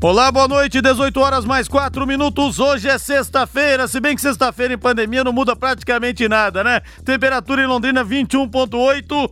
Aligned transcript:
Olá, 0.00 0.30
boa 0.30 0.46
noite, 0.46 0.80
18 0.80 1.18
horas 1.18 1.44
mais 1.44 1.66
4 1.66 2.06
minutos. 2.06 2.60
Hoje 2.60 2.88
é 2.88 2.96
sexta-feira, 2.98 3.88
se 3.88 3.98
bem 3.98 4.14
que 4.14 4.22
sexta-feira 4.22 4.72
em 4.72 4.78
pandemia 4.78 5.24
não 5.24 5.32
muda 5.32 5.56
praticamente 5.56 6.28
nada, 6.28 6.62
né? 6.62 6.82
Temperatura 7.04 7.62
em 7.64 7.66
Londrina 7.66 8.04
21.8. 8.04 9.28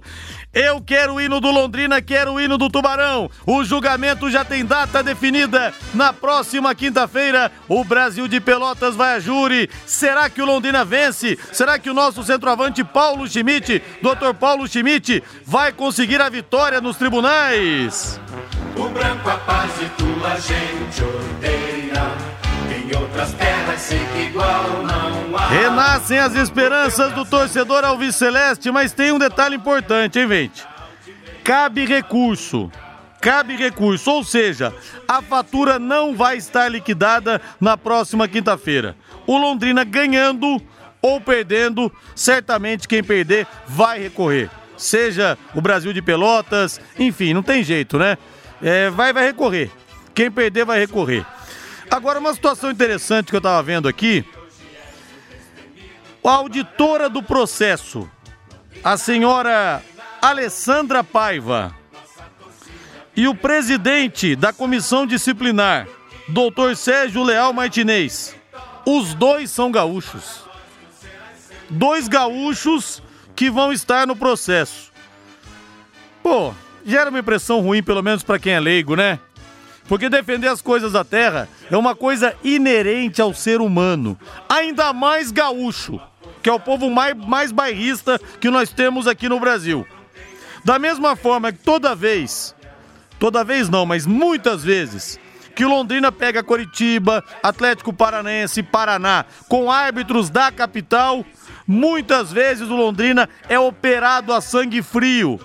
Eu 0.52 0.80
quero 0.80 1.14
o 1.14 1.20
hino 1.20 1.38
do 1.38 1.52
Londrina, 1.52 2.02
quero 2.02 2.32
o 2.32 2.40
hino 2.40 2.58
do 2.58 2.68
Tubarão. 2.68 3.30
O 3.46 3.62
julgamento 3.62 4.28
já 4.28 4.44
tem 4.44 4.64
data 4.64 5.04
definida. 5.04 5.72
Na 5.94 6.12
próxima 6.12 6.74
quinta-feira, 6.74 7.52
o 7.68 7.84
Brasil 7.84 8.26
de 8.26 8.40
Pelotas 8.40 8.96
vai 8.96 9.14
a 9.14 9.20
júri. 9.20 9.70
Será 9.86 10.28
que 10.28 10.42
o 10.42 10.46
Londrina 10.46 10.84
vence? 10.84 11.38
Será 11.52 11.78
que 11.78 11.90
o 11.90 11.94
nosso 11.94 12.24
centroavante 12.24 12.82
Paulo 12.82 13.28
Schmidt, 13.28 13.80
Dr. 14.02 14.34
Paulo 14.34 14.66
Schmidt, 14.66 15.22
vai 15.44 15.72
conseguir 15.72 16.20
a 16.20 16.28
vitória 16.28 16.80
nos 16.80 16.96
tribunais? 16.96 18.20
O 18.76 18.88
branco 18.88 19.30
a 19.30 19.36
paz 19.38 19.70
e 19.80 19.88
tua 19.90 20.40
gente 20.40 20.55
Renascem 25.50 26.18
as 26.18 26.34
esperanças 26.34 27.12
do 27.12 27.24
torcedor 27.24 27.84
alviceleste, 27.84 28.70
mas 28.70 28.92
tem 28.92 29.12
um 29.12 29.18
detalhe 29.18 29.56
importante, 29.56 30.18
hein, 30.18 30.28
gente? 30.28 30.66
Cabe 31.44 31.84
recurso. 31.84 32.70
Cabe 33.20 33.56
recurso, 33.56 34.10
ou 34.10 34.24
seja, 34.24 34.74
a 35.08 35.20
fatura 35.20 35.78
não 35.78 36.14
vai 36.14 36.36
estar 36.36 36.68
liquidada 36.68 37.40
na 37.60 37.76
próxima 37.76 38.28
quinta-feira. 38.28 38.96
O 39.26 39.36
Londrina 39.36 39.84
ganhando 39.84 40.60
ou 41.02 41.20
perdendo, 41.20 41.92
certamente 42.14 42.86
quem 42.86 43.02
perder 43.02 43.46
vai 43.66 44.00
recorrer. 44.00 44.50
Seja 44.76 45.38
o 45.54 45.60
Brasil 45.60 45.92
de 45.92 46.02
Pelotas, 46.02 46.80
enfim, 46.98 47.32
não 47.32 47.42
tem 47.42 47.64
jeito, 47.64 47.98
né? 47.98 48.18
é, 48.62 48.90
vai, 48.90 49.12
vai 49.12 49.26
recorrer. 49.26 49.70
Quem 50.16 50.30
perder 50.30 50.64
vai 50.64 50.78
recorrer. 50.78 51.26
Agora, 51.90 52.18
uma 52.18 52.32
situação 52.32 52.70
interessante 52.70 53.28
que 53.28 53.36
eu 53.36 53.38
estava 53.38 53.62
vendo 53.62 53.86
aqui. 53.86 54.24
A 56.24 56.30
auditora 56.30 57.10
do 57.10 57.22
processo, 57.22 58.10
a 58.82 58.96
senhora 58.96 59.82
Alessandra 60.22 61.04
Paiva, 61.04 61.72
e 63.14 63.28
o 63.28 63.34
presidente 63.34 64.34
da 64.34 64.54
comissão 64.54 65.06
disciplinar, 65.06 65.86
doutor 66.28 66.74
Sérgio 66.76 67.22
Leal 67.22 67.52
Martinez, 67.52 68.34
os 68.86 69.12
dois 69.12 69.50
são 69.50 69.70
gaúchos. 69.70 70.44
Dois 71.68 72.08
gaúchos 72.08 73.02
que 73.36 73.50
vão 73.50 73.70
estar 73.70 74.06
no 74.06 74.16
processo. 74.16 74.90
Pô, 76.22 76.54
gera 76.86 77.10
uma 77.10 77.18
impressão 77.18 77.60
ruim, 77.60 77.82
pelo 77.82 78.02
menos 78.02 78.22
para 78.22 78.38
quem 78.38 78.54
é 78.54 78.60
leigo, 78.60 78.96
né? 78.96 79.20
Porque 79.88 80.08
defender 80.08 80.48
as 80.48 80.60
coisas 80.60 80.92
da 80.92 81.04
terra 81.04 81.48
é 81.70 81.76
uma 81.76 81.94
coisa 81.94 82.34
inerente 82.42 83.22
ao 83.22 83.32
ser 83.32 83.60
humano, 83.60 84.18
ainda 84.48 84.92
mais 84.92 85.30
gaúcho, 85.30 86.00
que 86.42 86.48
é 86.48 86.52
o 86.52 86.60
povo 86.60 86.90
mais, 86.90 87.16
mais 87.16 87.52
bairrista 87.52 88.18
que 88.40 88.50
nós 88.50 88.70
temos 88.70 89.06
aqui 89.06 89.28
no 89.28 89.38
Brasil. 89.38 89.86
Da 90.64 90.78
mesma 90.78 91.14
forma 91.14 91.52
que 91.52 91.58
toda 91.58 91.94
vez, 91.94 92.54
toda 93.20 93.44
vez 93.44 93.68
não, 93.68 93.86
mas 93.86 94.06
muitas 94.06 94.64
vezes, 94.64 95.20
que 95.54 95.64
Londrina 95.64 96.10
pega 96.10 96.42
Coritiba, 96.42 97.24
Atlético 97.42 97.92
Paranaense 97.92 98.60
e 98.60 98.62
Paraná 98.64 99.24
com 99.48 99.70
árbitros 99.70 100.28
da 100.28 100.50
capital, 100.50 101.24
muitas 101.66 102.32
vezes 102.32 102.68
o 102.68 102.76
Londrina 102.76 103.28
é 103.48 103.58
operado 103.58 104.32
a 104.32 104.40
sangue 104.40 104.82
frio 104.82 105.40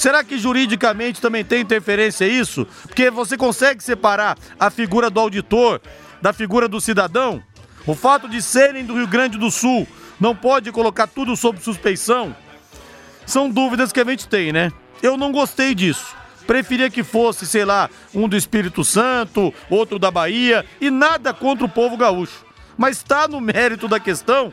Será 0.00 0.24
que 0.24 0.38
juridicamente 0.38 1.20
também 1.20 1.44
tem 1.44 1.60
interferência 1.60 2.24
isso? 2.24 2.66
Porque 2.84 3.10
você 3.10 3.36
consegue 3.36 3.84
separar 3.84 4.38
a 4.58 4.70
figura 4.70 5.10
do 5.10 5.20
auditor 5.20 5.78
da 6.22 6.32
figura 6.32 6.66
do 6.66 6.80
cidadão? 6.80 7.42
O 7.86 7.94
fato 7.94 8.26
de 8.26 8.40
serem 8.40 8.82
do 8.82 8.94
Rio 8.94 9.06
Grande 9.06 9.36
do 9.36 9.50
Sul 9.50 9.86
não 10.18 10.34
pode 10.34 10.72
colocar 10.72 11.06
tudo 11.06 11.36
sob 11.36 11.60
suspeição? 11.60 12.34
São 13.26 13.50
dúvidas 13.50 13.92
que 13.92 14.00
a 14.00 14.04
gente 14.06 14.26
tem, 14.26 14.54
né? 14.54 14.72
Eu 15.02 15.18
não 15.18 15.30
gostei 15.30 15.74
disso. 15.74 16.16
Preferia 16.46 16.88
que 16.88 17.02
fosse, 17.02 17.46
sei 17.46 17.66
lá, 17.66 17.90
um 18.14 18.26
do 18.26 18.38
Espírito 18.38 18.82
Santo, 18.82 19.52
outro 19.68 19.98
da 19.98 20.10
Bahia, 20.10 20.64
e 20.80 20.90
nada 20.90 21.34
contra 21.34 21.66
o 21.66 21.68
povo 21.68 21.98
gaúcho. 21.98 22.46
Mas 22.74 22.96
está 22.96 23.28
no 23.28 23.38
mérito 23.38 23.86
da 23.86 24.00
questão 24.00 24.50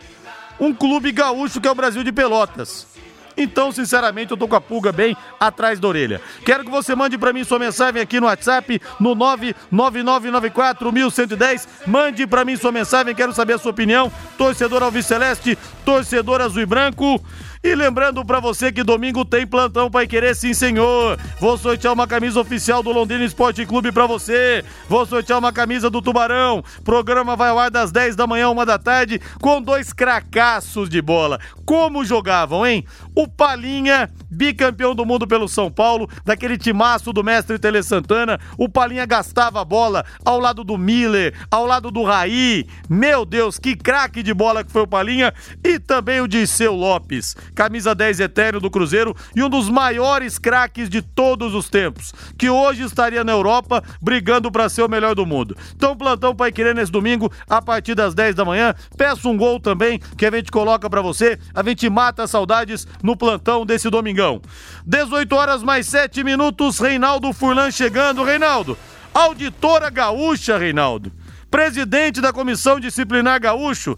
um 0.59 0.74
clube 0.74 1.09
gaúcho 1.14 1.62
que 1.62 1.69
é 1.69 1.72
o 1.72 1.75
Brasil 1.75 2.03
de 2.03 2.12
Pelotas. 2.12 2.97
Então, 3.37 3.71
sinceramente, 3.71 4.31
eu 4.31 4.37
tô 4.37 4.47
com 4.47 4.55
a 4.55 4.61
pulga 4.61 4.91
bem 4.91 5.15
atrás 5.39 5.79
da 5.79 5.87
orelha. 5.87 6.19
Quero 6.43 6.65
que 6.65 6.71
você 6.71 6.95
mande 6.95 7.15
para 7.17 7.31
mim 7.31 7.43
sua 7.43 7.59
mensagem 7.59 8.01
aqui 8.01 8.19
no 8.19 8.25
WhatsApp, 8.25 8.81
no 8.99 9.15
999941110. 9.15 11.67
Mande 11.85 12.25
para 12.25 12.43
mim 12.43 12.55
sua 12.55 12.71
mensagem, 12.71 13.13
quero 13.13 13.33
saber 13.33 13.53
a 13.53 13.59
sua 13.59 13.69
opinião. 13.71 14.11
Torcedor 14.37 14.81
Alves 14.81 15.05
Celeste, 15.05 15.55
torcedor 15.85 16.41
azul 16.41 16.63
e 16.63 16.65
branco. 16.65 17.23
E 17.63 17.73
lembrando 17.73 18.23
para 18.23 18.40
você 18.40 18.72
que 18.72 18.84
domingo 18.84 19.25
tem 19.25 19.45
plantão 19.45 19.90
Pai 19.90 20.07
Querer, 20.07 20.35
sim 20.35 20.53
senhor. 20.53 21.18
Vou 21.40 21.57
sortear 21.57 21.94
uma 21.94 22.07
camisa 22.07 22.40
oficial 22.40 22.84
do 22.84 22.91
Londrina 22.91 23.23
Esporte 23.23 23.66
Clube 23.66 23.91
para 23.91 24.06
você. 24.06 24.63
Vou 24.88 25.06
sortear 25.06 25.40
uma 25.40 25.51
camisa 25.51 25.90
do 25.90 26.01
Tubarão. 26.01 26.63
Programa 26.84 27.35
vai 27.35 27.50
ao 27.50 27.59
ar 27.59 27.72
das 27.72 27.91
10 27.91 28.16
da 28.16 28.28
manhã, 28.28 28.50
uma 28.50 28.66
da 28.66 28.78
tarde, 28.78 29.19
com 29.41 29.62
dois 29.62 29.91
cracaços 29.91 30.90
de 30.90 31.01
bola. 31.01 31.40
Como 31.66 32.06
jogavam, 32.06 32.66
hein? 32.66 32.85
O 33.16 33.28
Palinha, 33.28 34.09
bicampeão 34.29 34.94
do 34.94 35.06
mundo 35.06 35.28
pelo 35.28 35.47
São 35.47 35.72
Paulo, 35.72 36.09
daquele 36.23 36.57
timaço 36.57 37.12
do 37.12 37.23
mestre 37.23 37.57
Tele 37.57 37.81
Santana. 37.81 38.40
O 38.57 38.69
Palinha 38.69 39.06
gastava 39.06 39.62
a 39.62 39.66
bola 39.66 40.06
ao 40.23 40.40
lado 40.40 40.63
do 40.63 40.78
Miller, 40.78 41.34
ao 41.50 41.66
lado 41.66 41.90
do 41.90 42.03
Raí. 42.03 42.67
Meu 42.88 43.25
Deus, 43.25 43.57
que 43.57 43.75
craque 43.75 44.22
de 44.22 44.34
bola 44.34 44.63
que 44.63 44.72
foi 44.72 44.84
o 44.84 44.88
Palinha. 44.88 45.34
E 45.63 45.79
também 45.79 46.22
o 46.22 46.28
Disseu 46.28 46.73
Lopes 46.73 47.35
camisa 47.57 47.95
10 47.95 48.19
etéreo 48.19 48.59
do 48.59 48.69
Cruzeiro 48.69 49.16
e 49.35 49.41
um 49.41 49.50
dos 49.50 49.68
maiores 49.68 50.38
craques 50.38 50.88
de 50.88 51.01
todos 51.01 51.56
os 51.56 51.68
tempos, 51.68 52.13
que 52.38 52.51
hoje 52.51 52.84
estaria 52.84 53.23
na 53.23 53.31
Europa 53.31 53.84
brigando 54.00 54.51
para 54.51 54.69
ser 54.69 54.84
o 54.84 54.88
melhor 54.88 55.16
do 55.16 55.25
mundo. 55.25 55.57
Então, 55.75 55.97
plantão 55.97 56.35
Pai 56.35 56.51
Querer 56.51 56.75
nesse 56.75 56.91
domingo, 56.91 57.31
a 57.50 57.59
partir 57.59 57.96
das 57.96 58.13
10 58.13 58.35
da 58.35 58.46
manhã. 58.46 58.75
Peço 58.96 59.28
um 59.28 59.35
gol 59.35 59.59
também 59.59 60.00
que 60.16 60.28
a 60.28 60.29
gente 60.29 60.51
coloca 60.51 60.88
para 60.88 61.01
você. 61.01 61.40
A 61.51 61.63
gente 61.63 61.90
mata 61.90 62.23
as 62.23 62.29
saudades 62.29 62.88
no 63.01 63.17
plantão 63.17 63.66
desse 63.66 63.90
domingão. 63.90 64.40
18 64.85 65.35
horas 65.35 65.63
mais 65.63 65.88
7 65.88 66.23
minutos, 66.23 66.78
Reinaldo 66.78 67.34
Furlan 67.34 67.72
chegando. 67.72 68.23
Reinaldo, 68.23 68.78
auditora 69.12 69.90
gaúcha, 69.90 70.59
Reinaldo. 70.59 71.12
Presidente 71.50 72.22
da 72.22 72.31
Comissão 72.31 72.79
Disciplinar 72.79 73.41
Gaúcho. 73.41 73.97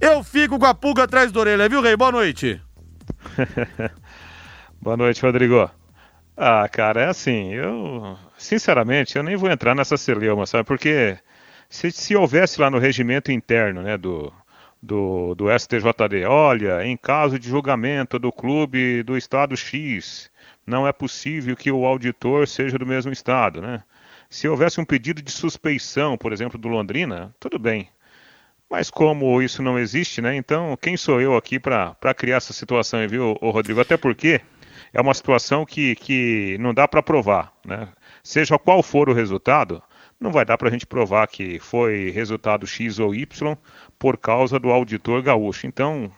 Eu 0.00 0.24
fico 0.24 0.58
com 0.58 0.66
a 0.66 0.74
pulga 0.74 1.04
atrás 1.04 1.30
da 1.30 1.38
orelha, 1.38 1.68
viu, 1.68 1.80
Rei? 1.80 1.96
Boa 1.96 2.10
noite. 2.10 2.65
Boa 4.80 4.96
noite, 4.96 5.22
Rodrigo. 5.22 5.70
Ah, 6.36 6.68
cara, 6.68 7.02
é 7.02 7.08
assim, 7.08 7.54
eu 7.54 8.18
sinceramente 8.36 9.16
eu 9.16 9.22
nem 9.22 9.36
vou 9.36 9.50
entrar 9.50 9.74
nessa 9.74 9.96
celeuma, 9.96 10.46
sabe? 10.46 10.64
Porque 10.64 11.18
se, 11.68 11.90
se 11.90 12.14
houvesse 12.14 12.60
lá 12.60 12.70
no 12.70 12.78
regimento 12.78 13.32
interno, 13.32 13.82
né, 13.82 13.96
do, 13.96 14.32
do, 14.82 15.34
do 15.34 15.46
STJD, 15.50 16.24
olha, 16.26 16.84
em 16.84 16.96
caso 16.96 17.38
de 17.38 17.48
julgamento 17.48 18.18
do 18.18 18.30
clube 18.30 19.02
do 19.02 19.16
estado 19.16 19.56
X, 19.56 20.30
não 20.66 20.86
é 20.86 20.92
possível 20.92 21.56
que 21.56 21.70
o 21.70 21.86
auditor 21.86 22.46
seja 22.46 22.78
do 22.78 22.86
mesmo 22.86 23.12
estado, 23.12 23.62
né? 23.62 23.82
Se 24.28 24.48
houvesse 24.48 24.80
um 24.80 24.84
pedido 24.84 25.22
de 25.22 25.30
suspeição, 25.30 26.18
por 26.18 26.32
exemplo, 26.32 26.58
do 26.58 26.68
Londrina, 26.68 27.34
tudo 27.38 27.58
bem. 27.58 27.88
Mas 28.70 28.90
como 28.90 29.40
isso 29.40 29.62
não 29.62 29.78
existe, 29.78 30.20
né? 30.20 30.34
Então, 30.34 30.76
quem 30.80 30.96
sou 30.96 31.20
eu 31.20 31.36
aqui 31.36 31.58
para 31.58 31.94
criar 32.16 32.36
essa 32.36 32.52
situação, 32.52 33.06
viu, 33.08 33.34
Rodrigo? 33.40 33.80
Até 33.80 33.96
porque 33.96 34.40
é 34.92 35.00
uma 35.00 35.14
situação 35.14 35.64
que, 35.64 35.94
que 35.94 36.56
não 36.58 36.74
dá 36.74 36.88
para 36.88 37.02
provar, 37.02 37.52
né? 37.64 37.88
Seja 38.22 38.58
qual 38.58 38.82
for 38.82 39.08
o 39.08 39.12
resultado, 39.12 39.82
não 40.18 40.32
vai 40.32 40.44
dar 40.44 40.58
para 40.58 40.68
a 40.68 40.72
gente 40.72 40.86
provar 40.86 41.28
que 41.28 41.60
foi 41.60 42.10
resultado 42.10 42.66
X 42.66 42.98
ou 42.98 43.14
Y 43.14 43.56
por 43.98 44.16
causa 44.16 44.58
do 44.58 44.70
auditor 44.70 45.22
gaúcho. 45.22 45.66
Então, 45.66 46.10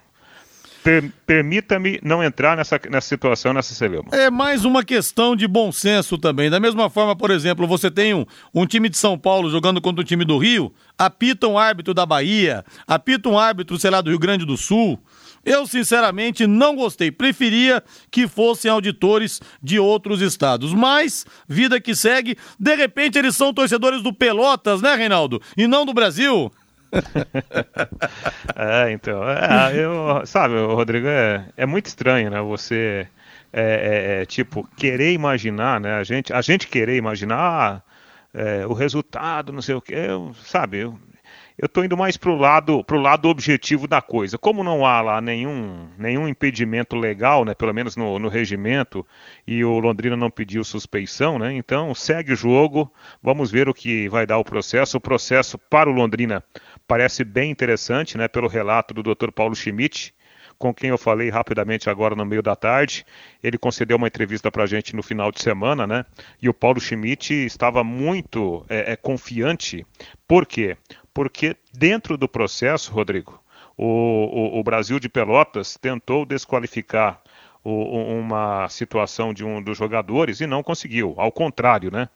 Per, 0.83 1.13
Permita-me 1.27 1.99
não 2.03 2.23
entrar 2.23 2.57
nessa, 2.57 2.81
nessa 2.89 3.09
situação, 3.09 3.53
nessa 3.53 3.75
celeuma. 3.75 4.09
É 4.13 4.31
mais 4.31 4.65
uma 4.65 4.85
questão 4.85 5.37
de 5.37 5.47
bom 5.47 5.71
senso 5.71 6.17
também. 6.17 6.49
Da 6.49 6.61
mesma 6.61 6.89
forma, 6.89 7.15
por 7.15 7.31
exemplo, 7.31 7.67
você 7.67 7.91
tem 7.91 8.15
um, 8.15 8.25
um 8.55 8.67
time 8.67 8.89
de 8.89 8.97
São 8.97 9.19
Paulo 9.19 9.51
jogando 9.51 9.81
contra 9.81 10.01
o 10.01 10.05
time 10.05 10.25
do 10.25 10.39
Rio, 10.39 10.73
apita 10.97 11.47
um 11.47 11.59
árbitro 11.59 11.93
da 11.93 12.07
Bahia, 12.07 12.65
apita 12.87 13.29
um 13.29 13.39
árbitro, 13.39 13.79
sei 13.79 13.91
lá, 13.91 14.01
do 14.01 14.11
Rio 14.11 14.19
Grande 14.19 14.47
do 14.47 14.57
Sul. 14.57 14.99
Eu, 15.45 15.67
sinceramente, 15.67 16.47
não 16.47 16.77
gostei. 16.77 17.11
Preferia 17.11 17.83
que 18.11 18.29
fossem 18.29 18.71
auditores 18.71 19.41
de 19.63 19.79
outros 19.79 20.21
estados. 20.21 20.75
Mas, 20.75 21.25
vida 21.49 21.81
que 21.81 21.95
segue, 21.95 22.37
de 22.59 22.75
repente 22.75 23.19
eles 23.19 23.37
são 23.37 23.55
torcedores 23.55 24.03
do 24.03 24.13
Pelotas, 24.13 24.83
né, 24.83 24.95
Reinaldo? 24.95 25.41
E 25.57 25.67
não 25.67 25.87
do 25.87 25.95
Brasil. 25.95 26.53
é, 28.57 28.91
então. 28.93 29.23
É, 29.29 29.77
eu, 29.77 30.27
sabe, 30.27 30.55
Rodrigo, 30.55 31.07
é, 31.07 31.49
é 31.57 31.67
muito 31.67 31.87
estranho, 31.87 32.31
né? 32.31 32.41
Você. 32.41 33.07
É, 33.51 33.63
é, 33.63 34.23
é, 34.23 34.27
tipo, 34.27 34.69
querer 34.77 35.13
imaginar, 35.13 35.81
né? 35.81 35.95
A 35.95 36.05
gente, 36.05 36.33
a 36.33 36.43
gente 36.43 36.69
querer 36.69 36.97
imaginar 36.97 37.83
é, 38.35 38.67
o 38.67 38.75
resultado, 38.75 39.53
não 39.53 39.63
sei 39.63 39.75
o 39.75 39.81
que, 39.81 39.97
sabe? 40.45 40.79
Eu, 40.81 40.99
eu 41.59 41.67
estou 41.67 41.85
indo 41.85 41.97
mais 41.97 42.17
para 42.17 42.31
o 42.31 42.37
lado, 42.37 42.85
pro 42.85 43.01
lado 43.01 43.29
objetivo 43.29 43.89
da 43.89 44.01
coisa. 44.01 44.39
Como 44.39 44.63
não 44.63 44.87
há 44.87 45.01
lá 45.01 45.21
nenhum, 45.21 45.89
nenhum 45.99 46.29
impedimento 46.29 46.95
legal, 46.95 47.45
né, 47.45 47.53
pelo 47.53 47.75
menos 47.75 47.97
no, 47.97 48.17
no 48.17 48.29
regimento, 48.29 49.05
e 49.45 49.65
o 49.65 49.81
Londrina 49.81 50.17
não 50.17 50.31
pediu 50.31 50.63
suspeição, 50.63 51.37
né, 51.37 51.53
então 51.53 51.93
segue 51.97 52.33
o 52.33 52.37
jogo, 52.37 52.93
vamos 53.21 53.51
ver 53.51 53.69
o 53.69 53.75
que 53.75 54.09
vai 54.09 54.25
dar 54.25 54.39
o 54.39 54.45
processo. 54.45 54.99
O 54.99 55.01
processo 55.01 55.59
para 55.59 55.91
o 55.91 55.93
Londrina 55.93 56.45
parece 56.89 57.23
bem 57.23 57.51
interessante, 57.51 58.19
né, 58.19 58.27
pelo 58.27 58.49
relato 58.49 58.93
do 58.93 59.03
Dr. 59.03 59.31
Paulo 59.31 59.55
Schmidt, 59.55 60.13
com 60.59 60.75
quem 60.75 60.91
eu 60.91 60.99
falei 60.99 61.29
rapidamente 61.29 61.89
agora 61.89 62.17
no 62.17 62.25
meio 62.25 62.43
da 62.43 62.57
tarde. 62.57 63.07
Ele 63.41 63.57
concedeu 63.57 63.97
uma 63.97 64.09
entrevista 64.09 64.51
para 64.51 64.65
a 64.65 64.67
gente 64.67 64.97
no 64.97 65.05
final 65.05 65.31
de 65.31 65.41
semana, 65.41 65.87
né? 65.87 66.05
E 66.43 66.49
o 66.49 66.55
Paulo 66.55 66.81
Schmidt 66.81 67.33
estava 67.33 67.85
muito 67.85 68.67
é, 68.69 68.95
é, 68.95 68.97
confiante. 68.97 69.87
Por 70.27 70.45
quê? 70.45 70.77
porque 71.19 71.57
dentro 71.75 72.17
do 72.17 72.29
processo, 72.29 72.93
Rodrigo, 72.93 73.43
o, 73.77 73.85
o, 73.85 74.61
o 74.61 74.63
Brasil 74.63 75.01
de 75.01 75.09
Pelotas 75.09 75.77
tentou 75.77 76.25
desqualificar 76.25 77.21
o, 77.65 77.73
uma 77.73 78.69
situação 78.69 79.35
de 79.35 79.45
um 79.45 79.61
dos 79.61 79.77
jogadores 79.77 80.41
e 80.41 80.47
não 80.47 80.63
conseguiu. 80.63 81.15
Ao 81.17 81.33
contrário, 81.33 81.91
né? 81.91 82.09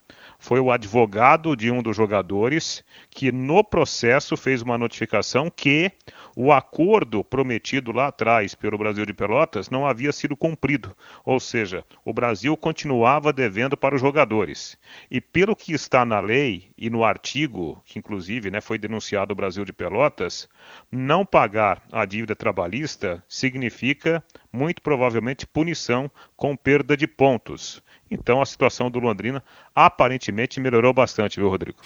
Foi 0.43 0.59
o 0.59 0.73
advogado 0.73 1.55
de 1.55 1.71
um 1.71 1.81
dos 1.81 1.95
jogadores 1.95 2.83
que 3.09 3.31
no 3.31 3.63
processo 3.63 4.35
fez 4.35 4.61
uma 4.61 4.77
notificação 4.77 5.49
que 5.49 5.89
o 6.35 6.51
acordo 6.51 7.23
prometido 7.23 7.93
lá 7.93 8.07
atrás 8.07 8.53
pelo 8.53 8.77
Brasil 8.77 9.05
de 9.05 9.13
Pelotas 9.13 9.69
não 9.69 9.87
havia 9.87 10.11
sido 10.11 10.35
cumprido, 10.35 10.93
ou 11.23 11.39
seja, 11.39 11.85
o 12.03 12.11
Brasil 12.11 12.57
continuava 12.57 13.31
devendo 13.31 13.77
para 13.77 13.95
os 13.95 14.01
jogadores. 14.01 14.77
E 15.09 15.21
pelo 15.21 15.55
que 15.55 15.71
está 15.71 16.03
na 16.03 16.19
lei 16.19 16.71
e 16.77 16.89
no 16.89 17.05
artigo, 17.05 17.81
que 17.85 17.97
inclusive 17.97 18.51
né, 18.51 18.59
foi 18.59 18.77
denunciado 18.77 19.31
o 19.31 19.35
Brasil 19.37 19.63
de 19.63 19.71
Pelotas, 19.71 20.49
não 20.91 21.25
pagar 21.25 21.81
a 21.89 22.03
dívida 22.03 22.35
trabalhista 22.35 23.23
significa, 23.29 24.21
muito 24.51 24.81
provavelmente, 24.81 25.47
punição 25.47 26.11
com 26.35 26.53
perda 26.53 26.97
de 26.97 27.07
pontos. 27.07 27.81
Então 28.09 28.41
a 28.41 28.45
situação 28.45 28.91
do 28.91 28.99
Londrina 28.99 29.43
aparentemente 29.73 30.59
melhorou 30.59 30.93
bastante, 30.93 31.39
viu, 31.39 31.49
Rodrigo? 31.49 31.77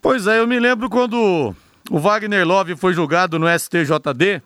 Pois 0.00 0.26
é, 0.26 0.38
eu 0.38 0.46
me 0.46 0.58
lembro 0.58 0.88
quando 0.88 1.54
o 1.90 1.98
Wagner 1.98 2.46
Love 2.46 2.76
foi 2.76 2.94
julgado 2.94 3.38
no 3.38 3.46
STJD 3.46 4.42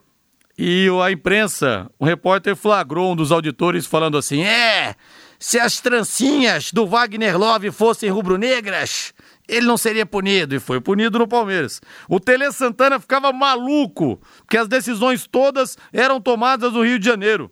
e 0.58 0.88
a 1.02 1.10
imprensa, 1.10 1.90
um 2.00 2.06
repórter 2.06 2.56
flagrou 2.56 3.12
um 3.12 3.16
dos 3.16 3.30
auditores 3.30 3.84
falando 3.84 4.16
assim: 4.16 4.42
é, 4.42 4.94
se 5.38 5.58
as 5.58 5.80
trancinhas 5.80 6.72
do 6.72 6.86
Wagner 6.86 7.38
Love 7.38 7.70
fossem 7.70 8.08
rubro-negras, 8.08 9.12
ele 9.46 9.66
não 9.66 9.76
seria 9.76 10.06
punido. 10.06 10.54
E 10.54 10.58
foi 10.58 10.80
punido 10.80 11.18
no 11.18 11.28
Palmeiras. 11.28 11.80
O 12.08 12.18
Tele 12.18 12.50
Santana 12.52 12.98
ficava 12.98 13.32
maluco, 13.32 14.18
porque 14.38 14.56
as 14.56 14.66
decisões 14.66 15.26
todas 15.26 15.76
eram 15.92 16.20
tomadas 16.20 16.72
no 16.72 16.82
Rio 16.82 16.98
de 16.98 17.04
Janeiro. 17.04 17.50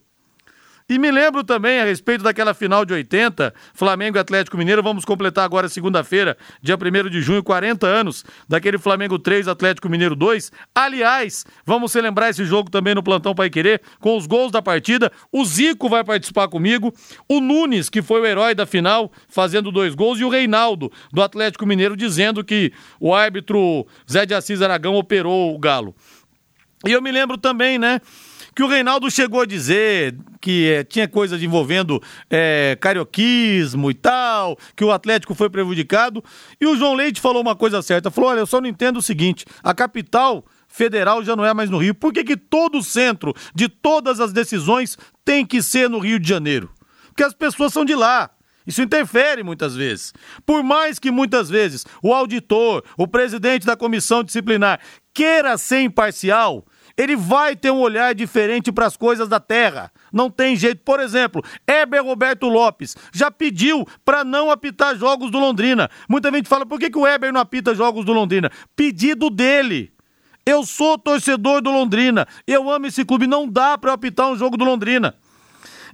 E 0.86 0.98
me 0.98 1.10
lembro 1.10 1.42
também 1.42 1.80
a 1.80 1.84
respeito 1.84 2.22
daquela 2.22 2.52
final 2.52 2.84
de 2.84 2.92
80, 2.92 3.54
Flamengo 3.72 4.18
e 4.18 4.20
Atlético 4.20 4.58
Mineiro. 4.58 4.82
Vamos 4.82 5.02
completar 5.02 5.42
agora 5.42 5.66
segunda-feira, 5.66 6.36
dia 6.60 6.76
1 6.76 7.08
de 7.08 7.22
junho, 7.22 7.42
40 7.42 7.86
anos 7.86 8.22
daquele 8.46 8.76
Flamengo 8.76 9.18
3, 9.18 9.48
Atlético 9.48 9.88
Mineiro 9.88 10.14
2. 10.14 10.52
Aliás, 10.74 11.46
vamos 11.64 11.90
celebrar 11.90 12.28
esse 12.28 12.44
jogo 12.44 12.70
também 12.70 12.94
no 12.94 13.02
Plantão 13.02 13.34
Pai 13.34 13.48
Querer, 13.48 13.80
com 13.98 14.14
os 14.14 14.26
gols 14.26 14.52
da 14.52 14.60
partida. 14.60 15.10
O 15.32 15.42
Zico 15.46 15.88
vai 15.88 16.04
participar 16.04 16.48
comigo, 16.48 16.92
o 17.26 17.40
Nunes, 17.40 17.88
que 17.88 18.02
foi 18.02 18.20
o 18.20 18.26
herói 18.26 18.54
da 18.54 18.66
final, 18.66 19.10
fazendo 19.26 19.72
dois 19.72 19.94
gols, 19.94 20.20
e 20.20 20.24
o 20.24 20.28
Reinaldo, 20.28 20.92
do 21.10 21.22
Atlético 21.22 21.64
Mineiro, 21.64 21.96
dizendo 21.96 22.44
que 22.44 22.74
o 23.00 23.14
árbitro 23.14 23.86
Zé 24.10 24.26
de 24.26 24.34
Assis 24.34 24.60
Aragão 24.60 24.96
operou 24.96 25.54
o 25.54 25.58
Galo. 25.58 25.94
E 26.86 26.92
eu 26.92 27.00
me 27.00 27.10
lembro 27.10 27.38
também, 27.38 27.78
né? 27.78 28.02
Que 28.54 28.62
o 28.62 28.68
Reinaldo 28.68 29.10
chegou 29.10 29.40
a 29.40 29.46
dizer 29.46 30.16
que 30.40 30.70
é, 30.70 30.84
tinha 30.84 31.08
coisas 31.08 31.42
envolvendo 31.42 32.00
é, 32.30 32.76
carioquismo 32.80 33.90
e 33.90 33.94
tal, 33.94 34.56
que 34.76 34.84
o 34.84 34.92
Atlético 34.92 35.34
foi 35.34 35.50
prejudicado. 35.50 36.22
E 36.60 36.66
o 36.66 36.76
João 36.76 36.94
Leite 36.94 37.20
falou 37.20 37.42
uma 37.42 37.56
coisa 37.56 37.82
certa: 37.82 38.10
falou, 38.10 38.30
olha, 38.30 38.40
eu 38.40 38.46
só 38.46 38.60
não 38.60 38.68
entendo 38.68 38.98
o 38.98 39.02
seguinte, 39.02 39.44
a 39.62 39.74
capital 39.74 40.44
federal 40.68 41.22
já 41.24 41.34
não 41.34 41.44
é 41.44 41.52
mais 41.52 41.70
no 41.70 41.78
Rio. 41.78 41.94
Por 41.94 42.12
que, 42.12 42.22
que 42.22 42.36
todo 42.36 42.78
o 42.78 42.82
centro 42.82 43.34
de 43.54 43.68
todas 43.68 44.20
as 44.20 44.32
decisões 44.32 44.96
tem 45.24 45.44
que 45.44 45.62
ser 45.62 45.88
no 45.88 45.98
Rio 45.98 46.18
de 46.18 46.28
Janeiro? 46.28 46.70
Porque 47.08 47.22
as 47.22 47.34
pessoas 47.34 47.72
são 47.72 47.84
de 47.84 47.94
lá. 47.94 48.30
Isso 48.66 48.82
interfere 48.82 49.42
muitas 49.42 49.76
vezes. 49.76 50.12
Por 50.44 50.62
mais 50.62 50.98
que 50.98 51.10
muitas 51.10 51.50
vezes 51.50 51.84
o 52.02 52.12
auditor, 52.12 52.82
o 52.96 53.06
presidente 53.06 53.66
da 53.66 53.76
comissão 53.76 54.24
disciplinar 54.24 54.80
queira 55.12 55.56
ser 55.58 55.82
imparcial, 55.82 56.66
ele 56.96 57.16
vai 57.16 57.56
ter 57.56 57.70
um 57.70 57.78
olhar 57.78 58.14
diferente 58.14 58.70
para 58.70 58.86
as 58.86 58.96
coisas 58.96 59.28
da 59.28 59.40
terra. 59.40 59.90
Não 60.12 60.30
tem 60.30 60.56
jeito. 60.56 60.82
Por 60.84 61.00
exemplo, 61.00 61.42
Heber 61.66 62.04
Roberto 62.04 62.48
Lopes 62.48 62.96
já 63.12 63.30
pediu 63.30 63.86
para 64.04 64.24
não 64.24 64.50
apitar 64.50 64.96
jogos 64.96 65.30
do 65.30 65.38
Londrina. 65.38 65.90
Muita 66.08 66.30
gente 66.30 66.48
fala, 66.48 66.64
por 66.64 66.78
que, 66.78 66.90
que 66.90 66.98
o 66.98 67.06
Heber 67.06 67.32
não 67.32 67.40
apita 67.40 67.74
jogos 67.74 68.04
do 68.04 68.12
Londrina? 68.12 68.50
Pedido 68.76 69.28
dele. 69.28 69.92
Eu 70.46 70.64
sou 70.64 70.98
torcedor 70.98 71.62
do 71.62 71.70
Londrina. 71.70 72.28
Eu 72.46 72.70
amo 72.70 72.86
esse 72.86 73.04
clube. 73.04 73.26
Não 73.26 73.48
dá 73.48 73.78
para 73.78 73.94
apitar 73.94 74.28
um 74.28 74.36
jogo 74.36 74.56
do 74.56 74.64
Londrina. 74.64 75.14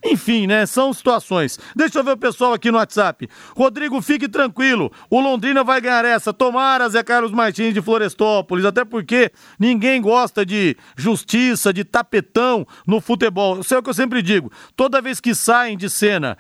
Enfim, 0.05 0.47
né? 0.47 0.64
São 0.64 0.93
situações. 0.93 1.58
Deixa 1.76 1.99
eu 1.99 2.05
ver 2.05 2.12
o 2.12 2.17
pessoal 2.17 2.52
aqui 2.52 2.70
no 2.70 2.79
WhatsApp. 2.79 3.29
Rodrigo, 3.55 4.00
fique 4.00 4.29
tranquilo. 4.29 4.91
O 5.11 5.20
Londrina 5.20 5.62
vai 5.62 5.81
ganhar 5.81 6.05
essa. 6.05 6.32
Tomara 6.32 6.88
Zé 6.88 7.02
Carlos 7.02 7.32
Martins 7.32 7.75
de 7.75 7.82
Florestópolis. 7.82 8.65
Até 8.65 8.84
porque 8.84 9.31
ninguém 9.58 10.01
gosta 10.01 10.44
de 10.44 10.77
justiça, 10.96 11.72
de 11.72 11.84
tapetão 11.84 12.67
no 12.86 13.01
futebol. 13.01 13.60
Isso 13.60 13.75
é 13.75 13.79
o 13.79 13.82
que 13.82 13.91
eu 13.91 13.94
sempre 13.94 14.22
digo. 14.22 14.51
Toda 14.75 15.03
vez 15.03 15.20
que 15.20 15.34
saem 15.34 15.77
de 15.77 15.91
cena 15.91 16.39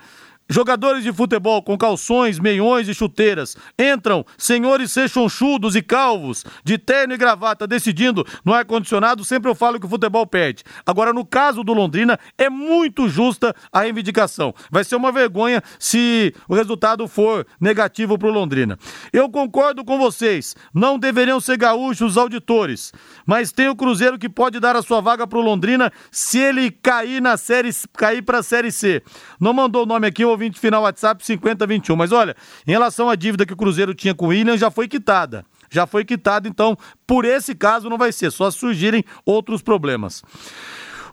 Jogadores 0.52 1.04
de 1.04 1.12
futebol 1.12 1.62
com 1.62 1.78
calções, 1.78 2.40
meiões 2.40 2.88
e 2.88 2.94
chuteiras 2.94 3.56
entram, 3.78 4.26
senhores 4.36 4.90
sechonchudos 4.90 5.76
e 5.76 5.80
calvos, 5.80 6.44
de 6.64 6.76
terno 6.76 7.14
e 7.14 7.16
gravata, 7.16 7.68
decidindo 7.68 8.26
no 8.44 8.52
ar-condicionado. 8.52 9.24
Sempre 9.24 9.48
eu 9.48 9.54
falo 9.54 9.78
que 9.78 9.86
o 9.86 9.88
futebol 9.88 10.26
perde. 10.26 10.64
Agora, 10.84 11.12
no 11.12 11.24
caso 11.24 11.62
do 11.62 11.72
Londrina, 11.72 12.18
é 12.36 12.50
muito 12.50 13.08
justa 13.08 13.54
a 13.72 13.82
reivindicação. 13.82 14.52
Vai 14.72 14.82
ser 14.82 14.96
uma 14.96 15.12
vergonha 15.12 15.62
se 15.78 16.34
o 16.48 16.54
resultado 16.56 17.06
for 17.06 17.46
negativo 17.60 18.18
para 18.18 18.26
o 18.26 18.32
Londrina. 18.32 18.76
Eu 19.12 19.30
concordo 19.30 19.84
com 19.84 19.98
vocês, 19.98 20.56
não 20.74 20.98
deveriam 20.98 21.38
ser 21.38 21.58
gaúchos 21.58 22.00
os 22.00 22.16
auditores, 22.16 22.92
mas 23.24 23.52
tem 23.52 23.68
o 23.68 23.76
Cruzeiro 23.76 24.18
que 24.18 24.28
pode 24.28 24.58
dar 24.58 24.74
a 24.74 24.82
sua 24.82 25.00
vaga 25.00 25.28
para 25.28 25.38
o 25.38 25.42
Londrina 25.42 25.92
se 26.10 26.38
ele 26.38 26.72
cair 26.72 27.22
na 27.22 27.36
série, 27.36 27.70
cair 27.96 28.22
para 28.22 28.38
a 28.38 28.42
série 28.42 28.72
C. 28.72 29.00
Não 29.38 29.52
mandou 29.52 29.84
o 29.84 29.86
nome 29.86 30.08
aqui, 30.08 30.24
eu 30.24 30.39
ouvinte 30.40 30.58
final 30.58 30.82
WhatsApp 30.82 31.24
5021. 31.24 31.94
Mas 31.94 32.12
olha, 32.12 32.34
em 32.66 32.70
relação 32.70 33.10
à 33.10 33.14
dívida 33.14 33.44
que 33.44 33.52
o 33.52 33.56
Cruzeiro 33.56 33.94
tinha 33.94 34.14
com 34.14 34.26
o 34.26 34.28
William, 34.28 34.56
já 34.56 34.70
foi 34.70 34.88
quitada. 34.88 35.44
Já 35.70 35.86
foi 35.86 36.04
quitada, 36.04 36.48
então, 36.48 36.76
por 37.06 37.24
esse 37.24 37.54
caso 37.54 37.88
não 37.88 37.96
vai 37.96 38.10
ser, 38.10 38.32
só 38.32 38.50
surgirem 38.50 39.04
outros 39.24 39.62
problemas. 39.62 40.20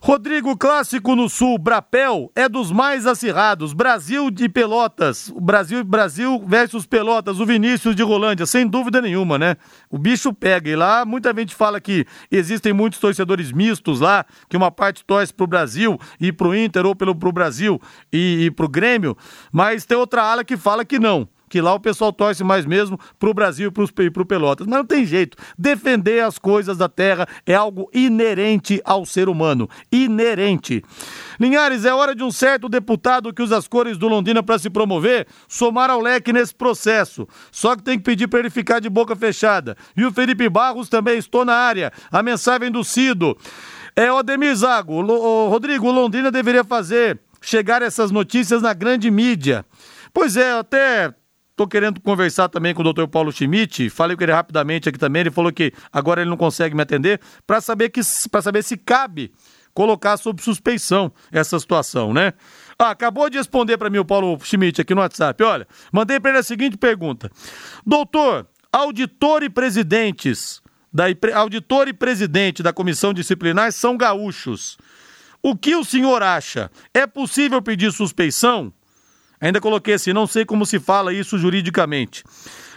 Rodrigo, 0.00 0.56
clássico 0.56 1.16
no 1.16 1.28
Sul, 1.28 1.58
Brapel 1.58 2.30
é 2.34 2.48
dos 2.48 2.70
mais 2.70 3.06
acirrados. 3.06 3.72
Brasil 3.72 4.30
de 4.30 4.48
Pelotas, 4.48 5.32
Brasil 5.40 5.82
Brasil 5.84 6.42
versus 6.46 6.86
Pelotas, 6.86 7.40
o 7.40 7.46
Vinícius 7.46 7.96
de 7.96 8.02
Rolândia, 8.02 8.46
sem 8.46 8.66
dúvida 8.66 9.02
nenhuma, 9.02 9.38
né? 9.38 9.56
O 9.90 9.98
bicho 9.98 10.32
pega. 10.32 10.70
E 10.70 10.76
lá 10.76 11.04
muita 11.04 11.34
gente 11.34 11.54
fala 11.54 11.80
que 11.80 12.06
existem 12.30 12.72
muitos 12.72 13.00
torcedores 13.00 13.50
mistos 13.50 14.00
lá, 14.00 14.24
que 14.48 14.56
uma 14.56 14.70
parte 14.70 15.04
torce 15.04 15.34
pro 15.34 15.46
Brasil 15.46 15.98
e 16.20 16.32
pro 16.32 16.54
Inter, 16.54 16.86
ou 16.86 16.94
pelo 16.94 17.14
pro 17.14 17.32
Brasil 17.32 17.80
e, 18.12 18.46
e 18.46 18.50
pro 18.50 18.68
Grêmio, 18.68 19.16
mas 19.52 19.84
tem 19.84 19.98
outra 19.98 20.22
ala 20.22 20.44
que 20.44 20.56
fala 20.56 20.84
que 20.84 20.98
não 20.98 21.28
que 21.48 21.60
lá 21.60 21.74
o 21.74 21.80
pessoal 21.80 22.12
torce 22.12 22.44
mais 22.44 22.66
mesmo 22.66 22.98
pro 23.18 23.34
Brasil 23.34 23.72
e 23.98 24.10
pro 24.10 24.26
Pelotas. 24.26 24.66
Mas 24.66 24.78
não 24.78 24.84
tem 24.84 25.04
jeito. 25.04 25.36
Defender 25.58 26.24
as 26.24 26.38
coisas 26.38 26.76
da 26.76 26.88
terra 26.88 27.26
é 27.46 27.54
algo 27.54 27.90
inerente 27.92 28.80
ao 28.84 29.04
ser 29.06 29.28
humano. 29.28 29.68
Inerente. 29.90 30.82
Linhares, 31.40 31.84
é 31.84 31.94
hora 31.94 32.14
de 32.14 32.22
um 32.22 32.30
certo 32.30 32.68
deputado 32.68 33.32
que 33.32 33.42
usa 33.42 33.56
as 33.56 33.68
cores 33.68 33.96
do 33.96 34.08
Londrina 34.08 34.42
para 34.42 34.58
se 34.58 34.68
promover, 34.68 35.26
somar 35.46 35.90
ao 35.90 36.00
leque 36.00 36.32
nesse 36.32 36.54
processo. 36.54 37.26
Só 37.50 37.76
que 37.76 37.82
tem 37.82 37.98
que 37.98 38.04
pedir 38.04 38.28
para 38.28 38.40
ele 38.40 38.50
ficar 38.50 38.80
de 38.80 38.88
boca 38.88 39.14
fechada. 39.14 39.76
E 39.96 40.04
o 40.04 40.12
Felipe 40.12 40.48
Barros 40.48 40.88
também 40.88 41.18
estou 41.18 41.44
na 41.44 41.54
área. 41.54 41.92
A 42.10 42.22
mensagem 42.22 42.70
do 42.70 42.82
Cido. 42.84 43.36
É, 43.94 44.12
o 44.12 44.18
Ademir 44.18 44.54
Zago, 44.54 44.94
o 44.94 45.48
Rodrigo, 45.48 45.88
o 45.88 45.92
Londrina 45.92 46.30
deveria 46.30 46.62
fazer 46.62 47.18
chegar 47.40 47.82
essas 47.82 48.10
notícias 48.10 48.62
na 48.62 48.72
grande 48.72 49.10
mídia. 49.10 49.64
Pois 50.12 50.36
é, 50.36 50.52
até 50.52 51.12
Estou 51.58 51.66
querendo 51.66 52.00
conversar 52.00 52.48
também 52.48 52.72
com 52.72 52.82
o 52.82 52.92
Dr. 52.92 53.08
Paulo 53.08 53.32
Schmidt. 53.32 53.90
Falei 53.90 54.16
com 54.16 54.22
ele 54.22 54.30
rapidamente 54.30 54.88
aqui 54.88 54.96
também. 54.96 55.22
Ele 55.22 55.30
falou 55.32 55.52
que 55.52 55.72
agora 55.92 56.20
ele 56.20 56.30
não 56.30 56.36
consegue 56.36 56.72
me 56.72 56.82
atender 56.82 57.20
para 57.44 57.60
saber 57.60 57.88
que 57.88 58.00
saber 58.04 58.62
se 58.62 58.76
cabe 58.76 59.32
colocar 59.74 60.16
sob 60.18 60.40
suspeição 60.40 61.12
essa 61.32 61.58
situação, 61.58 62.14
né? 62.14 62.32
Ah, 62.78 62.90
acabou 62.90 63.28
de 63.28 63.38
responder 63.38 63.76
para 63.76 63.90
mim 63.90 63.98
o 63.98 64.04
Paulo 64.04 64.38
Schmidt 64.40 64.80
aqui 64.80 64.94
no 64.94 65.00
WhatsApp. 65.00 65.42
Olha, 65.42 65.66
mandei 65.92 66.20
para 66.20 66.30
ele 66.30 66.38
a 66.38 66.44
seguinte 66.44 66.76
pergunta: 66.76 67.28
Doutor, 67.84 68.46
auditor 68.70 69.42
e 69.42 69.50
presidentes 69.50 70.62
da 70.92 71.06
auditor 71.34 71.88
e 71.88 71.92
presidente 71.92 72.62
da 72.62 72.72
comissão 72.72 73.12
disciplinar 73.12 73.72
são 73.72 73.96
gaúchos. 73.96 74.78
O 75.42 75.56
que 75.56 75.74
o 75.74 75.84
senhor 75.84 76.22
acha? 76.22 76.70
É 76.94 77.04
possível 77.04 77.60
pedir 77.60 77.90
suspeição? 77.90 78.72
Ainda 79.40 79.60
coloquei 79.60 79.94
assim, 79.94 80.12
não 80.12 80.26
sei 80.26 80.44
como 80.44 80.66
se 80.66 80.78
fala 80.78 81.12
isso 81.12 81.38
juridicamente. 81.38 82.24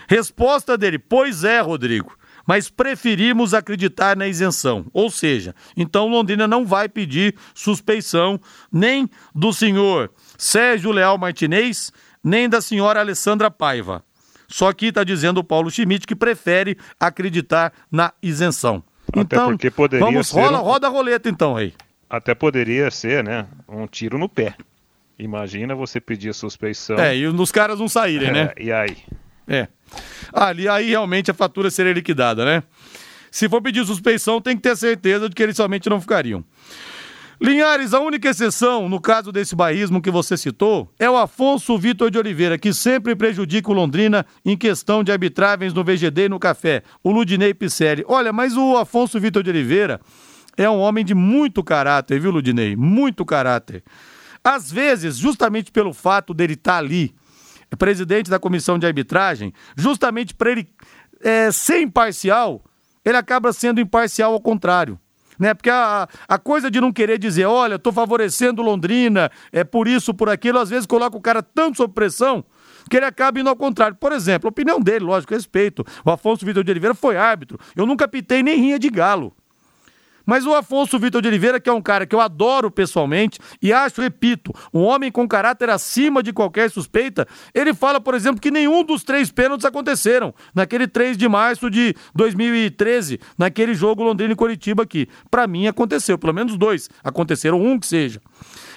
Resposta 0.07 0.77
dele: 0.77 0.99
Pois 0.99 1.43
é, 1.43 1.59
Rodrigo, 1.59 2.15
mas 2.45 2.69
preferimos 2.69 3.53
acreditar 3.53 4.15
na 4.15 4.27
isenção. 4.27 4.85
Ou 4.93 5.09
seja, 5.09 5.55
então 5.75 6.07
Londrina 6.07 6.47
não 6.47 6.65
vai 6.65 6.89
pedir 6.89 7.35
suspeição 7.53 8.39
nem 8.71 9.09
do 9.33 9.53
senhor 9.53 10.11
Sérgio 10.37 10.91
Leal 10.91 11.17
Martinez, 11.17 11.91
nem 12.23 12.49
da 12.49 12.61
senhora 12.61 12.99
Alessandra 12.99 13.49
Paiva. 13.49 14.03
Só 14.47 14.73
que 14.73 14.87
está 14.87 15.03
dizendo 15.03 15.39
o 15.39 15.43
Paulo 15.43 15.71
Schmidt 15.71 16.05
que 16.05 16.15
prefere 16.15 16.77
acreditar 16.99 17.71
na 17.89 18.11
isenção. 18.21 18.83
Até 19.07 19.21
então, 19.21 19.49
porque 19.49 19.71
poderia 19.71 20.05
vamos, 20.05 20.27
ser 20.27 20.41
rola, 20.41 20.59
um... 20.59 20.63
roda 20.63 20.87
a 20.87 20.89
roleta 20.89 21.29
então 21.29 21.55
aí. 21.55 21.73
Até 22.09 22.35
poderia 22.35 22.91
ser, 22.91 23.23
né, 23.23 23.47
um 23.67 23.87
tiro 23.87 24.17
no 24.17 24.27
pé. 24.27 24.55
Imagina 25.21 25.75
você 25.75 26.01
pedir 26.01 26.29
a 26.29 26.33
suspeição. 26.33 26.97
É, 26.97 27.15
e 27.15 27.27
os 27.27 27.51
caras 27.51 27.79
não 27.79 27.87
saírem, 27.87 28.29
é, 28.29 28.33
né? 28.33 28.53
E 28.59 28.71
aí? 28.71 28.97
É. 29.47 29.67
Ali, 30.33 30.67
aí 30.67 30.89
realmente 30.89 31.29
a 31.29 31.33
fatura 31.33 31.69
seria 31.69 31.93
liquidada, 31.93 32.43
né? 32.43 32.63
Se 33.29 33.47
for 33.47 33.61
pedir 33.61 33.85
suspeição, 33.85 34.41
tem 34.41 34.55
que 34.55 34.63
ter 34.63 34.75
certeza 34.75 35.29
de 35.29 35.35
que 35.35 35.43
eles 35.43 35.55
somente 35.55 35.87
não 35.89 36.01
ficariam. 36.01 36.43
Linhares, 37.39 37.93
a 37.93 37.99
única 37.99 38.29
exceção 38.29 38.89
no 38.89 38.99
caso 38.99 39.31
desse 39.31 39.55
bairrismo 39.55 40.01
que 40.01 40.09
você 40.09 40.35
citou 40.35 40.91
é 40.97 41.09
o 41.09 41.17
Afonso 41.17 41.77
Vitor 41.77 42.09
de 42.09 42.17
Oliveira, 42.17 42.57
que 42.57 42.73
sempre 42.73 43.15
prejudica 43.15 43.69
o 43.69 43.73
Londrina 43.73 44.25
em 44.43 44.57
questão 44.57 45.03
de 45.03 45.11
arbitragens 45.11 45.73
no 45.73 45.83
VGD 45.83 46.25
e 46.25 46.29
no 46.29 46.39
café, 46.39 46.81
o 47.03 47.11
Ludinei 47.11 47.53
Picelli. 47.53 48.03
Olha, 48.07 48.33
mas 48.33 48.57
o 48.57 48.75
Afonso 48.75 49.19
Vitor 49.19 49.43
de 49.43 49.51
Oliveira 49.51 49.99
é 50.57 50.69
um 50.69 50.79
homem 50.79 51.05
de 51.05 51.13
muito 51.13 51.63
caráter, 51.63 52.19
viu, 52.19 52.31
Ludinei? 52.31 52.75
Muito 52.75 53.23
caráter. 53.23 53.83
Às 54.43 54.71
vezes, 54.71 55.17
justamente 55.17 55.71
pelo 55.71 55.93
fato 55.93 56.33
dele 56.33 56.53
estar 56.53 56.73
tá 56.73 56.77
ali, 56.77 57.13
presidente 57.77 58.29
da 58.29 58.39
comissão 58.39 58.77
de 58.77 58.85
arbitragem, 58.85 59.53
justamente 59.75 60.33
para 60.33 60.51
ele 60.51 60.67
é, 61.21 61.51
ser 61.51 61.81
imparcial, 61.81 62.63
ele 63.05 63.17
acaba 63.17 63.53
sendo 63.53 63.79
imparcial 63.79 64.33
ao 64.33 64.41
contrário 64.41 64.99
né? 65.41 65.55
Porque 65.55 65.71
a, 65.71 66.07
a 66.27 66.37
coisa 66.37 66.69
de 66.69 66.79
não 66.79 66.93
querer 66.93 67.17
dizer, 67.17 67.45
olha, 67.45 67.75
estou 67.75 67.91
favorecendo 67.91 68.61
Londrina, 68.61 69.31
é 69.51 69.63
por 69.63 69.87
isso, 69.87 70.13
por 70.13 70.29
aquilo, 70.29 70.59
às 70.59 70.69
vezes 70.69 70.85
coloca 70.85 71.17
o 71.17 71.21
cara 71.21 71.41
tanto 71.41 71.77
sob 71.77 71.91
pressão 71.95 72.45
que 72.87 72.95
ele 72.95 73.07
acaba 73.07 73.39
indo 73.39 73.49
ao 73.49 73.55
contrário. 73.55 73.97
Por 73.99 74.11
exemplo, 74.11 74.47
a 74.47 74.51
opinião 74.51 74.79
dele, 74.79 75.03
lógico, 75.03 75.33
respeito. 75.33 75.83
O 76.05 76.11
Afonso 76.11 76.45
Vitor 76.45 76.63
de 76.63 76.69
Oliveira 76.69 76.93
foi 76.93 77.17
árbitro. 77.17 77.59
Eu 77.75 77.87
nunca 77.87 78.07
pitei 78.07 78.43
nem 78.43 78.55
rinha 78.55 78.77
de 78.77 78.87
galo. 78.91 79.35
Mas 80.31 80.45
o 80.45 80.55
Afonso 80.55 80.97
Vitor 80.97 81.21
de 81.21 81.27
Oliveira, 81.27 81.59
que 81.59 81.69
é 81.69 81.73
um 81.73 81.81
cara 81.81 82.05
que 82.05 82.15
eu 82.15 82.21
adoro 82.21 82.71
pessoalmente 82.71 83.37
e 83.61 83.73
acho, 83.73 83.99
repito, 84.01 84.53
um 84.73 84.79
homem 84.79 85.11
com 85.11 85.27
caráter 85.27 85.69
acima 85.69 86.23
de 86.23 86.31
qualquer 86.31 86.71
suspeita, 86.71 87.27
ele 87.53 87.73
fala, 87.73 87.99
por 87.99 88.13
exemplo, 88.13 88.39
que 88.39 88.49
nenhum 88.49 88.81
dos 88.81 89.03
três 89.03 89.29
pênaltis 89.29 89.65
aconteceram 89.65 90.33
naquele 90.55 90.87
3 90.87 91.17
de 91.17 91.27
março 91.27 91.69
de 91.69 91.93
2013, 92.15 93.19
naquele 93.37 93.73
jogo 93.73 94.03
Londrina 94.03 94.31
e 94.31 94.35
Curitiba 94.37 94.83
aqui. 94.83 95.09
Para 95.29 95.45
mim 95.47 95.67
aconteceu, 95.67 96.17
pelo 96.17 96.33
menos 96.33 96.57
dois. 96.57 96.89
Aconteceram 97.03 97.61
um 97.61 97.77
que 97.77 97.87
seja. 97.87 98.21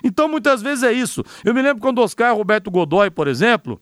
Então 0.02 0.28
muitas 0.28 0.61
vezes 0.61 0.82
é 0.82 0.92
isso. 0.92 1.23
Eu 1.44 1.54
me 1.54 1.62
lembro 1.62 1.80
quando 1.80 2.00
Oscar 2.00 2.34
Roberto 2.34 2.68
Godoy, 2.68 3.12
por 3.12 3.28
exemplo, 3.28 3.80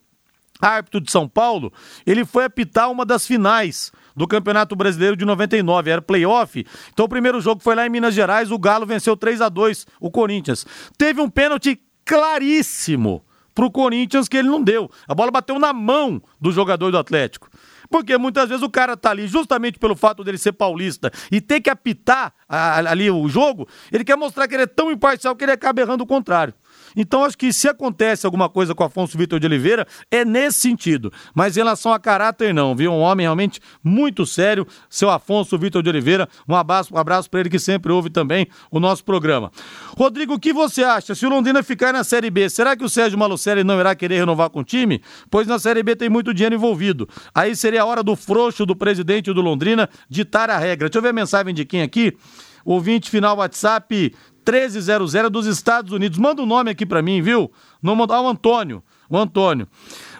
árbitro 0.60 1.00
de 1.00 1.10
São 1.10 1.26
Paulo, 1.26 1.72
ele 2.04 2.26
foi 2.26 2.44
apitar 2.44 2.90
uma 2.90 3.06
das 3.06 3.26
finais 3.26 3.90
do 4.16 4.26
Campeonato 4.26 4.76
Brasileiro 4.76 5.16
de 5.16 5.24
99, 5.24 5.90
era 5.90 6.02
playoff. 6.02 6.64
Então 6.92 7.06
o 7.06 7.08
primeiro 7.08 7.40
jogo 7.40 7.62
foi 7.62 7.74
lá 7.74 7.86
em 7.86 7.90
Minas 7.90 8.14
Gerais, 8.14 8.50
o 8.50 8.58
Galo 8.58 8.86
venceu 8.86 9.16
3 9.16 9.40
a 9.40 9.48
2 9.48 9.86
o 10.00 10.10
Corinthians. 10.10 10.66
Teve 10.96 11.20
um 11.20 11.28
pênalti 11.28 11.80
claríssimo 12.04 13.24
pro 13.54 13.70
Corinthians 13.70 14.28
que 14.28 14.36
ele 14.36 14.48
não 14.48 14.62
deu. 14.62 14.90
A 15.06 15.14
bola 15.14 15.30
bateu 15.30 15.58
na 15.58 15.72
mão 15.72 16.22
do 16.40 16.50
jogador 16.50 16.90
do 16.90 16.98
Atlético. 16.98 17.48
Porque 17.90 18.16
muitas 18.16 18.48
vezes 18.48 18.62
o 18.62 18.70
cara 18.70 18.96
tá 18.96 19.10
ali 19.10 19.26
justamente 19.26 19.78
pelo 19.78 19.94
fato 19.94 20.24
dele 20.24 20.38
ser 20.38 20.52
paulista 20.52 21.12
e 21.30 21.42
ter 21.42 21.60
que 21.60 21.68
apitar 21.68 22.32
ali 22.48 23.10
o 23.10 23.28
jogo, 23.28 23.68
ele 23.92 24.02
quer 24.02 24.16
mostrar 24.16 24.48
que 24.48 24.54
ele 24.54 24.62
é 24.62 24.66
tão 24.66 24.90
imparcial 24.90 25.36
que 25.36 25.44
ele 25.44 25.52
acaba 25.52 25.82
errando 25.82 26.02
o 26.02 26.06
contrário. 26.06 26.54
Então, 26.96 27.24
acho 27.24 27.36
que 27.36 27.52
se 27.52 27.68
acontece 27.68 28.26
alguma 28.26 28.48
coisa 28.48 28.74
com 28.74 28.84
Afonso 28.84 29.16
Vitor 29.16 29.38
de 29.38 29.46
Oliveira, 29.46 29.86
é 30.10 30.24
nesse 30.24 30.60
sentido. 30.60 31.12
Mas 31.34 31.56
em 31.56 31.60
relação 31.60 31.92
a 31.92 31.98
caráter, 31.98 32.52
não, 32.52 32.74
viu? 32.74 32.92
Um 32.92 33.00
homem 33.00 33.24
realmente 33.24 33.60
muito 33.82 34.26
sério, 34.26 34.66
seu 34.88 35.10
Afonso 35.10 35.56
Vitor 35.58 35.82
de 35.82 35.88
Oliveira. 35.88 36.28
Um 36.48 36.54
abraço, 36.54 36.94
um 36.94 36.98
abraço 36.98 37.30
para 37.30 37.40
ele 37.40 37.50
que 37.50 37.58
sempre 37.58 37.92
ouve 37.92 38.10
também 38.10 38.46
o 38.70 38.78
nosso 38.80 39.04
programa. 39.04 39.50
Rodrigo, 39.96 40.34
o 40.34 40.38
que 40.38 40.52
você 40.52 40.82
acha? 40.82 41.14
Se 41.14 41.26
o 41.26 41.28
Londrina 41.28 41.62
ficar 41.62 41.92
na 41.92 42.04
Série 42.04 42.30
B, 42.30 42.48
será 42.48 42.76
que 42.76 42.84
o 42.84 42.88
Sérgio 42.88 43.18
Malucelli 43.18 43.64
não 43.64 43.78
irá 43.78 43.94
querer 43.94 44.18
renovar 44.18 44.50
com 44.50 44.60
o 44.60 44.64
time? 44.64 45.02
Pois 45.30 45.46
na 45.46 45.58
Série 45.58 45.82
B 45.82 45.96
tem 45.96 46.08
muito 46.08 46.32
dinheiro 46.34 46.54
envolvido. 46.54 47.08
Aí 47.34 47.54
seria 47.56 47.82
a 47.82 47.86
hora 47.86 48.02
do 48.02 48.16
frouxo 48.16 48.66
do 48.66 48.76
presidente 48.76 49.32
do 49.32 49.40
Londrina 49.40 49.88
ditar 50.08 50.50
a 50.50 50.58
regra. 50.58 50.88
Deixa 50.88 50.98
eu 50.98 51.02
ver 51.02 51.08
a 51.10 51.12
mensagem 51.12 51.54
de 51.54 51.64
quem 51.64 51.82
aqui. 51.82 52.16
Ouvinte 52.64 53.10
final 53.10 53.36
WhatsApp 53.36 54.14
1300 54.46 55.30
dos 55.30 55.46
Estados 55.46 55.92
Unidos. 55.92 56.18
Manda 56.18 56.42
o 56.42 56.44
um 56.44 56.48
nome 56.48 56.70
aqui 56.70 56.84
para 56.84 57.02
mim, 57.02 57.22
viu? 57.22 57.50
Não 57.82 57.94
manda, 57.94 58.14
ah, 58.14 58.22
o 58.22 58.28
Antônio. 58.28 58.82
O 59.08 59.16
Antônio. 59.16 59.68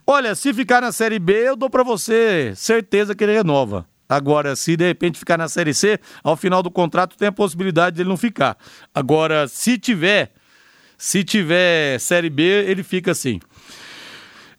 Olha, 0.07 0.35
se 0.35 0.53
ficar 0.53 0.81
na 0.81 0.93
Série 0.93 1.19
B, 1.19 1.49
eu 1.49 1.57
dou 1.57 1.71
para 1.71 1.83
você 1.83 2.53
certeza 2.57 3.15
que 3.15 3.25
ele 3.25 3.33
renova. 3.33 3.87
Agora, 4.09 4.55
se 4.55 4.77
de 4.77 4.85
repente 4.87 5.19
ficar 5.19 5.39
na 5.39 5.49
Série 5.49 5.73
C, 5.73 5.99
ao 6.23 6.37
final 6.37 6.63
do 6.63 6.71
contrato 6.71 7.17
tem 7.17 7.29
a 7.29 7.33
possibilidade 7.33 7.97
de 7.97 8.03
ele 8.03 8.09
não 8.09 8.17
ficar. 8.17 8.59
Agora, 8.95 9.49
se 9.49 9.79
tiver, 9.79 10.33
se 10.99 11.25
tiver 11.25 11.99
Série 11.99 12.29
B, 12.29 12.43
ele 12.43 12.83
fica 12.83 13.13
assim. 13.13 13.41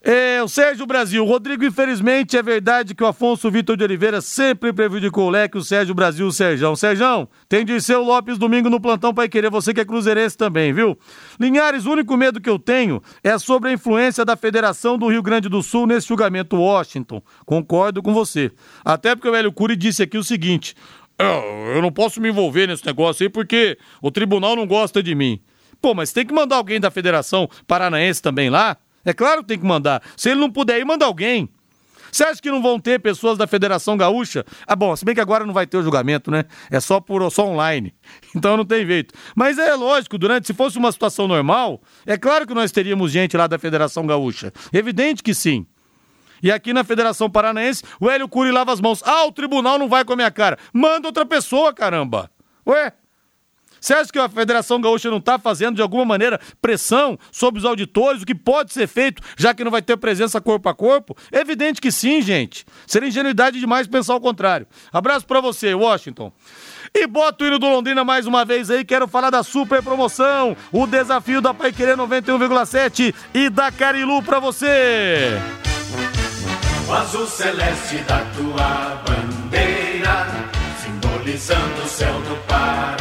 É, 0.06 0.44
o 0.44 0.50
Sérgio 0.50 0.86
Brasil. 0.86 1.24
Rodrigo, 1.24 1.64
infelizmente, 1.64 2.36
é 2.36 2.44
verdade 2.44 2.94
que 2.94 3.02
o 3.02 3.08
Afonso 3.08 3.50
Vitor 3.50 3.78
de 3.78 3.86
Oliveira 3.86 4.20
sempre 4.20 4.74
prejudicou 4.74 5.28
o 5.28 5.30
leque, 5.30 5.58
o 5.58 5.64
Sérgio 5.64 5.96
Brasil, 5.96 6.28
o 6.28 6.32
Sérgio. 6.32 6.76
Sérgio, 6.76 7.30
tem 7.48 7.64
de 7.64 7.80
ser 7.80 7.96
o 7.96 8.04
Lopes 8.04 8.38
domingo 8.38 8.70
no 8.70 8.82
plantão 8.82 9.14
para 9.14 9.30
querer 9.30 9.50
você 9.50 9.74
que 9.74 9.80
é 9.80 9.86
cruzeirense 9.86 10.38
também, 10.38 10.74
viu? 10.74 11.00
Linhares, 11.40 11.86
o 11.86 11.92
único 11.94 12.18
medo 12.18 12.42
que 12.42 12.50
eu 12.50 12.60
tenho 12.60 13.02
é 13.24 13.38
sobre 13.38 13.70
a 13.70 13.74
influência 13.74 14.26
da 14.26 14.36
Federação 14.36 14.98
do 14.98 15.08
Rio 15.08 15.24
Grande 15.24 15.48
do 15.48 15.64
Sul 15.64 15.88
nesse 15.88 16.10
julgamento 16.10 16.58
Washington. 16.58 17.22
Concordo 17.46 18.04
com 18.04 18.14
você. 18.14 18.52
Até 18.84 19.16
porque 19.16 19.30
o 19.30 19.36
Hélio 19.36 19.54
Cury 19.54 19.78
disse 19.78 20.04
aqui 20.04 20.18
o 20.18 20.24
seguinte: 20.24 20.76
eu 21.18 21.82
não 21.82 21.94
posso 21.94 22.20
me 22.20 22.28
envolver 22.28 22.68
nesse 22.68 22.86
negócio 22.86 23.24
aí 23.24 23.30
porque 23.30 23.78
o 24.02 24.12
tribunal 24.12 24.54
não 24.54 24.68
gosta 24.68 25.02
de 25.02 25.16
mim. 25.16 25.40
Pô, 25.82 25.94
mas 25.94 26.12
tem 26.12 26.26
que 26.26 26.34
mandar 26.34 26.58
alguém 26.58 26.80
da 26.80 26.92
Federação 26.92 27.50
Paranaense 27.66 28.22
também 28.22 28.50
lá? 28.50 28.78
É 29.06 29.14
claro 29.14 29.42
que 29.42 29.50
tem 29.50 29.60
que 29.60 29.66
mandar. 29.66 30.02
Se 30.16 30.30
ele 30.30 30.40
não 30.40 30.52
puder 30.52 30.80
ir, 30.80 30.86
manda 30.86 31.06
alguém. 31.06 31.50
Você 32.14 32.24
acha 32.24 32.40
que 32.40 32.52
não 32.52 32.62
vão 32.62 32.80
ter 32.80 33.00
pessoas 33.00 33.40
da 33.40 33.48
Federação 33.48 33.98
Gaúcha? 33.98 34.46
Ah, 34.68 34.76
bom, 34.76 34.96
se 34.96 35.04
bem 35.04 35.16
que 35.16 35.22
agora 35.22 35.46
não 35.48 35.54
vai 35.54 35.66
ter 35.66 35.78
o 35.78 35.82
julgamento, 35.82 36.30
né? 36.30 36.46
É 36.70 36.80
só 36.80 37.00
por 37.00 37.28
só 37.32 37.48
online. 37.48 37.94
Então 38.36 38.58
não 38.58 38.66
tem 38.66 38.86
jeito. 38.86 39.14
Mas 39.36 39.60
é 39.60 39.76
lógico, 39.76 40.18
durante 40.18 40.48
se 40.48 40.54
fosse 40.54 40.78
uma 40.78 40.92
situação 40.92 41.28
normal, 41.28 41.82
é 42.06 42.18
claro 42.18 42.48
que 42.48 42.54
nós 42.54 42.72
teríamos 42.72 43.12
gente 43.12 43.38
lá 43.38 43.46
da 43.46 43.60
Federação 43.60 44.08
Gaúcha. 44.08 44.52
Evidente 44.72 45.22
que 45.22 45.36
sim. 45.36 45.66
E 46.42 46.52
aqui 46.52 46.74
na 46.74 46.84
Federação 46.84 47.30
Paranaense, 47.30 47.84
o 48.00 48.10
Hélio 48.10 48.28
Cury 48.28 48.52
lava 48.52 48.74
as 48.74 48.82
mãos. 48.82 49.02
Ah, 49.06 49.26
o 49.26 49.32
tribunal 49.32 49.80
não 49.80 49.88
vai 49.88 50.04
com 50.04 50.14
a 50.14 50.16
minha 50.16 50.32
cara. 50.32 50.58
Manda 50.74 51.08
outra 51.08 51.26
pessoa, 51.26 51.74
caramba. 51.74 52.30
Ué? 52.68 52.92
Você 53.84 53.94
acha 53.94 54.14
que 54.14 54.18
a 54.18 54.30
Federação 54.30 54.80
Gaúcha 54.80 55.10
não 55.10 55.18
está 55.18 55.38
fazendo 55.38 55.76
de 55.76 55.82
alguma 55.82 56.06
maneira 56.06 56.40
pressão 56.62 57.20
sobre 57.34 57.60
os 57.60 57.66
auditores, 57.66 58.22
o 58.22 58.26
que 58.26 58.34
pode 58.34 58.72
ser 58.72 58.88
feito, 58.88 59.22
já 59.36 59.54
que 59.54 59.62
não 59.62 59.70
vai 59.70 59.82
ter 59.82 59.98
presença 59.98 60.40
corpo 60.40 60.70
a 60.70 60.74
corpo? 60.74 61.18
Evidente 61.30 61.82
que 61.82 61.92
sim, 61.92 62.22
gente. 62.22 62.66
Seria 62.88 63.10
ingenuidade 63.10 63.60
demais 63.60 63.86
pensar 63.86 64.16
o 64.16 64.22
contrário. 64.22 64.66
Abraço 64.90 65.26
para 65.28 65.42
você, 65.42 65.74
Washington. 65.74 66.32
E 66.96 67.06
bota 67.06 67.44
o 67.44 67.48
hino 67.48 67.60
do 67.60 67.68
Londrina 67.68 68.06
mais 68.06 68.26
uma 68.26 68.46
vez 68.46 68.72
aí. 68.72 68.86
Quero 68.86 69.06
falar 69.06 69.32
da 69.32 69.44
super 69.44 69.84
promoção, 69.84 70.56
o 70.72 70.88
desafio 70.88 71.42
da 71.42 71.54
Paiquerê 71.54 71.94
91,7 71.98 73.14
e 73.34 73.50
da 73.50 73.70
Carilu 73.70 74.24
para 74.24 74.40
você. 74.40 75.38
O 76.88 76.94
azul 76.94 77.28
celeste 77.28 77.98
da 78.08 78.20
tua 78.34 79.04
bandeira, 79.06 80.28
simbolizando 80.82 81.82
o 81.84 81.88
céu 81.90 82.14
do 82.22 82.48
Paraná. 82.48 82.93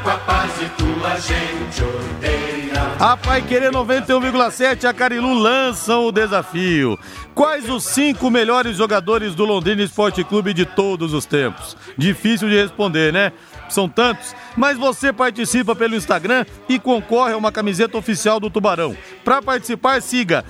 Branco 0.00 0.10
a 0.10 0.16
paz 0.18 0.50
e 0.62 0.68
tua 0.70 1.18
gente 1.18 1.82
odeia. 1.82 2.50
A 2.98 3.16
Pai 3.16 3.42
Querer 3.42 3.70
91,7 3.70 4.84
e 4.84 4.86
a 4.86 4.94
Carilu 4.94 5.34
lançam 5.34 6.06
o 6.06 6.12
desafio. 6.12 6.98
Quais 7.34 7.68
os 7.68 7.84
cinco 7.84 8.30
melhores 8.30 8.76
jogadores 8.76 9.34
do 9.34 9.44
Londrina 9.44 9.82
Esporte 9.82 10.24
Clube 10.24 10.54
de 10.54 10.64
todos 10.64 11.12
os 11.12 11.26
tempos? 11.26 11.76
Difícil 11.96 12.48
de 12.48 12.56
responder, 12.56 13.12
né? 13.12 13.32
São 13.68 13.88
tantos, 13.88 14.34
mas 14.56 14.76
você 14.76 15.12
participa 15.12 15.76
pelo 15.76 15.94
Instagram 15.94 16.44
e 16.68 16.78
concorre 16.78 17.34
a 17.34 17.36
uma 17.36 17.52
camiseta 17.52 17.96
oficial 17.96 18.40
do 18.40 18.50
Tubarão. 18.50 18.96
Para 19.24 19.40
participar, 19.40 20.02
siga 20.02 20.44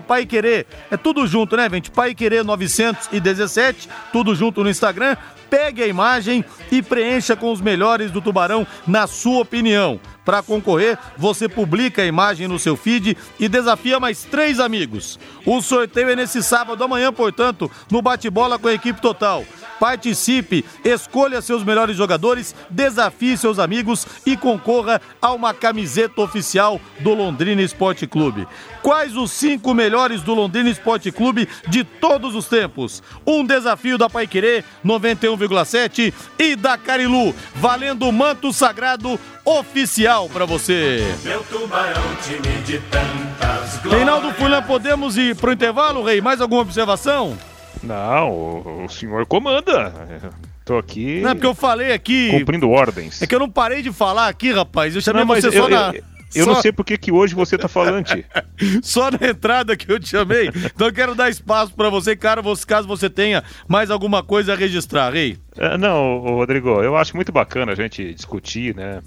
Pai 0.00 0.24
Querer. 0.24 0.66
É 0.90 0.96
tudo 0.96 1.26
junto, 1.26 1.56
né, 1.56 1.68
gente? 1.68 1.90
Pai 1.90 2.14
Querer 2.14 2.44
917, 2.44 3.88
tudo 4.12 4.34
junto 4.34 4.62
no 4.62 4.70
Instagram. 4.70 5.16
Pegue 5.54 5.84
a 5.84 5.86
imagem 5.86 6.44
e 6.68 6.82
preencha 6.82 7.36
com 7.36 7.52
os 7.52 7.60
melhores 7.60 8.10
do 8.10 8.20
Tubarão, 8.20 8.66
na 8.88 9.06
sua 9.06 9.42
opinião. 9.42 10.00
Para 10.24 10.42
concorrer, 10.42 10.98
você 11.16 11.48
publica 11.48 12.02
a 12.02 12.06
imagem 12.06 12.48
no 12.48 12.58
seu 12.58 12.76
feed 12.76 13.16
e 13.38 13.48
desafia 13.48 14.00
mais 14.00 14.24
três 14.24 14.58
amigos. 14.58 15.16
O 15.46 15.60
sorteio 15.60 16.08
é 16.08 16.16
nesse 16.16 16.42
sábado 16.42 16.82
amanhã, 16.82 17.12
portanto, 17.12 17.70
no 17.88 18.02
bate-bola 18.02 18.58
com 18.58 18.66
a 18.66 18.72
equipe 18.72 19.00
total. 19.00 19.44
Participe, 19.78 20.64
escolha 20.82 21.42
seus 21.42 21.62
melhores 21.62 21.96
jogadores, 21.96 22.54
desafie 22.70 23.36
seus 23.36 23.58
amigos 23.58 24.06
e 24.24 24.36
concorra 24.36 25.00
a 25.20 25.32
uma 25.32 25.52
camiseta 25.52 26.22
oficial 26.22 26.80
do 27.00 27.12
Londrina 27.12 27.60
Esporte 27.60 28.06
Clube. 28.06 28.46
Quais 28.82 29.16
os 29.16 29.30
cinco 29.30 29.74
melhores 29.74 30.22
do 30.22 30.32
Londrina 30.32 30.70
Esporte 30.70 31.12
Clube 31.12 31.48
de 31.68 31.84
todos 31.84 32.34
os 32.34 32.46
tempos? 32.46 33.02
Um 33.26 33.44
desafio 33.44 33.98
da 33.98 34.08
Paiquerê 34.08 34.64
91,7 35.48 36.12
e 36.38 36.56
da 36.56 36.76
Carilu, 36.76 37.34
valendo 37.54 38.08
o 38.08 38.12
manto 38.12 38.52
sagrado 38.52 39.18
oficial 39.44 40.28
para 40.28 40.44
você. 40.44 41.14
Meu 41.22 41.42
tubarão, 41.44 42.02
time 42.22 42.62
de 42.62 42.78
tantas 42.90 43.78
glórias. 43.80 43.92
Reinaldo 43.92 44.32
Fulan, 44.34 44.62
podemos 44.62 45.16
ir 45.16 45.36
pro 45.36 45.52
intervalo, 45.52 46.02
Rei? 46.02 46.20
Mais 46.20 46.40
alguma 46.40 46.62
observação? 46.62 47.36
Não, 47.82 48.30
o, 48.30 48.84
o 48.84 48.88
senhor 48.88 49.26
comanda. 49.26 49.92
Tô 50.64 50.78
aqui. 50.78 51.20
Não, 51.20 51.30
é 51.30 51.34
porque 51.34 51.46
eu 51.46 51.54
falei 51.54 51.92
aqui. 51.92 52.30
Cumprindo 52.30 52.70
ordens. 52.70 53.20
É 53.20 53.26
que 53.26 53.34
eu 53.34 53.38
não 53.38 53.50
parei 53.50 53.82
de 53.82 53.92
falar 53.92 54.28
aqui, 54.28 54.50
rapaz. 54.50 54.94
Eu 54.94 55.02
chamei 55.02 55.22
Não, 55.24 55.34
você 55.34 55.52
só 55.52 55.58
eu, 55.64 55.68
na. 55.68 55.94
eu, 55.94 56.02
eu 56.34 56.44
só- 56.44 56.54
não 56.54 56.62
sei 56.62 56.72
por 56.72 56.84
que 56.84 57.10
hoje 57.12 57.34
você 57.34 57.56
tá 57.58 57.68
falante. 57.68 58.24
Só 58.82 59.10
na 59.10 59.28
entrada 59.28 59.76
que 59.76 59.90
eu 59.90 59.98
te 59.98 60.08
chamei. 60.08 60.48
Então 60.48 60.86
eu 60.88 60.92
quero 60.92 61.14
dar 61.14 61.28
espaço 61.30 61.74
pra 61.74 61.88
você, 61.88 62.16
cara, 62.16 62.42
caso 62.66 62.86
você 62.88 63.08
tenha 63.10 63.42
mais 63.68 63.90
alguma 63.90 64.22
coisa 64.22 64.52
a 64.52 64.56
registrar, 64.56 65.12
Rei. 65.12 65.38
É, 65.56 65.76
não, 65.76 66.18
Rodrigo, 66.18 66.82
eu 66.82 66.96
acho 66.96 67.14
muito 67.16 67.30
bacana 67.32 67.72
a 67.72 67.74
gente 67.74 68.12
discutir, 68.14 68.74
né? 68.74 69.00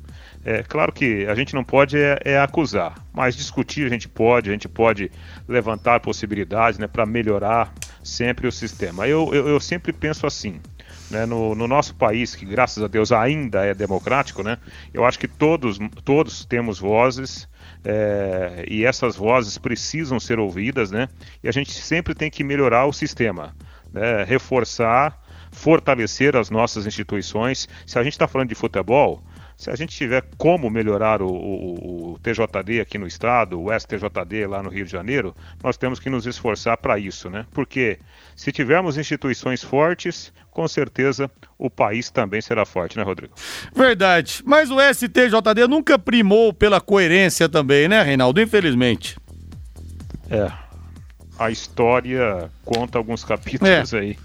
É 0.45 0.63
claro 0.63 0.93
que 0.93 1.25
a 1.25 1.35
gente 1.35 1.53
não 1.53 1.63
pode 1.63 1.97
é, 1.97 2.17
é 2.23 2.39
acusar, 2.39 2.95
mas 3.13 3.35
discutir 3.35 3.85
a 3.85 3.89
gente 3.89 4.07
pode, 4.07 4.49
a 4.49 4.53
gente 4.53 4.67
pode 4.69 5.11
levantar 5.47 5.99
possibilidades, 5.99 6.79
né, 6.79 6.87
para 6.87 7.05
melhorar 7.05 7.73
sempre 8.03 8.47
o 8.47 8.51
sistema. 8.51 9.07
Eu, 9.07 9.29
eu, 9.33 9.47
eu 9.49 9.59
sempre 9.59 9.91
penso 9.91 10.25
assim, 10.25 10.61
né, 11.09 11.25
no, 11.25 11.55
no 11.55 11.67
nosso 11.67 11.95
país 11.95 12.35
que 12.35 12.45
graças 12.45 12.83
a 12.83 12.87
Deus 12.87 13.11
ainda 13.11 13.65
é 13.65 13.73
democrático, 13.73 14.43
né? 14.43 14.57
Eu 14.93 15.05
acho 15.05 15.17
que 15.17 15.27
todos 15.27 15.79
todos 16.03 16.45
temos 16.45 16.79
vozes 16.79 17.47
é, 17.83 18.65
e 18.69 18.85
essas 18.85 19.15
vozes 19.15 19.57
precisam 19.57 20.19
ser 20.19 20.39
ouvidas, 20.39 20.91
né? 20.91 21.07
E 21.43 21.47
a 21.47 21.51
gente 21.51 21.71
sempre 21.71 22.13
tem 22.13 22.29
que 22.29 22.43
melhorar 22.43 22.85
o 22.85 22.93
sistema, 22.93 23.55
né? 23.93 24.23
Reforçar 24.23 25.21
fortalecer 25.51 26.35
as 26.35 26.49
nossas 26.49 26.85
instituições. 26.85 27.67
Se 27.85 27.97
a 27.97 28.03
gente 28.03 28.13
está 28.13 28.27
falando 28.27 28.49
de 28.49 28.55
futebol, 28.55 29.23
se 29.57 29.71
a 29.71 29.75
gente 29.75 29.95
tiver 29.97 30.23
como 30.37 30.69
melhorar 30.69 31.19
o, 31.21 31.27
o- 31.27 32.11
o 32.13 32.19
TJD 32.19 32.79
aqui 32.79 32.97
no 32.99 33.07
estado, 33.07 33.59
o 33.59 33.71
STJD 33.73 34.45
lá 34.47 34.61
no 34.61 34.69
Rio 34.69 34.85
de 34.85 34.91
Janeiro, 34.91 35.35
nós 35.63 35.75
temos 35.77 35.99
que 35.99 36.09
nos 36.11 36.27
esforçar 36.27 36.77
para 36.77 36.99
isso, 36.99 37.27
né? 37.29 37.45
Porque 37.51 37.97
se 38.35 38.51
tivermos 38.51 38.97
instituições 38.97 39.63
fortes, 39.63 40.31
com 40.51 40.67
certeza 40.67 41.29
o 41.57 41.69
país 41.71 42.11
também 42.11 42.39
será 42.39 42.65
forte, 42.65 42.97
né, 42.97 43.03
Rodrigo? 43.03 43.33
Verdade. 43.75 44.43
Mas 44.45 44.69
o 44.69 44.77
STJD 44.79 45.67
nunca 45.67 45.97
primou 45.97 46.53
pela 46.53 46.79
coerência 46.79 47.49
também, 47.49 47.87
né, 47.87 48.03
Reinaldo? 48.03 48.39
Infelizmente. 48.39 49.17
É. 50.29 50.51
A 51.39 51.49
história 51.51 52.51
conta 52.65 52.97
alguns 52.97 53.23
capítulos 53.23 53.93
aí. 53.93 54.17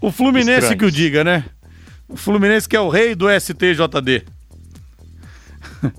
O 0.00 0.10
Fluminense 0.10 0.50
Estranhos. 0.52 0.78
que 0.78 0.84
o 0.84 0.90
diga, 0.90 1.22
né? 1.24 1.44
O 2.08 2.16
Fluminense 2.16 2.68
que 2.68 2.76
é 2.76 2.80
o 2.80 2.88
rei 2.88 3.14
do 3.14 3.26
STJD. 3.30 4.24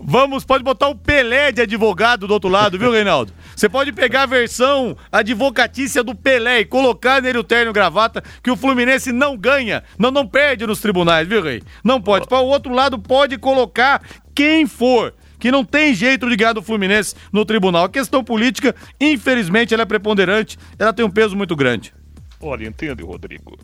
Vamos, 0.00 0.44
pode 0.44 0.64
botar 0.64 0.88
o 0.88 0.94
Pelé 0.94 1.52
de 1.52 1.62
advogado 1.62 2.26
do 2.26 2.34
outro 2.34 2.50
lado, 2.50 2.78
viu, 2.78 2.90
Reinaldo? 2.90 3.32
Você 3.54 3.68
pode 3.68 3.92
pegar 3.92 4.22
a 4.22 4.26
versão 4.26 4.96
advocatícia 5.10 6.02
do 6.02 6.14
Pelé 6.14 6.60
e 6.60 6.64
colocar 6.64 7.22
nele 7.22 7.38
o 7.38 7.44
terno 7.44 7.70
e 7.70 7.72
gravata, 7.72 8.22
que 8.42 8.50
o 8.50 8.56
Fluminense 8.56 9.12
não 9.12 9.36
ganha, 9.36 9.84
não, 9.98 10.10
não 10.10 10.26
perde 10.26 10.66
nos 10.66 10.80
tribunais, 10.80 11.26
viu, 11.28 11.42
Rei? 11.42 11.62
Não 11.82 12.00
pode. 12.00 12.26
Para 12.26 12.40
o 12.40 12.46
outro 12.46 12.72
lado, 12.72 12.98
pode 12.98 13.38
colocar 13.38 14.02
quem 14.34 14.66
for, 14.66 15.14
que 15.38 15.50
não 15.50 15.64
tem 15.64 15.94
jeito 15.94 16.28
de 16.28 16.36
ganhar 16.36 16.52
do 16.52 16.62
Fluminense 16.62 17.14
no 17.32 17.44
tribunal. 17.44 17.84
A 17.84 17.88
questão 17.88 18.24
política, 18.24 18.74
infelizmente, 19.00 19.72
ela 19.72 19.84
é 19.84 19.86
preponderante, 19.86 20.58
ela 20.78 20.92
tem 20.92 21.04
um 21.04 21.10
peso 21.10 21.36
muito 21.36 21.54
grande. 21.54 21.94
Olha, 22.40 22.66
entende, 22.66 23.02
Rodrigo? 23.02 23.56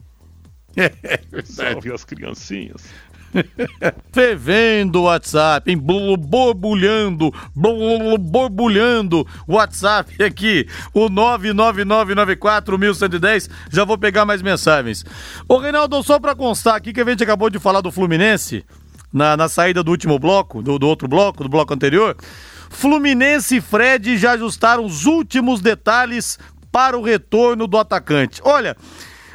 É 0.76 0.88
verdade. 1.30 1.52
Salve 1.52 1.92
as 1.92 2.04
criancinhas. 2.04 2.84
Fervendo 4.12 5.00
o 5.00 5.04
WhatsApp, 5.04 5.70
hein? 5.70 5.78
Borbulhando, 5.78 7.32
borbulhando 7.54 9.26
o 9.46 9.54
WhatsApp 9.54 10.22
aqui, 10.22 10.66
o 10.92 11.08
99994-1110. 11.08 13.48
Já 13.70 13.84
vou 13.84 13.96
pegar 13.96 14.24
mais 14.24 14.42
mensagens. 14.42 15.04
Ô, 15.48 15.58
Reinaldo, 15.58 16.02
só 16.02 16.18
pra 16.18 16.34
constar 16.34 16.74
aqui 16.74 16.92
que 16.92 17.00
a 17.00 17.04
gente 17.04 17.22
acabou 17.22 17.50
de 17.50 17.58
falar 17.58 17.80
do 17.80 17.92
Fluminense, 17.92 18.64
na, 19.12 19.36
na 19.36 19.48
saída 19.48 19.82
do 19.82 19.90
último 19.90 20.18
bloco, 20.18 20.62
do, 20.62 20.78
do 20.78 20.86
outro 20.86 21.08
bloco, 21.08 21.42
do 21.42 21.48
bloco 21.48 21.74
anterior. 21.74 22.16
Fluminense 22.68 23.56
e 23.56 23.60
Fred 23.60 24.16
já 24.16 24.32
ajustaram 24.32 24.84
os 24.84 25.06
últimos 25.06 25.60
detalhes 25.60 26.38
para 26.70 26.96
o 26.96 27.02
retorno 27.02 27.66
do 27.66 27.76
atacante. 27.76 28.40
Olha. 28.44 28.76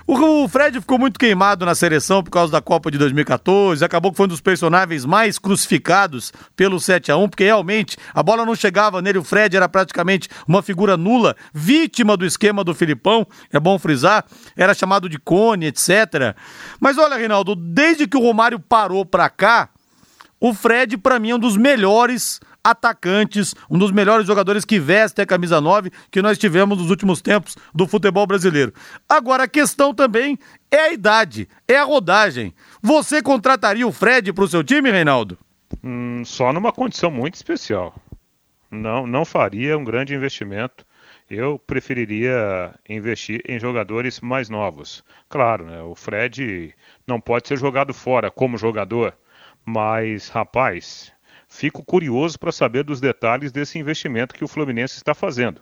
O 0.08 0.48
Fred 0.48 0.80
ficou 0.80 1.00
muito 1.00 1.20
queimado 1.20 1.66
na 1.66 1.74
seleção 1.74 2.22
por 2.22 2.30
causa 2.30 2.52
da 2.52 2.62
Copa 2.62 2.92
de 2.92 2.98
2014, 3.00 3.84
acabou 3.84 4.12
que 4.12 4.18
foi 4.18 4.28
um 4.28 4.30
dos 4.30 4.40
personagens 4.40 5.04
mais 5.04 5.40
crucificados 5.40 6.32
pelo 6.56 6.80
7 6.80 7.12
a 7.12 7.18
1 7.18 7.28
porque 7.28 7.44
realmente 7.44 7.98
a 8.14 8.22
bola 8.22 8.46
não 8.46 8.54
chegava 8.54 9.02
nele, 9.02 9.18
o 9.18 9.24
Fred 9.24 9.58
era 9.58 9.68
praticamente 9.68 10.30
uma 10.48 10.62
figura 10.62 10.96
nula, 10.96 11.36
vítima 11.52 12.16
do 12.16 12.24
esquema 12.24 12.64
do 12.64 12.76
Filipão, 12.76 13.26
é 13.52 13.60
bom 13.60 13.80
frisar, 13.80 14.24
era 14.56 14.76
chamado 14.76 15.10
de 15.10 15.18
cone, 15.18 15.66
etc. 15.66 16.36
Mas 16.80 17.00
olha, 17.00 17.18
Reinaldo, 17.18 17.56
desde 17.56 18.08
que 18.08 18.16
o 18.16 18.22
Romário 18.22 18.60
parou 18.60 19.08
pra 19.08 19.28
cá, 19.28 19.70
o 20.40 20.54
Fred, 20.54 20.98
pra 20.98 21.18
mim, 21.18 21.32
é 21.32 21.36
um 21.36 21.40
dos 21.40 21.58
melhores 21.58 22.40
atacantes, 22.66 23.54
um 23.70 23.78
dos 23.78 23.92
melhores 23.92 24.26
jogadores 24.26 24.66
que 24.66 24.80
veste 24.80 25.22
a 25.22 25.26
camisa 25.26 25.62
9 25.62 25.92
que 26.10 26.20
nós 26.20 26.36
tivemos 26.36 26.80
nos 26.80 26.90
últimos 26.90 27.22
tempos 27.22 27.56
do 27.72 27.86
futebol 27.86 28.26
brasileiro. 28.26 28.74
Agora, 29.08 29.44
a 29.44 29.48
questão 29.48 29.94
também 29.94 30.40
é 30.72 30.80
a 30.80 30.92
idade, 30.92 31.48
é 31.68 31.78
a 31.78 31.84
rodagem. 31.84 32.56
Você 32.82 33.22
contrataria 33.22 33.88
o 33.88 33.92
Fred 33.92 34.34
pro 34.34 34.48
seu 34.48 34.64
time, 34.64 34.90
Reinaldo? 34.90 35.38
Hum, 35.84 36.24
só 36.26 36.52
numa 36.52 36.72
condição 36.72 37.12
muito 37.12 37.36
especial. 37.36 37.94
Não, 38.72 39.06
não 39.06 39.24
faria 39.24 39.78
um 39.78 39.84
grande 39.84 40.16
investimento. 40.16 40.84
Eu 41.30 41.60
preferiria 41.60 42.74
investir 42.90 43.42
em 43.48 43.60
jogadores 43.60 44.20
mais 44.20 44.50
novos. 44.50 45.04
Claro, 45.30 45.66
né, 45.66 45.82
o 45.84 45.94
Fred 45.94 46.74
não 47.06 47.22
pode 47.22 47.48
ser 47.48 47.58
jogado 47.58 47.94
fora 47.94 48.32
como 48.32 48.58
jogador, 48.58 49.16
mas, 49.64 50.30
rapaz, 50.30 51.15
fico 51.56 51.84
curioso 51.84 52.38
para 52.38 52.52
saber 52.52 52.84
dos 52.84 53.00
detalhes 53.00 53.52
desse 53.52 53.80
investimento 53.80 54.36
que 54.36 54.44
o 54.44 54.48
Fluminense 54.48 54.98
está 54.98 55.14
fazendo. 55.14 55.62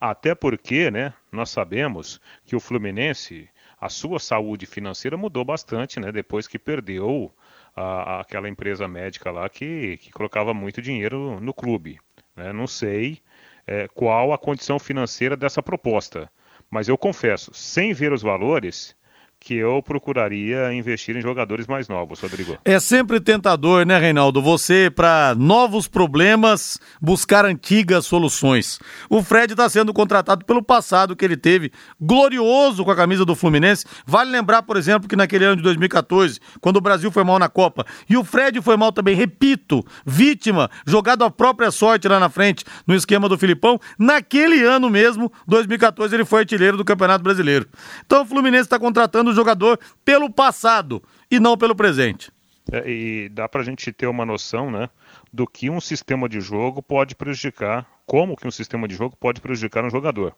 Até 0.00 0.34
porque, 0.34 0.90
né, 0.90 1.12
nós 1.30 1.50
sabemos 1.50 2.20
que 2.44 2.54
o 2.54 2.60
Fluminense, 2.60 3.48
a 3.80 3.88
sua 3.88 4.20
saúde 4.20 4.66
financeira 4.66 5.16
mudou 5.16 5.44
bastante, 5.44 5.98
né? 5.98 6.12
Depois 6.12 6.46
que 6.46 6.58
perdeu 6.58 7.34
a, 7.74 8.20
aquela 8.20 8.48
empresa 8.48 8.86
médica 8.86 9.30
lá 9.30 9.48
que, 9.48 9.96
que 9.96 10.12
colocava 10.12 10.54
muito 10.54 10.80
dinheiro 10.80 11.40
no 11.40 11.52
clube. 11.52 11.98
Né? 12.36 12.52
Não 12.52 12.66
sei 12.66 13.18
é, 13.66 13.88
qual 13.88 14.32
a 14.32 14.38
condição 14.38 14.78
financeira 14.78 15.36
dessa 15.36 15.62
proposta, 15.62 16.30
mas 16.70 16.88
eu 16.88 16.96
confesso, 16.96 17.52
sem 17.52 17.92
ver 17.92 18.12
os 18.12 18.22
valores, 18.22 18.96
que 19.42 19.54
eu 19.54 19.82
procuraria 19.82 20.72
investir 20.72 21.16
em 21.16 21.20
jogadores 21.20 21.66
mais 21.66 21.88
novos, 21.88 22.20
Rodrigo. 22.20 22.56
É 22.64 22.78
sempre 22.78 23.18
tentador, 23.18 23.84
né, 23.84 23.98
Reinaldo? 23.98 24.40
Você, 24.40 24.88
para 24.88 25.34
novos 25.36 25.88
problemas, 25.88 26.78
buscar 27.00 27.44
antigas 27.44 28.06
soluções. 28.06 28.78
O 29.10 29.20
Fred 29.20 29.52
está 29.52 29.68
sendo 29.68 29.92
contratado 29.92 30.44
pelo 30.44 30.62
passado 30.62 31.16
que 31.16 31.24
ele 31.24 31.36
teve, 31.36 31.72
glorioso 32.00 32.84
com 32.84 32.90
a 32.92 32.96
camisa 32.96 33.24
do 33.24 33.34
Fluminense. 33.34 33.84
Vale 34.06 34.30
lembrar, 34.30 34.62
por 34.62 34.76
exemplo, 34.76 35.08
que 35.08 35.16
naquele 35.16 35.44
ano 35.44 35.56
de 35.56 35.62
2014, 35.62 36.38
quando 36.60 36.76
o 36.76 36.80
Brasil 36.80 37.10
foi 37.10 37.24
mal 37.24 37.38
na 37.38 37.48
Copa, 37.48 37.84
e 38.08 38.16
o 38.16 38.22
Fred 38.22 38.62
foi 38.62 38.76
mal 38.76 38.92
também, 38.92 39.16
repito, 39.16 39.84
vítima, 40.06 40.70
jogado 40.86 41.24
a 41.24 41.30
própria 41.30 41.72
sorte 41.72 42.06
lá 42.06 42.20
na 42.20 42.28
frente, 42.28 42.64
no 42.86 42.94
esquema 42.94 43.28
do 43.28 43.36
Filipão, 43.36 43.80
naquele 43.98 44.62
ano 44.62 44.88
mesmo, 44.88 45.32
2014, 45.48 46.14
ele 46.14 46.24
foi 46.24 46.40
artilheiro 46.40 46.76
do 46.76 46.84
Campeonato 46.84 47.24
Brasileiro. 47.24 47.66
Então 48.06 48.22
o 48.22 48.26
Fluminense 48.26 48.64
está 48.64 48.78
contratando 48.78 49.31
o 49.32 49.36
jogador 49.36 49.78
pelo 50.04 50.30
passado 50.30 51.02
e 51.30 51.40
não 51.40 51.56
pelo 51.56 51.74
presente. 51.74 52.30
É, 52.70 52.88
e 52.88 53.28
dá 53.28 53.48
para 53.48 53.62
a 53.62 53.64
gente 53.64 53.92
ter 53.92 54.06
uma 54.06 54.24
noção, 54.24 54.70
né, 54.70 54.88
do 55.32 55.46
que 55.46 55.68
um 55.68 55.80
sistema 55.80 56.28
de 56.28 56.40
jogo 56.40 56.80
pode 56.80 57.14
prejudicar, 57.14 57.86
como 58.06 58.36
que 58.36 58.46
um 58.46 58.50
sistema 58.50 58.86
de 58.86 58.94
jogo 58.94 59.16
pode 59.16 59.40
prejudicar 59.40 59.84
um 59.84 59.90
jogador. 59.90 60.36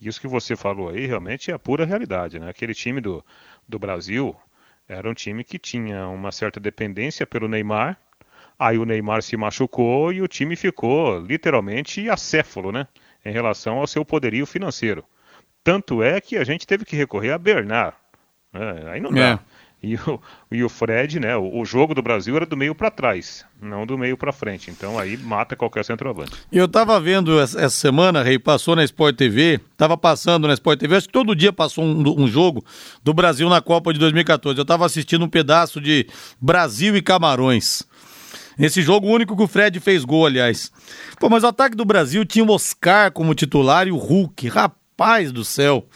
Isso 0.00 0.20
que 0.20 0.26
você 0.26 0.56
falou 0.56 0.88
aí 0.88 1.06
realmente 1.06 1.50
é 1.50 1.54
a 1.54 1.58
pura 1.58 1.84
realidade, 1.84 2.38
né? 2.38 2.48
Aquele 2.48 2.72
time 2.72 3.02
do, 3.02 3.22
do 3.68 3.78
Brasil 3.78 4.34
era 4.88 5.08
um 5.08 5.12
time 5.12 5.44
que 5.44 5.58
tinha 5.58 6.08
uma 6.08 6.32
certa 6.32 6.58
dependência 6.58 7.26
pelo 7.26 7.46
Neymar. 7.46 7.98
Aí 8.58 8.78
o 8.78 8.86
Neymar 8.86 9.22
se 9.22 9.36
machucou 9.36 10.10
e 10.10 10.22
o 10.22 10.28
time 10.28 10.56
ficou 10.56 11.20
literalmente 11.20 12.08
acéfalo, 12.08 12.72
né? 12.72 12.88
Em 13.22 13.30
relação 13.30 13.78
ao 13.78 13.86
seu 13.86 14.02
poderio 14.02 14.46
financeiro. 14.46 15.04
Tanto 15.62 16.02
é 16.02 16.18
que 16.18 16.38
a 16.38 16.44
gente 16.44 16.66
teve 16.66 16.86
que 16.86 16.96
recorrer 16.96 17.32
a 17.32 17.38
Bernard, 17.38 17.94
é, 18.52 18.90
aí 18.92 19.00
não 19.00 19.12
dá. 19.12 19.20
É. 19.20 19.38
E 19.82 19.94
o, 19.94 20.20
e 20.52 20.62
o 20.62 20.68
Fred, 20.68 21.18
né? 21.18 21.34
O, 21.36 21.60
o 21.60 21.64
jogo 21.64 21.94
do 21.94 22.02
Brasil 22.02 22.36
era 22.36 22.44
do 22.44 22.56
meio 22.56 22.74
para 22.74 22.90
trás, 22.90 23.46
não 23.60 23.86
do 23.86 23.96
meio 23.96 24.16
para 24.16 24.30
frente. 24.30 24.70
Então 24.70 24.98
aí 24.98 25.16
mata 25.16 25.56
qualquer 25.56 25.84
centroavante. 25.84 26.32
Eu 26.52 26.68
tava 26.68 27.00
vendo 27.00 27.40
essa, 27.40 27.58
essa, 27.58 27.76
semana, 27.76 28.22
Rei, 28.22 28.38
passou 28.38 28.76
na 28.76 28.84
Sport 28.84 29.16
TV, 29.16 29.58
tava 29.78 29.96
passando 29.96 30.46
na 30.46 30.52
Sport 30.52 30.80
TV, 30.80 30.96
acho 30.96 31.06
que 31.06 31.12
todo 31.12 31.34
dia 31.34 31.52
passou 31.52 31.82
um, 31.82 32.22
um, 32.22 32.28
jogo 32.28 32.62
do 33.02 33.14
Brasil 33.14 33.48
na 33.48 33.62
Copa 33.62 33.92
de 33.92 33.98
2014. 33.98 34.58
Eu 34.58 34.66
tava 34.66 34.84
assistindo 34.84 35.24
um 35.24 35.30
pedaço 35.30 35.80
de 35.80 36.06
Brasil 36.38 36.94
e 36.94 37.00
Camarões. 37.00 37.82
Esse 38.58 38.82
jogo 38.82 39.08
único 39.08 39.34
que 39.34 39.42
o 39.42 39.48
Fred 39.48 39.80
fez 39.80 40.04
gol, 40.04 40.26
aliás. 40.26 40.70
Pô, 41.18 41.30
mas 41.30 41.42
o 41.42 41.46
ataque 41.46 41.74
do 41.74 41.86
Brasil 41.86 42.26
tinha 42.26 42.44
o 42.44 42.50
Oscar 42.50 43.10
como 43.10 43.34
titular 43.34 43.88
e 43.88 43.92
o 43.92 43.96
Hulk. 43.96 44.46
Rapaz 44.48 45.32
do 45.32 45.42
céu. 45.42 45.86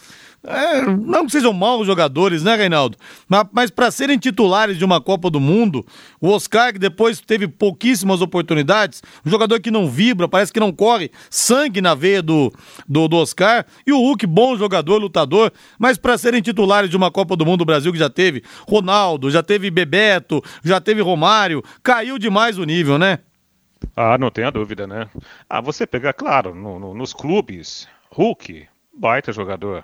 É, 0.47 0.81
não 0.81 1.25
que 1.25 1.31
sejam 1.31 1.51
maus 1.51 1.87
jogadores, 1.87 2.43
né, 2.43 2.55
Reinaldo? 2.55 2.97
Mas, 3.27 3.45
mas 3.51 3.71
para 3.71 3.89
serem 3.89 4.17
titulares 4.17 4.77
de 4.77 4.85
uma 4.85 5.01
Copa 5.01 5.29
do 5.29 5.39
Mundo, 5.39 5.85
o 6.21 6.29
Oscar, 6.29 6.71
que 6.73 6.79
depois 6.79 7.19
teve 7.19 7.47
pouquíssimas 7.47 8.21
oportunidades, 8.21 9.01
um 9.25 9.29
jogador 9.29 9.59
que 9.59 9.71
não 9.71 9.89
vibra, 9.89 10.27
parece 10.27 10.53
que 10.53 10.59
não 10.59 10.71
corre 10.71 11.11
sangue 11.29 11.81
na 11.81 11.95
veia 11.95 12.21
do, 12.21 12.53
do, 12.87 13.07
do 13.07 13.17
Oscar, 13.17 13.65
e 13.85 13.91
o 13.91 13.97
Hulk, 13.97 14.27
bom 14.27 14.55
jogador, 14.55 14.97
lutador, 14.97 15.51
mas 15.79 15.97
para 15.97 16.17
serem 16.17 16.41
titulares 16.41 16.89
de 16.89 16.97
uma 16.97 17.09
Copa 17.09 17.35
do 17.35 17.45
Mundo, 17.45 17.61
o 17.61 17.65
Brasil 17.65 17.91
que 17.91 17.99
já 17.99 18.09
teve 18.09 18.43
Ronaldo, 18.67 19.31
já 19.31 19.41
teve 19.41 19.71
Bebeto, 19.71 20.43
já 20.63 20.79
teve 20.79 21.01
Romário, 21.01 21.63
caiu 21.81 22.19
demais 22.19 22.57
o 22.57 22.63
nível, 22.63 22.99
né? 22.99 23.19
Ah, 23.95 24.17
não 24.17 24.29
tenha 24.29 24.51
dúvida, 24.51 24.85
né? 24.85 25.07
Ah, 25.49 25.61
você 25.61 25.85
pegar, 25.85 26.13
claro, 26.13 26.53
no, 26.53 26.79
no, 26.79 26.93
nos 26.93 27.13
clubes, 27.13 27.87
Hulk, 28.11 28.67
baita 28.97 29.31
jogador. 29.31 29.83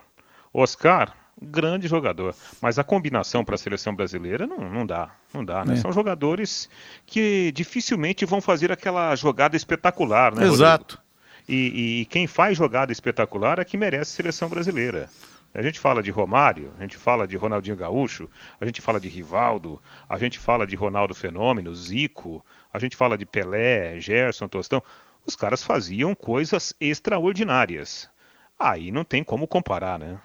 Oscar, 0.54 1.16
grande 1.42 1.88
jogador. 1.88 2.36
Mas 2.62 2.78
a 2.78 2.84
combinação 2.84 3.44
para 3.44 3.56
a 3.56 3.58
seleção 3.58 3.96
brasileira 3.96 4.46
não, 4.46 4.70
não 4.70 4.86
dá. 4.86 5.12
Não 5.34 5.44
dá, 5.44 5.66
né? 5.66 5.74
É. 5.74 5.78
São 5.78 5.92
jogadores 5.92 6.70
que 7.06 7.52
dificilmente 7.54 8.26
vão 8.26 8.42
fazer 8.42 8.72
aquela 8.72 9.16
jogada 9.16 9.56
espetacular, 9.56 10.36
né? 10.36 10.46
Exato. 10.46 11.02
E, 11.50 12.02
e, 12.02 12.06
quem 12.06 12.28
faz 12.28 12.58
jogada 12.58 12.92
espetacular 12.92 13.60
é 13.60 13.66
que 13.66 13.76
merece 13.76 14.12
seleção 14.12 14.48
brasileira. 14.48 15.10
A 15.54 15.62
gente 15.62 15.80
fala 15.80 16.02
de 16.02 16.10
Romário, 16.10 16.72
a 16.78 16.82
gente 16.82 16.96
fala 16.96 17.28
de 17.28 17.36
Ronaldinho 17.36 17.76
Gaúcho, 17.76 18.30
a 18.60 18.66
gente 18.66 18.80
fala 18.80 19.02
de 19.02 19.10
Rivaldo, 19.10 19.82
a 20.08 20.18
gente 20.18 20.40
fala 20.40 20.66
de 20.66 20.78
Ronaldo 20.78 21.14
Fenômeno, 21.14 21.76
Zico, 21.76 22.46
a 22.74 22.80
gente 22.80 22.96
fala 22.96 23.18
de 23.18 23.26
Pelé, 23.26 24.00
Gerson, 24.00 24.48
Tostão. 24.48 24.82
Os 25.26 25.36
caras 25.36 25.62
faziam 25.62 26.16
coisas 26.16 26.74
extraordinárias. 26.80 28.10
Aí 28.58 28.92
não 28.92 29.04
tem 29.04 29.24
como 29.24 29.46
comparar, 29.46 30.00
né? 30.00 30.18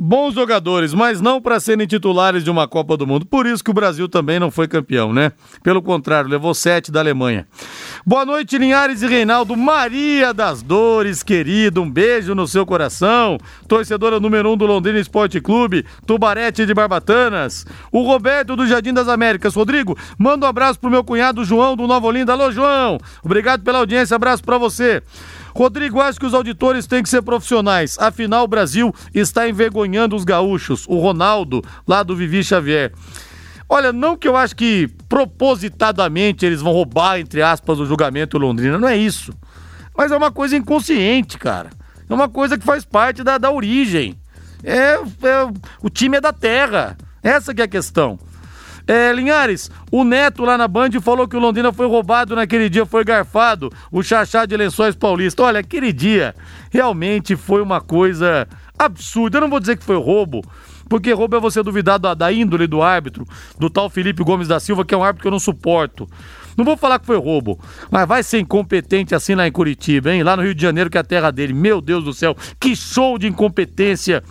Bons 0.00 0.32
jogadores, 0.32 0.94
mas 0.94 1.20
não 1.20 1.42
para 1.42 1.58
serem 1.58 1.84
titulares 1.84 2.44
de 2.44 2.50
uma 2.50 2.68
Copa 2.68 2.96
do 2.96 3.04
Mundo. 3.04 3.26
Por 3.26 3.46
isso 3.46 3.64
que 3.64 3.70
o 3.70 3.74
Brasil 3.74 4.08
também 4.08 4.38
não 4.38 4.48
foi 4.48 4.68
campeão, 4.68 5.12
né? 5.12 5.32
Pelo 5.60 5.82
contrário, 5.82 6.30
levou 6.30 6.54
sete 6.54 6.92
da 6.92 7.00
Alemanha. 7.00 7.48
Boa 8.06 8.24
noite, 8.24 8.56
Linhares 8.56 9.02
e 9.02 9.08
Reinaldo. 9.08 9.56
Maria 9.56 10.32
das 10.32 10.62
Dores, 10.62 11.24
querido, 11.24 11.82
um 11.82 11.90
beijo 11.90 12.32
no 12.32 12.46
seu 12.46 12.64
coração. 12.64 13.38
Torcedora 13.66 14.20
número 14.20 14.52
um 14.52 14.56
do 14.56 14.66
Londrina 14.66 15.00
Esporte 15.00 15.40
Clube, 15.40 15.84
Tubarete 16.06 16.64
de 16.64 16.72
Barbatanas. 16.72 17.66
O 17.90 18.02
Roberto 18.02 18.54
do 18.54 18.68
Jardim 18.68 18.92
das 18.94 19.08
Américas. 19.08 19.56
Rodrigo, 19.56 19.98
manda 20.16 20.46
um 20.46 20.48
abraço 20.48 20.78
pro 20.78 20.90
meu 20.90 21.02
cunhado 21.02 21.44
João 21.44 21.74
do 21.74 21.88
Nova 21.88 22.06
Olinda. 22.06 22.34
Alô, 22.34 22.52
João. 22.52 22.98
Obrigado 23.24 23.64
pela 23.64 23.78
audiência, 23.78 24.14
abraço 24.14 24.44
para 24.44 24.58
você. 24.58 25.02
Rodrigo, 25.58 26.00
acho 26.00 26.20
que 26.20 26.26
os 26.26 26.34
auditores 26.34 26.86
têm 26.86 27.02
que 27.02 27.08
ser 27.08 27.20
profissionais. 27.20 27.96
Afinal, 27.98 28.44
o 28.44 28.48
Brasil 28.48 28.94
está 29.12 29.48
envergonhando 29.48 30.14
os 30.14 30.22
gaúchos. 30.22 30.86
O 30.86 31.00
Ronaldo, 31.00 31.64
lá 31.84 32.04
do 32.04 32.14
Vivi 32.14 32.44
Xavier. 32.44 32.92
Olha, 33.68 33.92
não 33.92 34.16
que 34.16 34.28
eu 34.28 34.36
acho 34.36 34.54
que 34.54 34.88
propositadamente 35.08 36.46
eles 36.46 36.60
vão 36.60 36.72
roubar, 36.72 37.18
entre 37.18 37.42
aspas, 37.42 37.80
o 37.80 37.86
julgamento 37.86 38.38
Londrina. 38.38 38.78
Não 38.78 38.86
é 38.86 38.96
isso. 38.96 39.32
Mas 39.96 40.12
é 40.12 40.16
uma 40.16 40.30
coisa 40.30 40.56
inconsciente, 40.56 41.36
cara. 41.36 41.70
É 42.08 42.14
uma 42.14 42.28
coisa 42.28 42.56
que 42.56 42.64
faz 42.64 42.84
parte 42.84 43.24
da, 43.24 43.36
da 43.36 43.50
origem. 43.50 44.16
É, 44.62 44.94
é, 44.94 44.98
o 45.82 45.90
time 45.90 46.18
é 46.18 46.20
da 46.20 46.32
terra. 46.32 46.96
Essa 47.20 47.52
que 47.52 47.60
é 47.60 47.64
a 47.64 47.68
questão. 47.68 48.16
É, 48.88 49.12
Linhares, 49.12 49.70
o 49.92 50.02
Neto 50.02 50.46
lá 50.46 50.56
na 50.56 50.66
Band 50.66 50.92
falou 51.02 51.28
que 51.28 51.36
o 51.36 51.38
Londrina 51.38 51.70
foi 51.70 51.86
roubado 51.86 52.34
naquele 52.34 52.70
dia, 52.70 52.86
foi 52.86 53.04
garfado, 53.04 53.70
o 53.92 54.02
Xaxá 54.02 54.46
de 54.46 54.56
Lençóis 54.56 54.96
Paulista. 54.96 55.42
Olha, 55.42 55.60
aquele 55.60 55.92
dia 55.92 56.34
realmente 56.70 57.36
foi 57.36 57.60
uma 57.60 57.82
coisa 57.82 58.48
absurda. 58.78 59.36
Eu 59.36 59.42
não 59.42 59.50
vou 59.50 59.60
dizer 59.60 59.76
que 59.76 59.84
foi 59.84 59.98
roubo, 59.98 60.42
porque 60.88 61.12
roubo 61.12 61.36
é 61.36 61.40
você 61.40 61.62
duvidar 61.62 61.98
da, 61.98 62.14
da 62.14 62.32
índole 62.32 62.66
do 62.66 62.80
árbitro, 62.80 63.26
do 63.58 63.68
tal 63.68 63.90
Felipe 63.90 64.24
Gomes 64.24 64.48
da 64.48 64.58
Silva, 64.58 64.86
que 64.86 64.94
é 64.94 64.96
um 64.96 65.04
árbitro 65.04 65.20
que 65.20 65.28
eu 65.28 65.32
não 65.32 65.38
suporto. 65.38 66.08
Não 66.56 66.64
vou 66.64 66.76
falar 66.76 66.98
que 66.98 67.04
foi 67.04 67.18
roubo, 67.18 67.60
mas 67.90 68.08
vai 68.08 68.22
ser 68.22 68.40
incompetente 68.40 69.14
assim 69.14 69.34
lá 69.34 69.46
em 69.46 69.52
Curitiba, 69.52 70.14
hein? 70.14 70.22
Lá 70.22 70.34
no 70.34 70.42
Rio 70.42 70.54
de 70.54 70.62
Janeiro, 70.62 70.88
que 70.88 70.96
é 70.96 71.00
a 71.02 71.04
terra 71.04 71.30
dele. 71.30 71.52
Meu 71.52 71.82
Deus 71.82 72.02
do 72.02 72.14
céu, 72.14 72.34
que 72.58 72.74
show 72.74 73.18
de 73.18 73.28
incompetência 73.28 74.24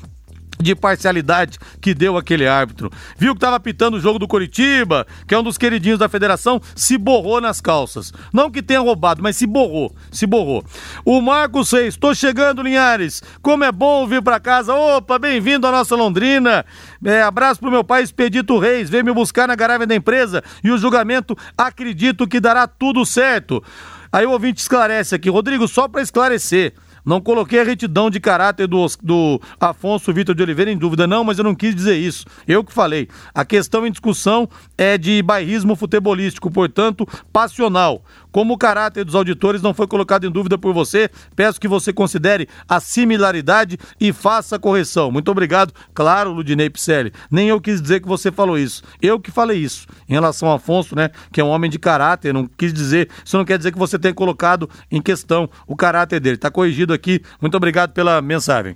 de 0.59 0.75
parcialidade 0.75 1.57
que 1.81 1.93
deu 1.93 2.17
aquele 2.17 2.47
árbitro. 2.47 2.91
Viu 3.17 3.33
que 3.33 3.37
estava 3.37 3.59
pitando 3.59 3.95
o 3.95 3.99
jogo 3.99 4.19
do 4.19 4.27
Coritiba, 4.27 5.05
que 5.27 5.33
é 5.33 5.39
um 5.39 5.43
dos 5.43 5.57
queridinhos 5.57 5.99
da 5.99 6.09
federação, 6.09 6.61
se 6.75 6.97
borrou 6.97 7.39
nas 7.39 7.61
calças. 7.61 8.11
Não 8.33 8.49
que 8.49 8.61
tenha 8.61 8.79
roubado, 8.79 9.21
mas 9.21 9.35
se 9.37 9.45
borrou, 9.45 9.95
se 10.11 10.25
borrou. 10.25 10.63
O 11.05 11.21
Marcos 11.21 11.69
6, 11.69 11.97
tô 11.97 12.13
chegando, 12.13 12.61
Linhares. 12.61 13.21
Como 13.41 13.63
é 13.63 13.71
bom 13.71 14.07
vir 14.07 14.21
para 14.21 14.39
casa. 14.39 14.73
Opa, 14.73 15.19
bem-vindo 15.19 15.67
à 15.67 15.71
nossa 15.71 15.95
Londrina. 15.95 16.65
É, 17.03 17.21
abraço 17.21 17.59
pro 17.59 17.71
meu 17.71 17.83
pai 17.83 18.03
Expedito 18.03 18.57
Reis, 18.57 18.89
veio 18.89 19.05
me 19.05 19.13
buscar 19.13 19.47
na 19.47 19.55
garagem 19.55 19.87
da 19.87 19.95
empresa 19.95 20.43
e 20.63 20.71
o 20.71 20.77
julgamento 20.77 21.37
acredito 21.57 22.27
que 22.27 22.39
dará 22.39 22.67
tudo 22.67 23.05
certo. 23.05 23.63
Aí 24.11 24.25
o 24.25 24.31
ouvinte 24.31 24.61
esclarece 24.61 25.13
aqui, 25.13 25.29
Rodrigo, 25.29 25.67
só 25.67 25.87
para 25.87 26.01
esclarecer. 26.01 26.73
Não 27.07 27.21
coloquei 27.21 27.61
a 27.61 27.63
retidão 27.63 28.09
de 28.09 28.19
caráter 28.19 28.67
do, 28.67 28.85
do 29.01 29.41
Afonso 29.57 30.11
Vitor 30.11 30.35
de 30.35 30.43
Oliveira 30.43 30.69
em 30.69 30.77
dúvida, 30.77 31.07
não, 31.07 31.23
mas 31.23 31.37
eu 31.37 31.43
não 31.45 31.55
quis 31.55 31.73
dizer 31.73 31.95
isso. 31.95 32.25
Eu 32.45 32.65
que 32.65 32.73
falei. 32.73 33.07
A 33.33 33.45
questão 33.45 33.87
em 33.87 33.91
discussão 33.91 34.49
é 34.77 34.97
de 34.97 35.21
bairrismo 35.21 35.73
futebolístico, 35.73 36.51
portanto, 36.51 37.07
passional. 37.31 38.03
Como 38.31 38.53
o 38.53 38.57
caráter 38.57 39.03
dos 39.03 39.15
auditores 39.15 39.61
não 39.61 39.73
foi 39.73 39.87
colocado 39.87 40.25
em 40.25 40.31
dúvida 40.31 40.57
por 40.57 40.73
você, 40.73 41.09
peço 41.35 41.59
que 41.59 41.67
você 41.67 41.91
considere 41.91 42.47
a 42.67 42.79
similaridade 42.79 43.77
e 43.99 44.13
faça 44.13 44.55
a 44.55 44.59
correção. 44.59 45.11
Muito 45.11 45.31
obrigado. 45.31 45.73
Claro, 45.93 46.31
Ludinei 46.31 46.69
Picelli. 46.69 47.11
Nem 47.31 47.49
eu 47.49 47.59
quis 47.59 47.81
dizer 47.81 48.01
que 48.01 48.07
você 48.07 48.31
falou 48.31 48.57
isso. 48.57 48.83
Eu 49.01 49.19
que 49.19 49.31
falei 49.31 49.57
isso. 49.57 49.87
Em 50.07 50.13
relação 50.13 50.49
ao 50.49 50.55
Afonso, 50.55 50.95
né, 50.95 51.09
que 51.31 51.41
é 51.41 51.43
um 51.43 51.49
homem 51.49 51.69
de 51.69 51.79
caráter, 51.79 52.33
não 52.33 52.47
quis 52.47 52.73
dizer, 52.73 53.09
isso 53.23 53.37
não 53.37 53.45
quer 53.45 53.57
dizer 53.57 53.71
que 53.71 53.79
você 53.79 53.97
tenha 53.97 54.13
colocado 54.13 54.69
em 54.91 55.01
questão 55.01 55.49
o 55.65 55.75
caráter 55.75 56.19
dele. 56.19 56.35
Está 56.35 56.51
corrigido 56.51 56.93
aqui. 56.93 57.21
Muito 57.41 57.55
obrigado 57.55 57.91
pela 57.91 58.21
mensagem. 58.21 58.75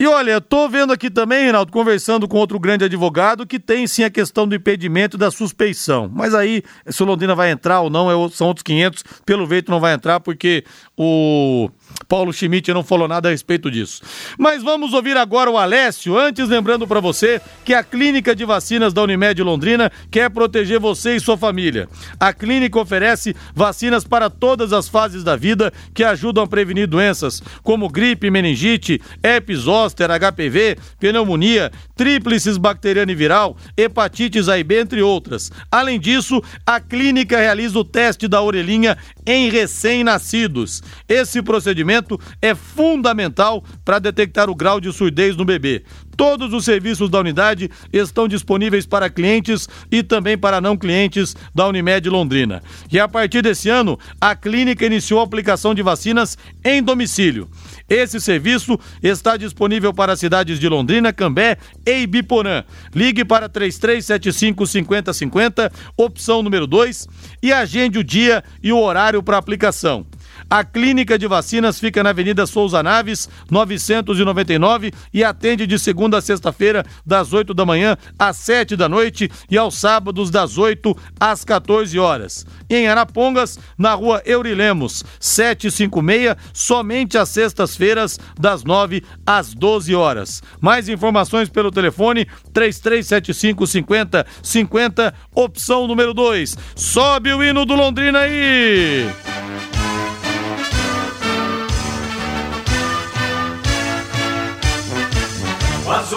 E 0.00 0.06
olha, 0.06 0.40
tô 0.40 0.66
vendo 0.66 0.94
aqui 0.94 1.10
também, 1.10 1.42
Reinaldo, 1.42 1.70
conversando 1.70 2.26
com 2.26 2.38
outro 2.38 2.58
grande 2.58 2.86
advogado, 2.86 3.46
que 3.46 3.60
tem 3.60 3.86
sim 3.86 4.02
a 4.02 4.08
questão 4.08 4.48
do 4.48 4.54
impedimento 4.54 5.18
da 5.18 5.30
suspeição. 5.30 6.10
Mas 6.10 6.34
aí, 6.34 6.62
se 6.86 7.02
o 7.02 7.06
Londrina 7.06 7.34
vai 7.34 7.50
entrar 7.50 7.82
ou 7.82 7.90
não, 7.90 8.10
é 8.10 8.30
são 8.30 8.46
outros 8.46 8.62
500. 8.62 9.04
Pelo 9.26 9.46
jeito 9.46 9.70
não 9.70 9.78
vai 9.78 9.92
entrar, 9.92 10.18
porque 10.18 10.64
o 10.96 11.68
Paulo 12.08 12.32
Schmidt 12.32 12.72
não 12.72 12.82
falou 12.82 13.06
nada 13.06 13.28
a 13.28 13.30
respeito 13.30 13.70
disso. 13.70 14.00
Mas 14.38 14.62
vamos 14.62 14.94
ouvir 14.94 15.18
agora 15.18 15.50
o 15.50 15.58
Alessio. 15.58 16.18
Antes, 16.18 16.48
lembrando 16.48 16.86
para 16.86 16.98
você 16.98 17.38
que 17.62 17.74
a 17.74 17.84
Clínica 17.84 18.34
de 18.34 18.46
Vacinas 18.46 18.94
da 18.94 19.02
Unimed 19.02 19.42
Londrina 19.42 19.92
quer 20.10 20.30
proteger 20.30 20.80
você 20.80 21.16
e 21.16 21.20
sua 21.20 21.36
família. 21.36 21.86
A 22.18 22.32
clínica 22.32 22.80
oferece 22.80 23.36
vacinas 23.54 24.02
para 24.02 24.30
todas 24.30 24.72
as 24.72 24.88
fases 24.88 25.22
da 25.22 25.36
vida 25.36 25.70
que 25.92 26.02
ajudam 26.02 26.44
a 26.44 26.46
prevenir 26.46 26.86
doenças 26.86 27.42
como 27.62 27.86
gripe, 27.86 28.30
meningite, 28.30 28.98
herpes 29.22 29.66
zoster, 29.90 30.08
HPV, 30.10 30.76
pneumonia, 30.98 31.70
tríplices 31.94 32.56
bacteriana 32.56 33.12
e 33.12 33.14
viral, 33.14 33.56
hepatites 33.76 34.48
A 34.48 34.58
e 34.58 34.64
B, 34.64 34.80
entre 34.80 35.02
outras. 35.02 35.50
Além 35.70 35.98
disso, 35.98 36.42
a 36.64 36.80
clínica 36.80 37.38
realiza 37.38 37.78
o 37.78 37.84
teste 37.84 38.28
da 38.28 38.40
orelhinha 38.40 38.96
em 39.26 39.50
recém-nascidos. 39.50 40.82
Esse 41.08 41.42
procedimento 41.42 42.18
é 42.40 42.54
fundamental 42.54 43.64
para 43.84 43.98
detectar 43.98 44.48
o 44.48 44.54
grau 44.54 44.80
de 44.80 44.92
surdez 44.92 45.36
no 45.36 45.44
bebê. 45.44 45.84
Todos 46.20 46.52
os 46.52 46.66
serviços 46.66 47.08
da 47.08 47.18
unidade 47.18 47.70
estão 47.90 48.28
disponíveis 48.28 48.84
para 48.84 49.08
clientes 49.08 49.66
e 49.90 50.02
também 50.02 50.36
para 50.36 50.60
não 50.60 50.76
clientes 50.76 51.34
da 51.54 51.66
Unimed 51.66 52.10
Londrina. 52.10 52.62
E 52.92 53.00
a 53.00 53.08
partir 53.08 53.40
desse 53.40 53.70
ano, 53.70 53.98
a 54.20 54.36
clínica 54.36 54.84
iniciou 54.84 55.20
a 55.20 55.24
aplicação 55.24 55.74
de 55.74 55.80
vacinas 55.80 56.36
em 56.62 56.82
domicílio. 56.82 57.48
Esse 57.88 58.20
serviço 58.20 58.78
está 59.02 59.38
disponível 59.38 59.94
para 59.94 60.12
as 60.12 60.20
cidades 60.20 60.60
de 60.60 60.68
Londrina, 60.68 61.10
Cambé 61.10 61.56
e 61.86 62.02
Ibiporã. 62.02 62.64
Ligue 62.94 63.24
para 63.24 63.48
3375 63.48 64.66
5050, 64.66 65.72
opção 65.96 66.42
número 66.42 66.66
2, 66.66 67.08
e 67.42 67.50
agende 67.50 67.98
o 67.98 68.04
dia 68.04 68.44
e 68.62 68.70
o 68.70 68.78
horário 68.78 69.22
para 69.22 69.38
aplicação. 69.38 70.04
A 70.50 70.64
clínica 70.64 71.16
de 71.16 71.28
vacinas 71.28 71.78
fica 71.78 72.02
na 72.02 72.10
Avenida 72.10 72.44
Souza 72.44 72.82
Naves, 72.82 73.28
999 73.48 74.92
e 75.14 75.22
atende 75.22 75.64
de 75.64 75.78
segunda 75.78 76.18
a 76.18 76.20
sexta-feira, 76.20 76.84
das 77.06 77.32
8 77.32 77.54
da 77.54 77.64
manhã 77.64 77.96
às 78.18 78.36
7 78.38 78.74
da 78.74 78.88
noite 78.88 79.30
e 79.48 79.56
aos 79.56 79.78
sábados, 79.78 80.28
das 80.28 80.58
8 80.58 80.96
às 81.20 81.44
14 81.44 81.96
horas. 82.00 82.44
Em 82.68 82.88
Arapongas, 82.88 83.60
na 83.78 83.94
rua 83.94 84.20
Eurilemos, 84.26 85.04
756, 85.20 86.36
somente 86.52 87.16
às 87.16 87.28
sextas-feiras, 87.28 88.18
das 88.36 88.64
9 88.64 89.04
às 89.24 89.54
12 89.54 89.94
horas. 89.94 90.42
Mais 90.60 90.88
informações 90.88 91.48
pelo 91.48 91.70
telefone 91.70 92.26
3375 92.52 93.68
5050, 93.68 95.14
opção 95.32 95.86
número 95.86 96.12
2. 96.12 96.58
Sobe 96.74 97.32
o 97.32 97.44
hino 97.44 97.64
do 97.64 97.76
Londrina 97.76 98.18
aí! 98.18 99.29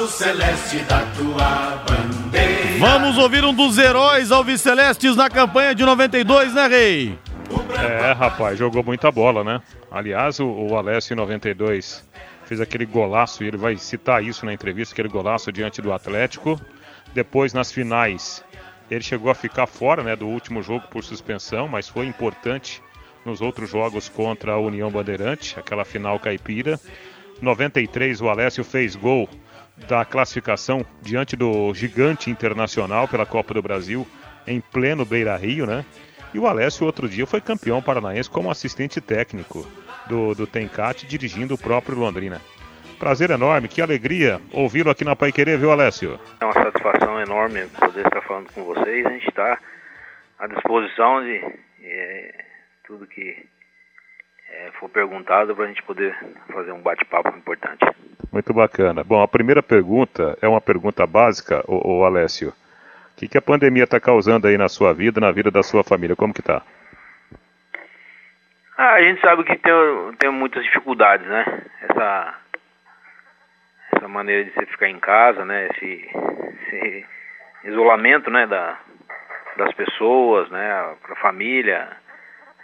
Azul 0.04 0.08
celeste 0.08 0.80
da 0.80 1.02
tua 1.16 1.84
bandeira. 1.88 2.80
Vamos 2.80 3.18
ouvir 3.18 3.44
um 3.46 3.54
dos 3.54 3.78
heróis 3.78 4.32
alvicelestes 4.32 5.16
na 5.16 5.30
campanha 5.30 5.74
de 5.74 5.84
92, 5.84 6.54
né, 6.54 6.68
Rei? 6.68 7.20
É, 7.78 8.12
rapaz, 8.12 8.58
jogou 8.58 8.84
muita 8.84 9.12
bola, 9.12 9.44
né? 9.44 9.62
Aliás, 9.92 10.40
o, 10.40 10.48
o 10.48 10.78
Alessio 10.78 11.14
em 11.14 11.18
92 11.18 12.04
fez 12.46 12.60
aquele 12.60 12.86
golaço, 12.86 13.44
e 13.44 13.48
ele 13.48 13.58
vai 13.58 13.78
citar 13.78 14.24
isso 14.24 14.46
na 14.46 14.54
entrevista, 14.54 14.94
aquele 14.94 15.08
golaço 15.10 15.52
diante 15.52 15.82
do 15.82 15.94
Atlético. 15.94 16.60
Depois, 17.14 17.54
nas 17.54 17.72
finais, 17.72 18.44
ele 18.90 19.04
chegou 19.04 19.32
a 19.32 19.36
ficar 19.36 19.68
fora 19.68 20.04
né, 20.04 20.16
do 20.16 20.28
último 20.28 20.62
jogo 20.62 20.88
por 20.90 21.04
suspensão, 21.04 21.68
mas 21.68 21.88
foi 21.88 22.08
importante 22.08 22.82
nos 23.26 23.40
outros 23.40 23.70
jogos 23.70 24.10
contra 24.10 24.54
a 24.54 24.60
União 24.60 24.92
Bandeirante, 24.92 25.58
aquela 25.58 25.86
final 25.86 26.20
caipira. 26.20 26.80
93, 27.42 28.22
o 28.22 28.30
Alessio 28.30 28.64
fez 28.64 28.96
gol 28.96 29.30
da 29.88 30.06
classificação 30.06 30.86
diante 31.02 31.36
do 31.36 31.74
gigante 31.74 32.30
internacional 32.30 33.08
pela 33.08 33.26
Copa 33.26 33.54
do 33.54 33.62
Brasil 33.62 34.08
em 34.48 34.60
pleno 34.60 35.06
Beira 35.06 35.36
Rio, 35.36 35.66
né? 35.66 35.86
E 36.34 36.40
o 36.40 36.48
Alessio 36.48 36.86
outro 36.86 37.08
dia 37.08 37.28
foi 37.28 37.40
campeão 37.40 37.82
paranaense 37.82 38.30
como 38.30 38.50
assistente 38.50 39.00
técnico 39.00 39.68
do, 40.08 40.34
do 40.34 40.48
Tencate, 40.48 41.06
dirigindo 41.06 41.54
o 41.54 41.58
próprio 41.58 41.98
Londrina. 41.98 42.42
Prazer 42.98 43.32
enorme, 43.32 43.68
que 43.68 43.82
alegria 43.82 44.42
ouvi-lo 44.52 44.90
aqui 44.90 45.04
na 45.04 45.16
Pai 45.16 45.32
Querer, 45.32 45.58
viu, 45.58 45.72
Alessio? 45.72 46.20
É 46.40 46.46
uma 46.46 46.54
satisfação 46.54 47.20
enorme 47.22 47.68
poder 47.80 48.06
estar 48.06 48.22
falando 48.22 48.52
com 48.54 48.64
vocês. 48.64 49.06
A 49.06 49.10
gente 49.10 49.28
está 49.28 49.60
à 50.40 50.48
disposição 50.48 51.22
de 51.22 51.44
é, 51.84 52.46
tudo 52.88 53.06
que 53.06 53.46
é, 54.64 54.72
for 54.72 54.90
perguntado 54.90 55.56
para 55.56 55.66
a 55.66 55.68
gente 55.68 55.84
poder 55.84 56.18
fazer 56.52 56.72
um 56.72 56.82
bate-papo 56.82 57.30
importante. 57.38 57.86
Muito 58.32 58.54
bacana. 58.54 59.04
Bom, 59.04 59.22
a 59.22 59.28
primeira 59.28 59.62
pergunta 59.62 60.38
é 60.42 60.48
uma 60.48 60.62
pergunta 60.62 61.06
básica, 61.06 61.64
o, 61.68 62.00
o 62.00 62.06
Alessio. 62.06 62.50
O 62.50 63.16
que, 63.18 63.28
que 63.28 63.38
a 63.38 63.42
pandemia 63.42 63.84
está 63.84 64.00
causando 64.00 64.48
aí 64.48 64.58
na 64.58 64.70
sua 64.70 64.94
vida, 64.94 65.20
na 65.20 65.32
vida 65.32 65.52
da 65.52 65.62
sua 65.62 65.84
família? 65.84 66.16
Como 66.16 66.34
que 66.34 66.42
tá? 66.42 66.62
Ah, 68.78 68.94
a 68.94 69.02
gente 69.04 69.22
sabe 69.22 69.44
que 69.44 69.56
tem, 69.58 69.74
tem 70.18 70.32
muitas 70.32 70.64
dificuldades, 70.64 71.28
né? 71.28 71.62
Essa, 71.82 72.36
essa 73.96 74.08
maneira 74.08 74.46
de 74.46 74.52
você 74.52 74.66
ficar 74.66 74.90
em 74.90 75.00
casa, 75.00 75.46
né? 75.46 75.68
Esse, 75.68 76.10
esse 76.64 77.06
isolamento, 77.66 78.32
né? 78.32 78.48
Da, 78.48 78.80
das 79.58 79.74
pessoas, 79.76 80.50
né? 80.50 80.96
Para 81.04 81.14
a 81.14 81.22
família, 81.22 81.88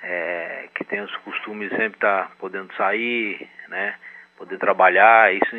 é, 0.02 0.70
que 0.76 0.84
tem 0.84 1.02
os 1.02 1.16
costumes 1.18 1.70
sempre 1.72 1.98
estar 1.98 2.28
tá 2.28 2.32
podendo 2.40 2.74
sair, 2.76 3.50
né? 3.68 3.96
Poder 4.38 4.58
trabalhar, 4.58 5.34
isso 5.34 5.56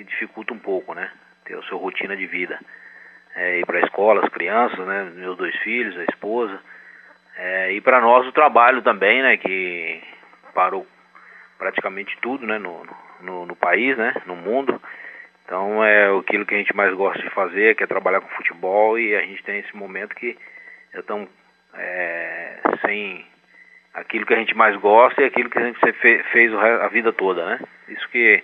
dificulta 0.00 0.52
um 0.52 0.58
pouco, 0.58 0.94
né? 0.94 1.10
Ter 1.44 1.56
a 1.56 1.62
sua 1.62 1.78
rotina 1.78 2.16
de 2.16 2.26
vida. 2.26 2.58
É, 3.34 3.60
ir 3.60 3.66
para 3.66 3.78
a 3.78 3.82
escola, 3.82 4.24
as 4.24 4.32
crianças, 4.32 4.86
né? 4.86 5.10
Meus 5.14 5.36
dois 5.36 5.56
filhos, 5.60 5.96
a 5.98 6.04
esposa. 6.04 6.60
É, 7.36 7.72
e 7.72 7.80
para 7.80 8.00
nós 8.00 8.26
o 8.26 8.32
trabalho 8.32 8.82
também, 8.82 9.22
né? 9.22 9.36
Que 9.36 10.02
parou 10.54 10.86
praticamente 11.56 12.16
tudo, 12.20 12.46
né? 12.46 12.58
No, 12.58 12.86
no, 13.20 13.46
no 13.46 13.56
país, 13.56 13.96
né? 13.96 14.14
No 14.26 14.36
mundo. 14.36 14.80
Então 15.44 15.82
é 15.82 16.14
aquilo 16.14 16.44
que 16.44 16.54
a 16.54 16.58
gente 16.58 16.76
mais 16.76 16.94
gosta 16.94 17.22
de 17.22 17.30
fazer, 17.30 17.74
que 17.74 17.82
é 17.82 17.86
trabalhar 17.86 18.20
com 18.20 18.28
futebol 18.36 18.98
e 18.98 19.16
a 19.16 19.22
gente 19.22 19.42
tem 19.42 19.60
esse 19.60 19.74
momento 19.74 20.14
que 20.14 20.36
estamos 20.92 21.30
é, 21.72 22.58
sem 22.84 23.24
aquilo 23.94 24.26
que 24.26 24.34
a 24.34 24.38
gente 24.38 24.56
mais 24.56 24.76
gosta 24.76 25.22
e 25.22 25.24
aquilo 25.24 25.50
que 25.50 25.58
a 25.58 25.66
gente 25.66 25.78
fez 26.32 26.54
a 26.54 26.88
vida 26.88 27.12
toda, 27.12 27.44
né? 27.44 27.60
Isso 27.88 28.08
que 28.10 28.42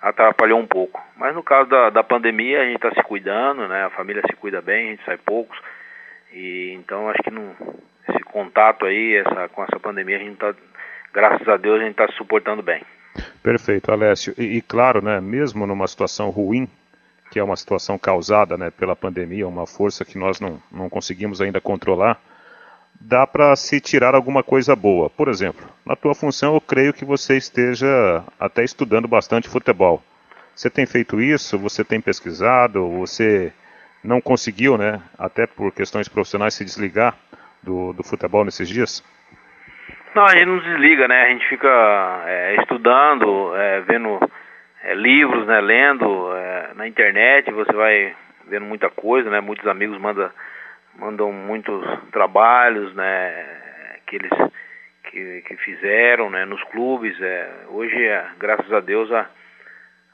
atrapalhou 0.00 0.58
um 0.58 0.66
pouco. 0.66 1.02
Mas 1.16 1.34
no 1.34 1.42
caso 1.42 1.68
da, 1.68 1.90
da 1.90 2.02
pandemia, 2.02 2.62
a 2.62 2.64
gente 2.64 2.76
está 2.76 2.90
se 2.92 3.02
cuidando, 3.02 3.66
né? 3.68 3.84
A 3.84 3.90
família 3.90 4.22
se 4.28 4.36
cuida 4.36 4.60
bem, 4.60 4.88
a 4.88 4.90
gente 4.90 5.04
sai 5.04 5.16
poucos. 5.16 5.58
E 6.32 6.72
então 6.74 7.08
acho 7.08 7.22
que 7.22 7.30
não, 7.30 7.54
esse 8.08 8.20
contato 8.24 8.86
aí, 8.86 9.16
essa, 9.16 9.48
com 9.48 9.62
essa 9.62 9.78
pandemia, 9.80 10.16
a 10.16 10.20
gente 10.20 10.34
está, 10.34 10.54
graças 11.12 11.46
a 11.48 11.56
Deus, 11.56 11.80
a 11.80 11.84
gente 11.84 12.00
está 12.00 12.08
suportando 12.12 12.62
bem. 12.62 12.82
Perfeito, 13.42 13.90
Alessio. 13.90 14.34
E, 14.38 14.58
e, 14.58 14.62
claro, 14.62 15.02
né, 15.02 15.20
mesmo 15.20 15.66
numa 15.66 15.86
situação 15.86 16.30
ruim, 16.30 16.68
que 17.30 17.38
é 17.38 17.42
uma 17.42 17.56
situação 17.56 17.98
causada 17.98 18.56
né, 18.56 18.70
pela 18.70 18.96
pandemia, 18.96 19.46
uma 19.46 19.66
força 19.66 20.04
que 20.04 20.18
nós 20.18 20.40
não, 20.40 20.62
não 20.70 20.88
conseguimos 20.88 21.40
ainda 21.40 21.60
controlar, 21.60 22.20
dá 23.00 23.26
para 23.26 23.54
se 23.56 23.80
tirar 23.80 24.14
alguma 24.14 24.42
coisa 24.42 24.74
boa. 24.74 25.08
Por 25.08 25.28
exemplo, 25.28 25.66
na 25.86 25.94
tua 25.94 26.14
função 26.14 26.54
eu 26.54 26.60
creio 26.60 26.92
que 26.92 27.04
você 27.04 27.36
esteja 27.36 28.24
até 28.38 28.64
estudando 28.64 29.06
bastante 29.06 29.48
futebol. 29.48 30.02
Você 30.54 30.68
tem 30.68 30.86
feito 30.86 31.20
isso? 31.20 31.58
Você 31.58 31.84
tem 31.84 32.00
pesquisado? 32.00 32.88
Você 32.98 33.52
não 34.02 34.20
conseguiu, 34.20 34.76
né, 34.76 35.00
até 35.18 35.46
por 35.46 35.72
questões 35.72 36.08
profissionais, 36.08 36.54
se 36.54 36.64
desligar 36.64 37.14
do, 37.62 37.92
do 37.92 38.02
futebol 38.02 38.44
nesses 38.44 38.68
dias? 38.68 39.04
Não, 40.14 40.24
a 40.24 40.34
gente 40.34 40.46
não 40.46 40.58
desliga, 40.58 41.06
né? 41.06 41.22
A 41.22 41.28
gente 41.28 41.48
fica 41.48 42.22
é, 42.26 42.56
estudando, 42.60 43.54
é, 43.54 43.80
vendo 43.82 44.18
é, 44.82 44.94
livros, 44.94 45.46
né, 45.46 45.60
lendo 45.60 46.32
é, 46.34 46.70
na 46.74 46.88
internet. 46.88 47.52
Você 47.52 47.72
vai 47.72 48.14
vendo 48.48 48.64
muita 48.64 48.88
coisa, 48.88 49.30
né? 49.30 49.40
Muitos 49.40 49.66
amigos 49.66 49.98
mandam 50.00 50.28
mandam 50.98 51.32
muitos 51.32 51.84
trabalhos, 52.10 52.94
né, 52.94 53.46
que 54.06 54.16
eles 54.16 54.32
que, 55.04 55.42
que 55.42 55.56
fizeram, 55.56 56.28
né, 56.28 56.44
nos 56.44 56.62
clubes. 56.64 57.18
É, 57.20 57.50
hoje, 57.68 57.96
é, 57.96 58.26
graças 58.38 58.70
a 58.72 58.80
Deus, 58.80 59.10
a, 59.12 59.28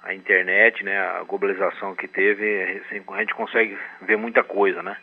a 0.05 0.15
internet, 0.15 0.85
né, 0.85 0.99
a 0.99 1.23
globalização 1.25 1.95
que 1.95 2.07
teve, 2.07 2.83
assim, 2.87 3.03
a 3.09 3.21
gente 3.21 3.35
consegue 3.35 3.77
ver 4.03 4.17
muita 4.17 4.45
coisa, 4.45 4.83
né. 4.83 4.97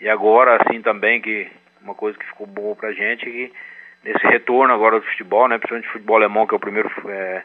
E 0.00 0.08
agora, 0.08 0.60
assim, 0.60 0.82
também 0.82 1.20
que 1.20 1.50
uma 1.82 1.94
coisa 1.94 2.18
que 2.18 2.26
ficou 2.26 2.46
boa 2.46 2.76
pra 2.76 2.92
gente 2.92 3.28
é 3.28 3.30
que 3.30 3.52
nesse 4.04 4.26
retorno 4.26 4.72
agora 4.72 4.98
do 4.98 5.06
futebol, 5.06 5.48
né, 5.48 5.58
principalmente 5.58 5.92
futebol 5.92 6.16
alemão, 6.16 6.46
que 6.46 6.54
é 6.54 6.56
o 6.56 6.60
primeiro 6.60 6.90
é, 7.08 7.42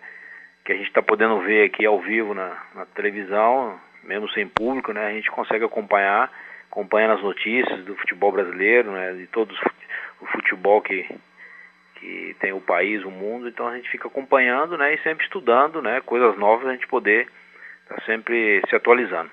que 0.63 0.71
a 0.71 0.75
gente 0.75 0.87
está 0.87 1.01
podendo 1.01 1.39
ver 1.41 1.65
aqui 1.65 1.85
ao 1.85 1.99
vivo 1.99 2.33
na, 2.33 2.57
na, 2.73 2.85
televisão, 2.87 3.79
mesmo 4.03 4.29
sem 4.29 4.47
público, 4.47 4.91
né, 4.91 5.05
a 5.05 5.11
gente 5.11 5.29
consegue 5.31 5.65
acompanhar, 5.65 6.31
acompanhando 6.75 7.13
as 7.13 7.23
notícias 7.23 7.85
do 7.85 7.95
futebol 7.95 8.33
brasileiro, 8.33 8.91
né, 8.91 9.13
de 9.13 9.27
todos 9.27 9.57
o 10.21 10.25
futebol 10.25 10.81
que, 10.81 11.07
que 11.95 12.35
tem 12.41 12.51
o 12.51 12.59
país, 12.59 13.01
o 13.05 13.09
mundo, 13.09 13.47
então 13.47 13.65
a 13.65 13.75
gente 13.77 13.89
fica 13.89 14.09
acompanhando, 14.09 14.77
né, 14.77 14.93
e 14.93 15.01
sempre 15.01 15.23
estudando, 15.23 15.81
né, 15.81 16.01
coisas 16.01 16.37
novas 16.37 16.67
a 16.67 16.73
gente 16.73 16.87
poder 16.87 17.27
estar 17.83 17.95
tá 17.95 18.05
sempre 18.05 18.61
se 18.67 18.75
atualizando. 18.75 19.31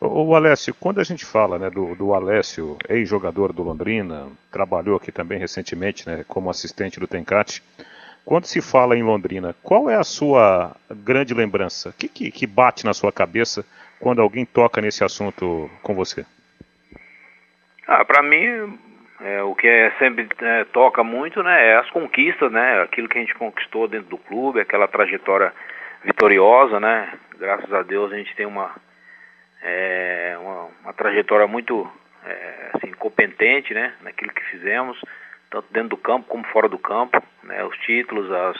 O 0.00 0.34
Alessio, 0.34 0.74
quando 0.74 1.00
a 1.00 1.04
gente 1.04 1.24
fala 1.24 1.58
né, 1.58 1.70
do, 1.70 1.94
do 1.94 2.14
Alessio, 2.14 2.76
ex-jogador 2.88 3.52
do 3.52 3.62
Londrina, 3.62 4.28
trabalhou 4.50 4.96
aqui 4.96 5.10
também 5.10 5.38
recentemente 5.38 6.06
né, 6.06 6.24
como 6.28 6.50
assistente 6.50 7.00
do 7.00 7.06
Tencate, 7.06 7.62
quando 8.24 8.46
se 8.46 8.62
fala 8.62 8.96
em 8.96 9.02
Londrina, 9.02 9.54
qual 9.62 9.90
é 9.90 9.96
a 9.96 10.04
sua 10.04 10.74
grande 10.90 11.34
lembrança? 11.34 11.90
O 11.90 11.92
que, 11.92 12.08
que, 12.08 12.30
que 12.30 12.46
bate 12.46 12.84
na 12.84 12.94
sua 12.94 13.12
cabeça 13.12 13.64
quando 14.00 14.22
alguém 14.22 14.46
toca 14.46 14.80
nesse 14.80 15.04
assunto 15.04 15.70
com 15.82 15.94
você? 15.94 16.24
Ah, 17.86 18.04
para 18.04 18.22
mim, 18.22 18.78
é, 19.20 19.42
o 19.42 19.54
que 19.54 19.68
é, 19.68 19.90
sempre 19.98 20.26
é, 20.40 20.64
toca 20.64 21.04
muito, 21.04 21.42
né, 21.42 21.68
é 21.68 21.76
as 21.76 21.90
conquistas, 21.90 22.50
né, 22.50 22.82
aquilo 22.82 23.08
que 23.08 23.18
a 23.18 23.20
gente 23.20 23.34
conquistou 23.34 23.86
dentro 23.86 24.08
do 24.08 24.18
clube, 24.18 24.60
aquela 24.60 24.88
trajetória 24.88 25.52
vitoriosa, 26.02 26.80
né. 26.80 27.12
Graças 27.38 27.72
a 27.72 27.82
Deus 27.82 28.12
a 28.12 28.16
gente 28.16 28.34
tem 28.36 28.46
uma 28.46 28.74
é, 29.62 30.36
uma, 30.38 30.68
uma, 30.82 30.92
trajetória 30.92 31.46
muito 31.46 31.90
é, 32.24 32.70
assim, 32.74 32.92
competente 32.92 33.72
né, 33.72 33.94
naquilo 34.02 34.32
que 34.32 34.44
fizemos, 34.50 35.00
tanto 35.50 35.72
dentro 35.72 35.90
do 35.90 35.96
campo 35.96 36.28
como 36.28 36.44
fora 36.48 36.68
do 36.68 36.78
campo, 36.78 37.22
né, 37.42 37.64
os 37.64 37.76
títulos, 37.78 38.30
as, 38.30 38.56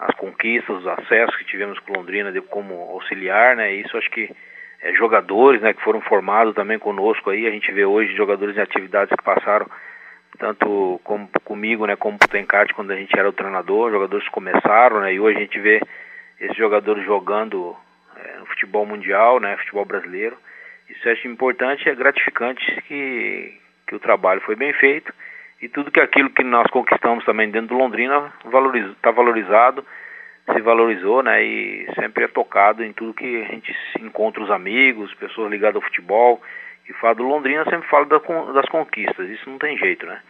as 0.00 0.14
conquistas, 0.16 0.76
os 0.76 0.86
acessos 0.86 1.36
que 1.36 1.44
tivemos 1.44 1.78
com 1.80 1.92
Londrina 1.92 2.32
de, 2.32 2.40
como 2.40 2.74
auxiliar, 2.90 3.54
né, 3.54 3.72
isso 3.72 3.96
acho 3.96 4.10
que 4.10 4.34
é, 4.84 4.92
jogadores 4.92 5.62
né, 5.62 5.72
que 5.72 5.82
foram 5.82 6.02
formados 6.02 6.54
também 6.54 6.78
conosco 6.78 7.30
aí, 7.30 7.46
a 7.46 7.50
gente 7.50 7.72
vê 7.72 7.86
hoje 7.86 8.14
jogadores 8.14 8.54
em 8.54 8.60
atividades 8.60 9.16
que 9.16 9.24
passaram 9.24 9.66
tanto 10.38 11.00
como 11.02 11.26
comigo, 11.42 11.86
né, 11.86 11.96
como 11.96 12.16
o 12.16 12.28
Tencate 12.28 12.74
quando 12.74 12.90
a 12.90 12.96
gente 12.96 13.18
era 13.18 13.28
o 13.28 13.32
treinador, 13.32 13.90
jogadores 13.90 14.28
começaram, 14.28 15.00
né, 15.00 15.14
e 15.14 15.20
hoje 15.20 15.38
a 15.38 15.40
gente 15.40 15.58
vê 15.58 15.80
esses 16.38 16.56
jogadores 16.56 17.02
jogando 17.02 17.74
é, 18.14 18.38
no 18.38 18.46
futebol 18.46 18.84
mundial, 18.84 19.40
né, 19.40 19.56
futebol 19.56 19.86
brasileiro. 19.86 20.36
Isso 20.90 21.08
eu 21.08 21.12
acho 21.12 21.26
importante, 21.28 21.88
é 21.88 21.94
gratificante 21.94 22.62
que, 22.82 23.58
que 23.86 23.94
o 23.94 24.00
trabalho 24.00 24.42
foi 24.42 24.54
bem 24.54 24.74
feito 24.74 25.10
e 25.62 25.68
tudo 25.68 25.90
que 25.90 26.00
aquilo 26.00 26.28
que 26.28 26.44
nós 26.44 26.66
conquistamos 26.70 27.24
também 27.24 27.50
dentro 27.50 27.68
do 27.68 27.78
Londrina 27.78 28.30
está 28.44 29.10
valorizado, 29.10 29.82
se 30.52 30.60
valorizou, 30.60 31.22
né, 31.22 31.42
e 31.42 31.88
sempre 31.94 32.24
é 32.24 32.28
tocado 32.28 32.84
em 32.84 32.92
tudo 32.92 33.14
que 33.14 33.42
a 33.42 33.46
gente 33.46 33.74
encontra 34.00 34.42
os 34.42 34.50
amigos, 34.50 35.14
pessoas 35.14 35.50
ligadas 35.50 35.76
ao 35.76 35.82
futebol, 35.82 36.40
que 36.84 36.92
fala 36.94 37.14
do 37.14 37.22
Londrina 37.22 37.64
sempre 37.64 37.88
fala 37.88 38.04
das 38.06 38.68
conquistas, 38.68 39.30
isso 39.30 39.48
não 39.48 39.58
tem 39.58 39.78
jeito, 39.78 40.04
né? 40.04 40.20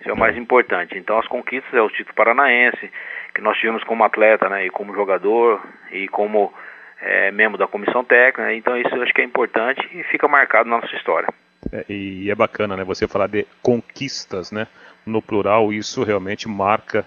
Isso 0.00 0.08
é 0.08 0.12
o 0.12 0.16
mais 0.16 0.36
importante. 0.36 0.96
Então 0.96 1.18
as 1.18 1.26
conquistas 1.26 1.74
é 1.74 1.82
o 1.82 1.88
título 1.88 2.14
paranaense, 2.14 2.90
que 3.34 3.40
nós 3.40 3.58
tivemos 3.58 3.82
como 3.82 4.04
atleta, 4.04 4.48
né, 4.48 4.66
e 4.66 4.70
como 4.70 4.94
jogador, 4.94 5.60
e 5.90 6.06
como 6.08 6.52
é, 7.00 7.32
membro 7.32 7.58
da 7.58 7.66
comissão 7.66 8.04
técnica, 8.04 8.54
então 8.54 8.76
isso 8.76 8.94
eu 8.94 9.02
acho 9.02 9.12
que 9.12 9.22
é 9.22 9.24
importante 9.24 9.80
e 9.92 10.04
fica 10.04 10.28
marcado 10.28 10.68
na 10.68 10.80
nossa 10.80 10.94
história. 10.94 11.28
É, 11.72 11.84
e 11.88 12.30
é 12.30 12.34
bacana, 12.34 12.76
né, 12.76 12.84
você 12.84 13.08
falar 13.08 13.26
de 13.26 13.44
conquistas, 13.60 14.52
né, 14.52 14.68
no 15.04 15.20
plural, 15.20 15.72
isso 15.72 16.04
realmente 16.04 16.48
marca 16.48 17.04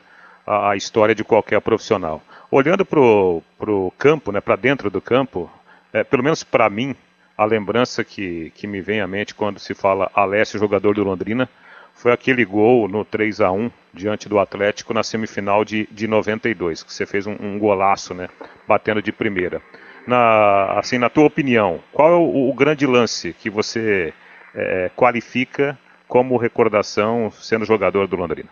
a, 0.47 0.75
história 0.75 1.13
de 1.13 1.23
qualquer 1.23 1.59
profissional. 1.61 2.21
Olhando 2.49 2.85
para 2.85 2.99
o 2.99 3.93
campo, 3.97 4.31
né, 4.31 4.39
para 4.39 4.55
dentro 4.55 4.89
do 4.89 5.01
campo, 5.01 5.51
é, 5.91 6.03
pelo 6.03 6.23
menos 6.23 6.43
para 6.43 6.69
mim, 6.69 6.95
a 7.37 7.45
lembrança 7.45 8.03
que, 8.03 8.51
que 8.55 8.65
me 8.65 8.81
vem 8.81 9.01
à 9.01 9.07
mente 9.07 9.35
quando 9.35 9.59
se 9.59 9.73
fala 9.73 10.09
Alessio, 10.15 10.59
jogador 10.59 10.95
do 10.95 11.03
Londrina, 11.03 11.49
foi 11.93 12.11
aquele 12.11 12.45
gol 12.45 12.87
no 12.87 13.03
3 13.03 13.41
a 13.41 13.51
1 13.51 13.69
diante 13.93 14.29
do 14.29 14.39
Atlético 14.39 14.93
na 14.93 15.03
semifinal 15.03 15.65
de, 15.65 15.87
de 15.91 16.07
92, 16.07 16.83
que 16.83 16.93
você 16.93 17.05
fez 17.05 17.27
um, 17.27 17.35
um 17.39 17.59
golaço, 17.59 18.13
né, 18.13 18.29
batendo 18.67 19.01
de 19.01 19.11
primeira 19.11 19.61
na, 20.07 20.79
assim, 20.79 20.97
na 20.97 21.09
tua 21.09 21.25
opinião, 21.25 21.81
qual 21.91 22.09
é 22.09 22.15
o, 22.15 22.49
o 22.49 22.53
grande 22.53 22.87
lance 22.87 23.33
que 23.33 23.49
você 23.49 24.13
é, 24.55 24.89
qualifica 24.95 25.77
como 26.07 26.37
recordação 26.37 27.29
sendo 27.29 27.65
jogador 27.65 28.07
do 28.07 28.15
Londrina? 28.15 28.49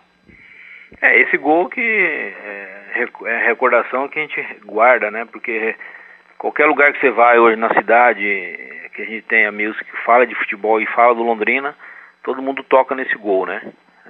É, 1.01 1.19
esse 1.21 1.37
gol 1.37 1.69
que 1.69 1.81
é, 1.81 3.07
é 3.25 3.47
recordação 3.47 4.07
que 4.07 4.19
a 4.19 4.21
gente 4.21 4.41
guarda, 4.65 5.11
né? 5.11 5.25
Porque 5.25 5.75
qualquer 6.37 6.65
lugar 6.65 6.93
que 6.93 6.99
você 6.99 7.11
vai 7.11 7.39
hoje 7.39 7.57
na 7.57 7.73
cidade, 7.73 8.21
que 8.93 9.01
a 9.01 9.05
gente 9.05 9.23
tem 9.23 9.45
amigos 9.45 9.77
que 9.79 9.97
fala 10.03 10.25
de 10.25 10.35
futebol 10.35 10.79
e 10.79 10.85
fala 10.87 11.15
do 11.15 11.23
Londrina, 11.23 11.75
todo 12.23 12.41
mundo 12.41 12.63
toca 12.63 12.95
nesse 12.95 13.15
gol, 13.15 13.45
né? 13.45 13.61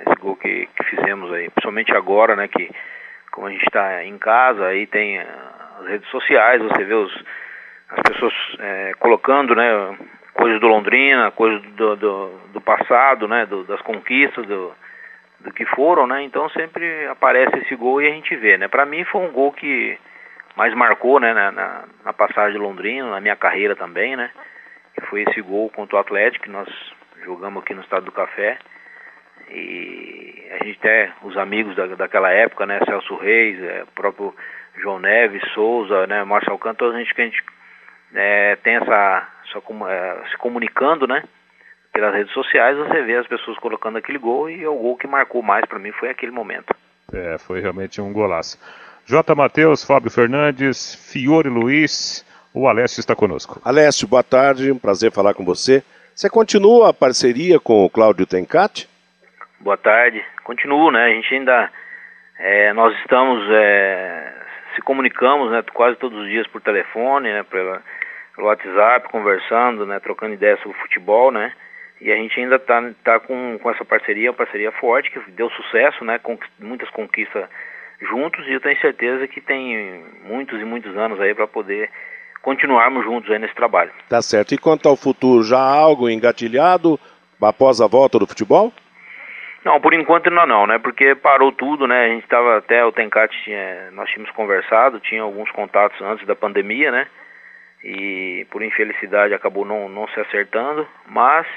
Esse 0.06 0.16
gol 0.20 0.36
que, 0.36 0.68
que 0.76 0.84
fizemos 0.86 1.32
aí, 1.34 1.50
principalmente 1.50 1.92
agora, 1.96 2.36
né? 2.36 2.48
Que 2.48 2.70
como 3.32 3.48
a 3.48 3.52
gente 3.52 3.64
está 3.64 4.04
em 4.04 4.18
casa, 4.18 4.66
aí 4.66 4.88
tem 4.88 5.20
as 5.20 5.88
redes 5.88 6.10
sociais, 6.10 6.62
você 6.62 6.84
vê 6.86 6.94
os, 6.94 7.26
as 7.90 8.02
pessoas 8.02 8.34
é, 8.60 8.94
colocando 8.98 9.54
né, 9.54 9.98
coisas 10.34 10.60
do 10.62 10.68
Londrina, 10.68 11.32
coisas 11.32 11.62
do, 11.74 11.96
do, 11.98 12.30
do 12.54 12.62
passado, 12.62 13.28
né, 13.28 13.46
do, 13.46 13.66
das 13.66 13.82
conquistas, 13.82 14.46
do, 14.46 14.74
do 15.46 15.54
que 15.54 15.66
foram, 15.66 16.08
né? 16.08 16.24
Então 16.24 16.50
sempre 16.50 17.06
aparece 17.08 17.60
esse 17.60 17.76
gol 17.76 18.02
e 18.02 18.08
a 18.08 18.12
gente 18.12 18.36
vê, 18.36 18.58
né? 18.58 18.68
Para 18.68 18.86
mim 18.86 19.04
foi 19.06 19.22
um 19.22 19.32
gol 19.32 19.52
que 19.54 19.98
mais 20.56 20.74
marcou, 20.74 21.20
né, 21.20 21.34
na, 21.34 21.52
na, 22.04 22.14
passagem 22.14 22.54
de 22.54 22.58
Londrina, 22.58 23.10
na 23.12 23.22
minha 23.22 23.36
carreira 23.36 23.76
também, 23.76 24.16
né? 24.16 24.32
Que 24.94 25.02
foi 25.02 25.22
esse 25.24 25.42
gol 25.42 25.70
contra 25.70 25.98
o 25.98 26.00
Atlético 26.00 26.46
que 26.46 26.52
nós 26.52 26.68
jogamos 27.24 27.62
aqui 27.62 27.74
no 27.74 27.82
Estado 27.82 28.06
do 28.06 28.12
Café. 28.12 28.58
E 29.50 30.48
a 30.60 30.64
gente 30.64 30.80
até, 30.80 31.12
os 31.22 31.38
amigos 31.38 31.76
da, 31.76 31.86
daquela 31.88 32.32
época, 32.32 32.66
né, 32.66 32.80
Celso 32.86 33.16
Reis, 33.16 33.62
é, 33.62 33.84
próprio 33.94 34.34
João 34.78 35.00
Neves, 35.00 35.44
Souza, 35.54 36.08
né, 36.08 36.26
Canto, 36.60 36.78
toda 36.78 36.96
a 36.96 37.00
gente 37.00 37.14
que 37.14 37.22
a 37.22 37.26
gente 37.26 37.44
é, 38.16 38.56
tem 38.58 38.78
essa, 38.78 39.28
como, 39.64 39.88
é, 39.88 40.24
se 40.32 40.38
comunicando, 40.38 41.06
né, 41.06 41.24
pelas 41.96 42.14
redes 42.14 42.34
sociais, 42.34 42.78
você 42.78 43.02
vê 43.04 43.16
as 43.16 43.26
pessoas 43.26 43.58
colocando 43.58 43.98
aquele 43.98 44.18
gol 44.18 44.50
e 44.50 44.62
é 44.62 44.68
o 44.68 44.76
gol 44.76 44.98
que 44.98 45.08
marcou 45.08 45.42
mais 45.42 45.64
para 45.66 45.80
mim 45.80 45.94
foi 45.94 46.10
aquele 46.10 46.32
momento. 46.32 46.76
É, 47.14 47.38
foi 47.38 47.62
realmente 47.62 48.02
um 48.02 48.12
golaço. 48.12 48.60
J. 49.06 49.34
Matheus, 49.34 49.82
Fábio 49.82 50.12
Fernandes, 50.12 50.94
Fiore 51.10 51.48
Luiz, 51.48 52.26
o 52.54 52.68
Alessio 52.68 53.00
está 53.00 53.16
conosco. 53.16 53.62
Alessio, 53.64 54.10
boa 54.10 54.24
tarde, 54.24 54.74
um 54.74 54.78
prazer 54.78 55.10
falar 55.10 55.34
com 55.34 55.46
você. 55.46 55.82
Você 56.14 56.30
continua 56.30 56.90
a 56.90 56.94
parceria 56.94 57.62
com 57.62 57.86
o 57.86 57.90
Cláudio 57.90 58.26
Tencati? 58.26 58.90
Boa 59.62 59.78
tarde, 59.78 60.22
continuo, 60.44 60.92
né? 60.92 61.06
A 61.06 61.10
gente 61.10 61.34
ainda, 61.34 61.72
é, 62.38 62.74
nós 62.74 62.94
estamos 63.00 63.42
é, 63.52 64.34
se 64.76 64.82
comunicamos, 64.82 65.50
né, 65.50 65.64
quase 65.74 65.96
todos 65.96 66.20
os 66.20 66.28
dias 66.28 66.46
por 66.48 66.60
telefone, 66.60 67.32
né, 67.32 67.44
pelo, 67.44 67.80
pelo 68.36 68.48
WhatsApp, 68.48 69.08
conversando, 69.10 69.86
né, 69.86 69.98
trocando 70.02 70.34
ideias 70.34 70.60
sobre 70.60 70.78
futebol, 70.80 71.32
né, 71.32 71.54
e 72.02 72.12
a 72.12 72.16
gente 72.16 72.40
ainda 72.40 72.56
está 72.56 72.82
tá 73.04 73.20
com, 73.20 73.58
com 73.60 73.72
essa 73.72 73.86
parceria, 73.86 74.32
uma 74.32 74.38
parceria 74.38 74.72
forte, 74.74 75.12
que 75.12 75.20
deu 75.32 75.50
sucesso, 75.52 76.04
né, 76.04 76.20
com 76.20 76.38
muitas 76.60 76.90
conquistas 76.90 77.48
juntos, 78.02 78.46
e 78.48 78.54
eu 78.54 78.60
tenho 78.60 78.80
certeza 78.82 79.28
que 79.28 79.40
tem 79.40 80.04
muitos 80.24 80.60
e 80.60 80.66
muitos 80.66 80.96
anos 80.98 81.20
aí 81.20 81.34
para 81.34 81.48
poder 81.48 81.90
continuarmos 82.42 83.04
juntos 83.04 83.32
aí 83.32 83.40
nesse 83.40 83.56
trabalho. 83.56 83.92
Tá 84.10 84.22
certo. 84.22 84.54
E 84.54 84.58
quanto 84.58 84.88
ao 84.88 84.96
futuro, 84.96 85.44
já 85.44 85.58
há 85.58 85.74
algo 85.74 86.10
engatilhado 86.10 87.00
após 87.42 87.82
a 87.82 87.88
volta 87.88 88.20
do 88.20 88.28
futebol? 88.28 88.72
Não, 89.64 89.82
por 89.82 89.96
enquanto 89.96 90.30
não, 90.30 90.46
não, 90.46 90.68
né? 90.68 90.78
Porque 90.78 91.16
parou 91.16 91.52
tudo, 91.52 91.88
né? 91.88 92.06
A 92.06 92.08
gente 92.10 92.24
estava 92.24 92.58
até 92.58 92.86
o 92.86 92.92
Tencate 92.92 93.36
tinha, 93.44 93.90
nós 93.94 94.08
tínhamos 94.12 94.32
conversado, 94.36 95.00
tinha 95.00 95.24
alguns 95.24 95.50
contatos 95.52 96.00
antes 96.02 96.28
da 96.28 96.36
pandemia, 96.36 96.92
né? 96.92 97.08
E 97.84 98.46
por 98.52 98.62
infelicidade 98.62 99.34
acabou 99.34 99.66
não, 99.66 99.90
não 99.90 100.08
se 100.10 100.20
acertando, 100.20 100.88
mas 101.08 101.48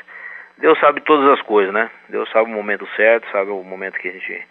Deus 0.58 0.78
sabe 0.80 1.00
todas 1.02 1.38
as 1.38 1.42
coisas, 1.42 1.72
né? 1.72 1.90
Deus 2.08 2.28
sabe 2.30 2.50
o 2.50 2.54
momento 2.54 2.86
certo, 2.96 3.30
sabe 3.30 3.50
o 3.50 3.62
momento 3.62 3.98
que 3.98 4.08
a 4.08 4.12
gente 4.12 4.46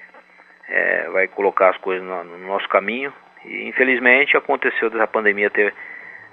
é, 0.69 1.09
vai 1.09 1.27
colocar 1.27 1.69
as 1.69 1.77
coisas 1.77 2.05
no, 2.05 2.23
no, 2.23 2.47
nosso 2.47 2.67
caminho. 2.69 3.13
E 3.45 3.67
infelizmente 3.67 4.35
aconteceu 4.37 4.89
dessa 4.89 5.07
pandemia 5.07 5.49
ter 5.49 5.73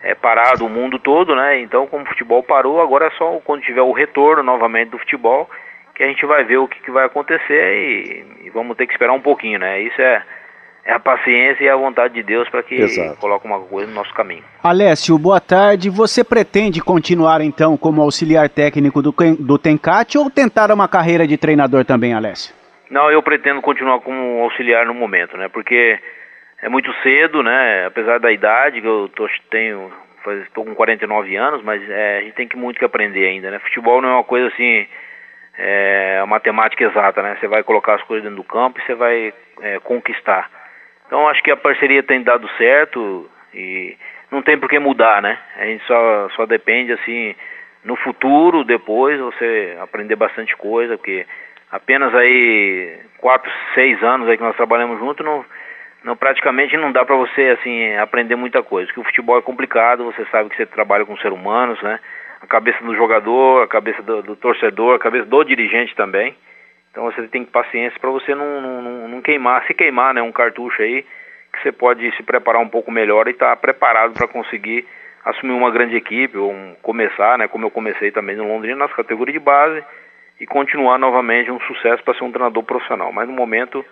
é, 0.02 0.14
parado 0.14 0.64
o 0.64 0.68
mundo 0.68 0.98
todo, 0.98 1.34
né? 1.34 1.60
Então, 1.60 1.86
como 1.86 2.04
o 2.04 2.08
futebol 2.08 2.42
parou, 2.42 2.80
agora 2.80 3.06
é 3.06 3.10
só 3.10 3.40
quando 3.44 3.62
tiver 3.62 3.82
o 3.82 3.92
retorno 3.92 4.42
novamente 4.42 4.90
do 4.90 4.98
futebol 4.98 5.50
que 5.94 6.02
a 6.02 6.08
gente 6.08 6.26
vai 6.26 6.42
ver 6.44 6.58
o 6.58 6.68
que, 6.68 6.80
que 6.80 6.90
vai 6.90 7.04
acontecer 7.04 7.76
e, 7.76 8.46
e, 8.46 8.50
vamos 8.50 8.76
ter 8.76 8.86
que 8.86 8.92
esperar 8.92 9.12
um 9.12 9.20
pouquinho, 9.20 9.60
né? 9.60 9.80
Isso 9.80 10.00
é, 10.00 10.24
é 10.84 10.92
a 10.92 11.00
paciência 11.00 11.64
e 11.64 11.68
a 11.68 11.76
vontade 11.76 12.14
de 12.14 12.22
Deus 12.22 12.48
para 12.48 12.62
que 12.62 12.74
Exato. 12.74 13.18
coloque 13.18 13.46
uma 13.46 13.58
coisa 13.60 13.86
no 13.88 13.94
nosso 13.94 14.12
caminho. 14.12 14.44
Alessio, 14.62 15.18
boa 15.18 15.40
tarde. 15.40 15.88
Você 15.88 16.22
pretende 16.22 16.80
continuar 16.80 17.40
então 17.40 17.76
como 17.76 18.02
auxiliar 18.02 18.48
técnico 18.50 19.00
do, 19.00 19.14
do 19.38 19.58
Tencate 19.58 20.18
ou 20.18 20.30
tentar 20.30 20.70
uma 20.70 20.86
carreira 20.86 21.26
de 21.26 21.38
treinador 21.38 21.84
também, 21.84 22.12
Alessio? 22.12 22.54
Não, 22.90 23.10
eu 23.10 23.22
pretendo 23.22 23.62
continuar 23.62 24.00
como 24.00 24.42
auxiliar 24.42 24.84
no 24.84 24.94
momento, 24.94 25.36
né? 25.38 25.48
Porque 25.48 25.98
é 26.62 26.68
muito 26.68 26.92
cedo, 27.02 27.42
né? 27.42 27.86
Apesar 27.86 28.20
da 28.20 28.30
idade 28.30 28.80
que 28.80 28.86
eu 28.86 29.10
tô, 29.16 29.26
tenho, 29.50 29.90
estou 30.42 30.64
com 30.64 30.74
49 30.74 31.34
anos, 31.34 31.62
mas 31.62 31.82
é, 31.88 32.18
a 32.18 32.20
gente 32.20 32.34
tem 32.34 32.46
que 32.46 32.56
muito 32.56 32.78
que 32.78 32.84
aprender 32.84 33.26
ainda, 33.26 33.50
né? 33.50 33.58
Futebol 33.58 34.02
não 34.02 34.10
é 34.10 34.12
uma 34.12 34.24
coisa 34.24 34.48
assim, 34.48 34.86
é 35.58 36.18
uma 36.18 36.36
matemática 36.36 36.84
exata, 36.84 37.22
né? 37.22 37.36
Você 37.40 37.48
vai 37.48 37.62
colocar 37.62 37.94
as 37.94 38.02
coisas 38.02 38.22
dentro 38.22 38.36
do 38.36 38.48
campo 38.48 38.78
e 38.78 38.84
você 38.84 38.94
vai 38.94 39.32
é, 39.62 39.78
conquistar. 39.80 40.50
Então 41.06 41.28
acho 41.28 41.42
que 41.42 41.50
a 41.50 41.56
parceria 41.56 42.02
tem 42.02 42.22
dado 42.22 42.48
certo 42.56 43.28
e 43.52 43.96
não 44.30 44.42
tem 44.42 44.58
por 44.58 44.68
que 44.68 44.78
mudar, 44.78 45.22
né? 45.22 45.38
A 45.56 45.64
gente 45.66 45.84
só, 45.86 46.28
só 46.30 46.46
depende 46.46 46.92
assim 46.92 47.34
no 47.84 47.96
futuro, 47.96 48.64
depois 48.64 49.20
você 49.20 49.76
aprender 49.80 50.16
bastante 50.16 50.56
coisa, 50.56 50.96
porque 50.96 51.26
apenas 51.70 52.14
aí 52.14 52.98
quatro, 53.18 53.50
seis 53.74 54.02
anos 54.02 54.28
aí 54.28 54.36
que 54.36 54.42
nós 54.42 54.56
trabalhamos 54.56 54.98
juntos, 54.98 55.24
não, 55.24 55.44
não 56.02 56.16
praticamente 56.16 56.76
não 56.76 56.90
dá 56.90 57.04
para 57.04 57.16
você 57.16 57.56
assim 57.58 57.94
aprender 57.96 58.36
muita 58.36 58.62
coisa. 58.62 58.86
Porque 58.86 59.00
o 59.00 59.04
futebol 59.04 59.38
é 59.38 59.42
complicado, 59.42 60.04
você 60.04 60.24
sabe 60.26 60.48
que 60.50 60.56
você 60.56 60.66
trabalha 60.66 61.04
com 61.04 61.16
seres 61.18 61.36
humanos, 61.36 61.80
né? 61.82 62.00
A 62.40 62.46
cabeça 62.46 62.82
do 62.82 62.94
jogador, 62.94 63.62
a 63.62 63.68
cabeça 63.68 64.02
do, 64.02 64.22
do 64.22 64.36
torcedor, 64.36 64.96
a 64.96 64.98
cabeça 64.98 65.26
do 65.26 65.44
dirigente 65.44 65.94
também. 65.94 66.36
Então 66.94 67.10
você 67.10 67.26
tem 67.26 67.44
paciência 67.44 67.98
para 67.98 68.08
você 68.08 68.36
não, 68.36 68.60
não, 68.60 69.08
não, 69.08 69.20
queimar, 69.20 69.66
se 69.66 69.74
queimar, 69.74 70.14
né? 70.14 70.22
Um 70.22 70.30
cartucho 70.30 70.80
aí 70.80 71.04
que 71.52 71.60
você 71.60 71.72
pode 71.72 72.08
se 72.16 72.22
preparar 72.22 72.62
um 72.62 72.68
pouco 72.68 72.88
melhor 72.88 73.26
e 73.26 73.32
estar 73.32 73.48
tá 73.48 73.56
preparado 73.56 74.12
para 74.12 74.28
conseguir 74.28 74.86
assumir 75.24 75.54
uma 75.54 75.72
grande 75.72 75.96
equipe 75.96 76.38
ou 76.38 76.52
um, 76.52 76.76
começar, 76.82 77.36
né? 77.36 77.48
Como 77.48 77.66
eu 77.66 77.70
comecei 77.70 78.12
também 78.12 78.36
no 78.36 78.46
Londrina 78.46 78.76
nas 78.76 78.94
categorias 78.94 79.34
de 79.34 79.44
base 79.44 79.82
e 80.40 80.46
continuar 80.46 80.96
novamente 80.96 81.50
um 81.50 81.58
sucesso 81.62 82.00
para 82.04 82.14
ser 82.14 82.22
um 82.22 82.30
treinador 82.30 82.62
profissional. 82.62 83.12
Mas 83.12 83.26
no 83.26 83.34
momento, 83.34 83.84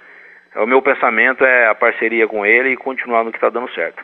o 0.54 0.66
meu 0.66 0.80
pensamento 0.80 1.44
é 1.44 1.66
a 1.66 1.74
parceria 1.74 2.28
com 2.28 2.46
ele 2.46 2.70
e 2.70 2.76
continuar 2.76 3.24
no 3.24 3.32
que 3.32 3.36
está 3.36 3.50
dando 3.50 3.68
certo. 3.72 4.00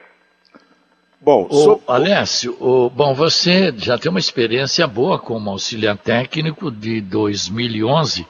Bom, 1.20 1.49
so... 1.51 1.80
Alessio, 1.86 2.57
o, 2.61 2.90
bom, 2.90 3.14
você 3.14 3.72
já 3.76 3.96
tem 3.96 4.11
uma 4.11 4.18
experiência 4.18 4.88
boa 4.88 5.20
como 5.20 5.51
auxiliar 5.51 5.96
técnico 5.96 6.68
de 6.68 7.01
2011 7.01 8.26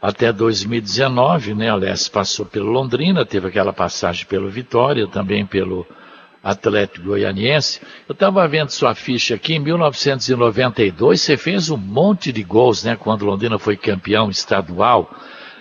até 0.00 0.32
2019, 0.32 1.54
né? 1.54 1.70
Alessio 1.70 2.12
passou 2.12 2.46
pelo 2.46 2.70
Londrina, 2.70 3.24
teve 3.24 3.48
aquela 3.48 3.72
passagem 3.72 4.26
pelo 4.26 4.48
Vitória, 4.48 5.06
também 5.06 5.44
pelo 5.44 5.86
Atlético 6.42 7.06
Goianiense. 7.06 7.80
Eu 8.08 8.12
estava 8.12 8.46
vendo 8.46 8.70
sua 8.70 8.94
ficha 8.94 9.34
aqui, 9.34 9.54
em 9.54 9.58
1992 9.58 11.20
você 11.20 11.36
fez 11.36 11.70
um 11.70 11.76
monte 11.76 12.30
de 12.30 12.42
gols, 12.42 12.84
né? 12.84 12.96
Quando 12.96 13.24
Londrina 13.24 13.58
foi 13.58 13.76
campeão 13.76 14.30
estadual. 14.30 15.10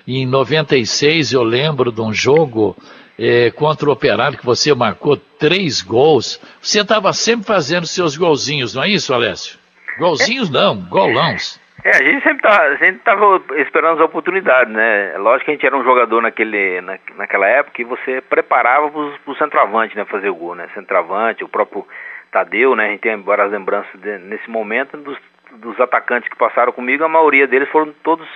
E 0.05 0.19
em 0.19 0.25
96 0.27 1.33
eu 1.33 1.41
lembro 1.41 1.91
de 1.91 2.01
um 2.01 2.13
jogo 2.13 2.77
é, 3.17 3.49
contra 3.51 3.89
o 3.89 3.91
Operário 3.91 4.37
que 4.37 4.45
você 4.45 4.73
marcou 4.73 5.17
três 5.17 5.81
gols. 5.81 6.39
Você 6.61 6.81
estava 6.81 7.11
sempre 7.13 7.47
fazendo 7.47 7.87
seus 7.87 8.15
golzinhos, 8.15 8.75
não 8.75 8.83
é 8.83 8.89
isso, 8.89 9.13
Alessio? 9.13 9.57
Golzinhos 9.97 10.49
não, 10.49 10.79
golãos. 10.81 11.59
É, 11.85 11.91
a 11.91 12.03
gente 12.03 12.23
sempre 12.23 12.41
tá, 12.41 12.67
estava 12.81 13.43
esperando 13.57 13.99
as 13.99 14.05
oportunidades, 14.05 14.73
né? 14.73 15.13
É 15.13 15.19
lógico 15.19 15.45
que 15.45 15.51
a 15.51 15.53
gente 15.53 15.67
era 15.67 15.77
um 15.77 15.83
jogador 15.83 16.19
naquele, 16.19 16.81
na, 16.81 16.97
naquela 17.15 17.47
época 17.47 17.79
e 17.79 17.85
você 17.85 18.21
preparava 18.21 18.89
para 18.89 19.31
o 19.31 19.35
centroavante, 19.35 19.95
né? 19.95 20.03
Fazer 20.05 20.29
o 20.29 20.35
gol, 20.35 20.55
né? 20.55 20.67
Centroavante, 20.73 21.43
o 21.43 21.47
próprio 21.47 21.85
Tadeu, 22.31 22.75
né? 22.75 22.87
A 22.87 22.89
gente 22.89 23.01
tem 23.01 23.21
várias 23.21 23.51
lembranças 23.51 24.01
de, 24.01 24.17
nesse 24.17 24.49
momento 24.49 24.97
dos, 24.97 25.15
dos 25.57 25.79
atacantes 25.79 26.27
que 26.27 26.35
passaram 26.35 26.71
comigo, 26.71 27.03
a 27.03 27.07
maioria 27.07 27.45
deles 27.45 27.69
foram 27.69 27.93
todos 28.01 28.27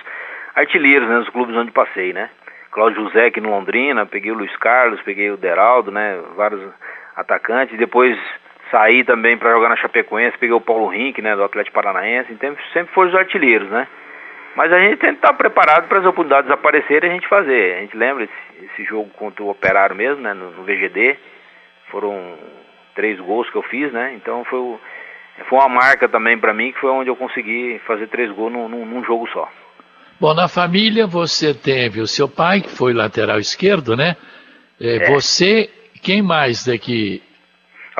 artilheiros, 0.54 1.08
né? 1.08 1.16
Nos 1.16 1.30
clubes 1.30 1.56
onde 1.56 1.72
passei, 1.72 2.12
né? 2.12 2.30
Cláudio 2.70 3.02
José 3.02 3.26
aqui 3.26 3.40
no 3.40 3.50
Londrina, 3.50 4.06
peguei 4.06 4.30
o 4.30 4.36
Luiz 4.36 4.56
Carlos, 4.58 5.02
peguei 5.02 5.28
o 5.28 5.36
Deraldo, 5.36 5.90
né? 5.90 6.22
Vários 6.36 6.62
atacantes. 7.16 7.76
Depois 7.76 8.16
Saí 8.70 9.04
também 9.04 9.36
para 9.36 9.52
jogar 9.52 9.68
na 9.68 9.76
Chapecoense, 9.76 10.38
peguei 10.38 10.54
o 10.54 10.60
Paulo 10.60 10.86
Rink, 10.88 11.20
né, 11.20 11.34
do 11.34 11.42
Atlético 11.42 11.74
Paranaense, 11.74 12.32
então 12.32 12.56
sempre 12.72 12.94
foram 12.94 13.10
os 13.10 13.16
artilheiros, 13.16 13.68
né? 13.68 13.86
Mas 14.54 14.72
a 14.72 14.80
gente 14.80 14.98
tem 14.98 15.10
que 15.10 15.16
estar 15.16 15.32
preparado 15.32 15.88
para 15.88 15.98
as 15.98 16.04
oportunidades 16.04 16.50
aparecerem 16.50 17.08
e 17.08 17.12
a 17.12 17.14
gente 17.14 17.28
fazer. 17.28 17.76
A 17.76 17.80
gente 17.80 17.96
lembra 17.96 18.24
esse, 18.24 18.64
esse 18.64 18.84
jogo 18.84 19.08
contra 19.10 19.42
o 19.42 19.50
Operário 19.50 19.94
mesmo, 19.94 20.22
né, 20.22 20.34
no, 20.34 20.50
no, 20.52 20.62
VGD, 20.64 21.16
foram 21.90 22.36
três 22.94 23.18
gols 23.20 23.48
que 23.50 23.56
eu 23.56 23.62
fiz, 23.62 23.92
né? 23.92 24.12
Então 24.14 24.44
foi, 24.44 24.58
o, 24.58 24.80
foi 25.48 25.58
uma 25.58 25.68
marca 25.68 26.08
também 26.08 26.38
para 26.38 26.54
mim, 26.54 26.72
que 26.72 26.80
foi 26.80 26.90
onde 26.90 27.10
eu 27.10 27.16
consegui 27.16 27.80
fazer 27.86 28.06
três 28.08 28.30
gols 28.32 28.52
num, 28.52 28.68
num, 28.68 28.86
num 28.86 29.04
jogo 29.04 29.28
só. 29.30 29.48
Bom, 30.20 30.34
na 30.34 30.48
família 30.48 31.06
você 31.06 31.54
teve 31.54 32.00
o 32.00 32.06
seu 32.06 32.28
pai, 32.28 32.60
que 32.60 32.76
foi 32.76 32.92
lateral 32.92 33.38
esquerdo, 33.38 33.96
né? 33.96 34.16
É, 34.80 34.96
é. 34.96 35.10
Você, 35.10 35.70
quem 36.02 36.22
mais 36.22 36.66
daqui 36.66 37.22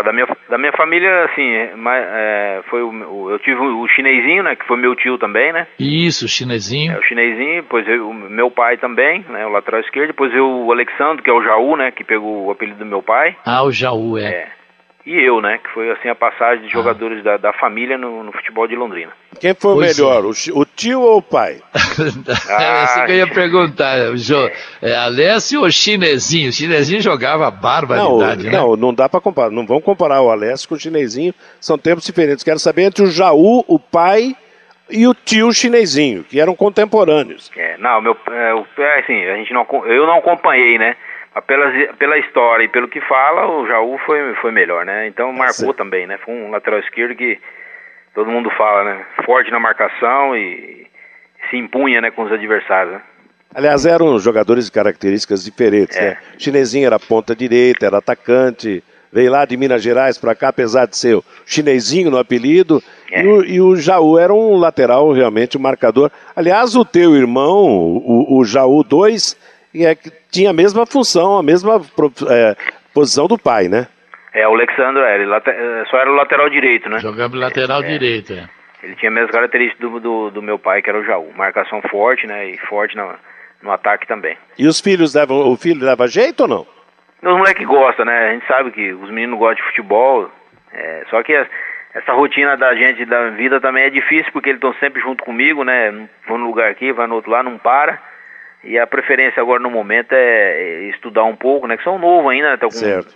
da 0.02 0.12
minha, 0.12 0.26
da 0.50 0.58
minha 0.58 0.72
família, 0.72 1.24
assim, 1.26 1.48
é, 1.48 1.72
é, 1.76 2.62
foi 2.68 2.82
o, 2.82 2.90
o, 2.90 3.30
eu 3.30 3.38
tive 3.38 3.60
o, 3.60 3.86
chinesinho, 3.88 4.42
né, 4.42 4.56
que 4.56 4.66
foi 4.66 4.76
meu 4.76 4.96
tio 4.96 5.16
também, 5.16 5.52
né? 5.52 5.66
Isso, 5.78 6.24
o 6.24 6.28
chinesinho. 6.28 6.92
É, 6.92 6.98
o 6.98 7.02
chinesinho, 7.04 7.62
depois 7.62 7.86
eu, 7.88 8.10
o 8.10 8.14
meu 8.14 8.50
pai 8.50 8.76
também, 8.76 9.24
né, 9.28 9.46
o 9.46 9.50
lateral 9.50 9.80
esquerdo, 9.80 10.08
depois 10.08 10.34
eu, 10.34 10.46
o 10.46 10.72
Alexandre, 10.72 11.22
que 11.22 11.30
é 11.30 11.32
o 11.32 11.42
Jaú, 11.42 11.76
né, 11.76 11.92
que 11.92 12.02
pegou 12.02 12.46
o 12.46 12.50
apelido 12.50 12.80
do 12.80 12.86
meu 12.86 13.02
pai. 13.02 13.36
Ah, 13.46 13.62
o 13.62 13.70
Jaú, 13.70 14.18
é. 14.18 14.24
é 14.24 14.59
e 15.06 15.18
eu, 15.18 15.40
né? 15.40 15.58
Que 15.58 15.70
foi 15.70 15.90
assim 15.90 16.08
a 16.08 16.14
passagem 16.14 16.62
de 16.62 16.68
ah. 16.68 16.72
jogadores 16.72 17.22
da, 17.24 17.36
da 17.36 17.52
família 17.52 17.96
no, 17.96 18.22
no, 18.22 18.32
futebol 18.32 18.66
de 18.66 18.76
Londrina. 18.76 19.12
Quem 19.40 19.54
foi 19.54 19.74
pois 19.74 19.98
o 19.98 20.02
melhor, 20.02 20.24
é. 20.24 20.26
o, 20.26 20.60
o, 20.60 20.64
tio 20.64 21.00
ou 21.00 21.18
o 21.18 21.22
pai? 21.22 21.58
ah, 22.48 22.82
Essa 22.82 23.06
que 23.06 23.12
eu 23.12 23.16
ia 23.16 23.26
perguntar, 23.26 24.14
jo, 24.16 24.50
é, 24.82 24.94
Alessio 24.94 25.62
ou 25.62 25.70
Chinesinho? 25.70 26.50
O 26.50 26.52
Chinesinho 26.52 27.00
jogava 27.00 27.50
barbaridade, 27.50 28.44
não, 28.44 28.50
né? 28.50 28.58
Não, 28.58 28.76
não 28.76 28.94
dá 28.94 29.08
para 29.08 29.20
comparar. 29.20 29.50
Não 29.50 29.66
vamos 29.66 29.84
comparar 29.84 30.20
o 30.20 30.30
Alessio 30.30 30.68
com 30.68 30.74
o 30.74 30.80
Chinesinho. 30.80 31.34
São 31.60 31.78
tempos 31.78 32.04
diferentes. 32.04 32.44
Quero 32.44 32.58
saber 32.58 32.82
entre 32.82 33.02
o 33.02 33.10
Jaú, 33.10 33.64
o 33.66 33.78
pai 33.78 34.36
e 34.90 35.06
o 35.06 35.14
tio 35.14 35.52
chinesinho, 35.52 36.24
que 36.24 36.40
eram 36.40 36.54
contemporâneos. 36.54 37.50
É, 37.56 37.76
não, 37.78 38.00
meu, 38.00 38.16
é, 38.30 38.82
é 38.82 38.98
assim, 38.98 39.24
a 39.24 39.36
gente 39.36 39.52
não, 39.52 39.66
eu 39.86 40.06
não 40.06 40.18
acompanhei, 40.18 40.78
né? 40.78 40.96
Pela, 41.46 41.70
pela 41.98 42.18
história 42.18 42.64
e 42.64 42.68
pelo 42.68 42.88
que 42.88 43.00
fala, 43.02 43.46
o 43.46 43.66
Jaú 43.66 43.98
foi, 43.98 44.34
foi 44.36 44.50
melhor, 44.50 44.84
né? 44.84 45.06
Então 45.06 45.32
marcou 45.32 45.72
também, 45.72 46.06
né? 46.06 46.18
Foi 46.24 46.34
um 46.34 46.50
lateral 46.50 46.80
esquerdo 46.80 47.14
que 47.14 47.38
todo 48.14 48.30
mundo 48.30 48.50
fala, 48.50 48.84
né? 48.84 49.06
Forte 49.24 49.50
na 49.50 49.60
marcação 49.60 50.36
e 50.36 50.86
se 51.48 51.56
impunha, 51.56 52.00
né, 52.00 52.10
com 52.10 52.22
os 52.22 52.32
adversários, 52.32 52.94
né? 52.94 53.02
Aliás, 53.52 53.84
eram 53.84 54.16
jogadores 54.18 54.66
de 54.66 54.72
características 54.72 55.44
diferentes, 55.44 55.96
é. 55.96 56.10
né? 56.10 56.18
O 56.36 56.42
chinesinho 56.42 56.86
era 56.86 56.98
ponta 56.98 57.34
direita, 57.34 57.86
era 57.86 57.98
atacante, 57.98 58.82
veio 59.12 59.30
lá 59.30 59.44
de 59.44 59.56
Minas 59.56 59.82
Gerais 59.82 60.16
para 60.18 60.36
cá, 60.36 60.48
apesar 60.48 60.86
de 60.86 60.96
ser 60.96 61.16
o 61.16 61.24
chinesinho 61.44 62.10
no 62.10 62.18
apelido, 62.18 62.82
é. 63.10 63.22
e, 63.22 63.26
o, 63.26 63.44
e, 63.44 63.60
o, 63.60 63.74
Jaú 63.74 64.18
era 64.18 64.32
um 64.32 64.56
lateral 64.56 65.12
realmente 65.12 65.58
um 65.58 65.60
marcador. 65.60 66.12
Aliás, 66.34 66.76
o 66.76 66.84
teu 66.84 67.16
irmão, 67.16 67.66
o, 67.66 68.38
o 68.38 68.44
Jaú 68.44 68.84
2, 68.84 69.36
e 69.59 69.59
é 69.74 69.94
que 69.94 70.10
tinha 70.30 70.50
a 70.50 70.54
mesma 70.54 70.84
função, 70.86 71.38
a 71.38 71.42
mesma 71.42 71.80
é, 72.28 72.56
posição 72.92 73.26
do 73.26 73.38
pai, 73.38 73.68
né? 73.68 73.86
É, 74.32 74.46
o 74.46 74.52
Alexandre, 74.52 75.02
é, 75.02 75.14
ele 75.22 75.32
é, 75.32 75.84
só 75.90 75.98
era 75.98 76.10
o 76.10 76.14
lateral 76.14 76.48
direito, 76.48 76.88
né? 76.88 76.98
Jogava 77.00 77.36
lateral 77.36 77.82
é, 77.82 77.86
direito, 77.86 78.32
é. 78.32 78.48
Ele 78.82 78.96
tinha 78.96 79.10
a 79.10 79.14
mesma 79.14 79.30
característica 79.30 79.86
do, 79.86 80.00
do, 80.00 80.30
do, 80.30 80.42
meu 80.42 80.58
pai, 80.58 80.80
que 80.80 80.88
era 80.88 80.98
o 80.98 81.04
Jaú. 81.04 81.32
Marcação 81.36 81.82
forte, 81.82 82.26
né? 82.26 82.48
E 82.48 82.58
forte 82.58 82.96
no, 82.96 83.12
no 83.62 83.70
ataque 83.70 84.06
também. 84.06 84.36
E 84.58 84.66
os 84.66 84.80
filhos 84.80 85.14
levam, 85.14 85.50
o 85.50 85.56
filho 85.56 85.84
leva 85.84 86.08
jeito 86.08 86.42
ou 86.42 86.48
não? 86.48 86.66
Os 87.22 87.36
moleques 87.36 87.66
gostam, 87.66 88.06
né? 88.06 88.30
A 88.30 88.32
gente 88.32 88.46
sabe 88.46 88.70
que 88.70 88.92
os 88.92 89.10
meninos 89.10 89.38
gostam 89.38 89.56
de 89.56 89.70
futebol, 89.70 90.30
é, 90.72 91.04
só 91.10 91.22
que 91.22 91.34
essa 91.34 92.12
rotina 92.12 92.56
da 92.56 92.74
gente, 92.74 93.04
da 93.04 93.30
vida 93.30 93.60
também 93.60 93.84
é 93.84 93.90
difícil, 93.90 94.32
porque 94.32 94.48
eles 94.48 94.58
estão 94.58 94.72
sempre 94.74 95.02
junto 95.02 95.24
comigo, 95.24 95.64
né? 95.64 96.08
Vão 96.26 96.38
no 96.38 96.46
lugar 96.46 96.70
aqui, 96.70 96.92
vai 96.92 97.06
no 97.06 97.16
outro 97.16 97.30
lá, 97.30 97.42
não 97.42 97.58
para. 97.58 98.00
E 98.62 98.78
a 98.78 98.86
preferência 98.86 99.40
agora 99.40 99.62
no 99.62 99.70
momento 99.70 100.12
é 100.12 100.90
estudar 100.90 101.24
um 101.24 101.36
pouco, 101.36 101.66
né? 101.66 101.76
Que 101.76 101.84
são 101.84 101.98
novos 101.98 102.30
ainda, 102.30 102.50
né? 102.50 102.56
Tá 102.56 102.66
com, 102.66 102.72
certo. 102.72 103.14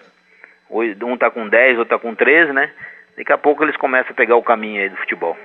Um 0.70 1.16
tá 1.16 1.30
com 1.30 1.49
10, 1.49 1.78
outro 1.78 1.97
tá 1.97 2.03
com 2.03 2.14
13, 2.14 2.53
né? 2.53 2.70
Daqui 3.16 3.32
a 3.32 3.38
pouco 3.38 3.62
eles 3.62 3.76
começam 3.76 4.12
a 4.12 4.14
pegar 4.14 4.36
o 4.36 4.42
caminho 4.42 4.82
aí 4.82 4.88
do 4.88 4.97
futebol. 4.97 5.36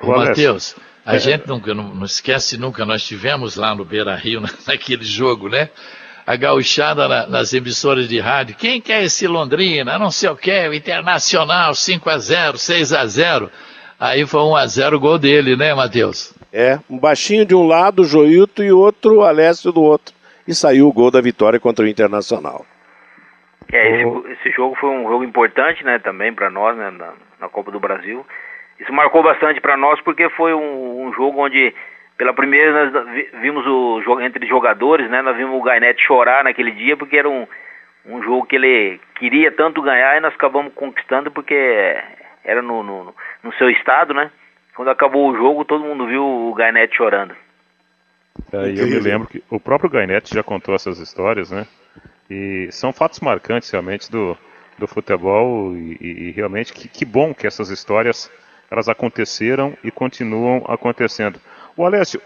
Ô, 0.00 0.16
Matheus, 0.16 0.76
a 1.04 1.16
é. 1.16 1.18
gente 1.18 1.46
nunca, 1.46 1.74
não, 1.74 1.94
não, 1.94 2.04
esquece 2.04 2.58
nunca, 2.58 2.84
nós 2.86 3.06
tivemos 3.06 3.56
lá 3.56 3.74
no 3.74 3.84
Beira 3.84 4.14
Rio, 4.14 4.40
naquele 4.66 5.04
jogo, 5.04 5.48
né? 5.48 5.68
A 6.24 6.36
gauchada 6.36 7.08
na, 7.08 7.26
nas 7.26 7.52
emissoras 7.52 8.08
de 8.08 8.20
rádio. 8.20 8.54
Quem 8.56 8.80
quer 8.80 9.02
esse 9.02 9.26
Londrina? 9.26 9.98
Não 9.98 10.10
sei 10.10 10.28
o 10.28 10.36
que, 10.36 10.68
o 10.68 10.74
Internacional, 10.74 11.74
5 11.74 12.08
a 12.08 12.18
0 12.18 12.58
6 12.58 12.92
a 12.92 13.06
0 13.06 13.50
Aí 14.00 14.24
foi 14.26 14.40
1 14.40 14.56
a 14.56 14.66
0 14.66 14.96
o 14.96 15.00
gol 15.00 15.18
dele, 15.18 15.56
né, 15.56 15.74
Matheus? 15.74 16.32
É, 16.52 16.78
um 16.88 16.98
baixinho 16.98 17.44
de 17.44 17.54
um 17.54 17.66
lado, 17.66 18.02
o 18.02 18.04
Joilton, 18.04 18.62
e 18.62 18.70
outro, 18.70 19.22
Alessio 19.22 19.72
do 19.72 19.82
outro. 19.82 20.14
E 20.46 20.54
saiu 20.54 20.86
o 20.86 20.92
gol 20.92 21.10
da 21.10 21.20
vitória 21.20 21.58
contra 21.58 21.84
o 21.84 21.88
Internacional. 21.88 22.64
É, 23.72 24.00
esse, 24.00 24.32
esse 24.32 24.50
jogo 24.52 24.76
foi 24.76 24.88
um 24.88 25.08
jogo 25.08 25.24
importante, 25.24 25.84
né, 25.84 25.98
também 25.98 26.32
para 26.32 26.48
nós, 26.48 26.76
né, 26.76 26.90
na, 26.90 27.12
na, 27.40 27.48
Copa 27.48 27.72
do 27.72 27.80
Brasil. 27.80 28.24
Isso 28.78 28.92
marcou 28.92 29.22
bastante 29.22 29.60
para 29.60 29.76
nós 29.76 30.00
porque 30.00 30.28
foi 30.30 30.54
um, 30.54 31.06
um, 31.06 31.12
jogo 31.12 31.42
onde, 31.42 31.74
pela 32.16 32.32
primeira 32.32 32.72
vez, 32.72 32.92
nós 32.92 33.42
vimos 33.42 33.66
o 33.66 34.00
jogo 34.02 34.20
entre 34.20 34.46
jogadores, 34.46 35.10
né, 35.10 35.20
nós 35.20 35.36
vimos 35.36 35.58
o 35.58 35.62
Gainete 35.62 36.02
chorar 36.02 36.44
naquele 36.44 36.70
dia 36.70 36.96
porque 36.96 37.18
era 37.18 37.28
um, 37.28 37.46
um 38.06 38.22
jogo 38.22 38.46
que 38.46 38.56
ele 38.56 39.00
queria 39.16 39.50
tanto 39.50 39.82
ganhar 39.82 40.16
e 40.16 40.20
nós 40.20 40.32
acabamos 40.34 40.72
conquistando 40.72 41.30
porque 41.30 41.96
era 42.48 42.62
no, 42.62 42.82
no, 42.82 43.14
no 43.42 43.52
seu 43.58 43.68
estado, 43.68 44.14
né? 44.14 44.30
Quando 44.74 44.90
acabou 44.90 45.30
o 45.30 45.36
jogo, 45.36 45.66
todo 45.66 45.84
mundo 45.84 46.06
viu 46.06 46.24
o 46.24 46.54
Gainete 46.54 46.96
chorando. 46.96 47.36
É, 48.50 48.68
eu 48.68 48.86
me 48.86 48.98
lembro 48.98 49.28
que 49.28 49.44
o 49.50 49.60
próprio 49.60 49.90
Gainete 49.90 50.34
já 50.34 50.42
contou 50.42 50.74
essas 50.74 50.98
histórias, 50.98 51.50
né? 51.50 51.66
E 52.30 52.68
são 52.70 52.90
fatos 52.90 53.20
marcantes 53.20 53.70
realmente 53.70 54.10
do, 54.10 54.36
do 54.78 54.86
futebol 54.86 55.76
e, 55.76 55.98
e 56.00 56.30
realmente 56.30 56.72
que, 56.72 56.88
que, 56.88 57.04
bom 57.04 57.34
que 57.34 57.46
essas 57.46 57.68
histórias 57.68 58.30
elas 58.70 58.88
aconteceram 58.88 59.76
e 59.84 59.90
continuam 59.90 60.64
acontecendo. 60.68 61.38
O 61.76 61.84
Alessio, 61.84 62.22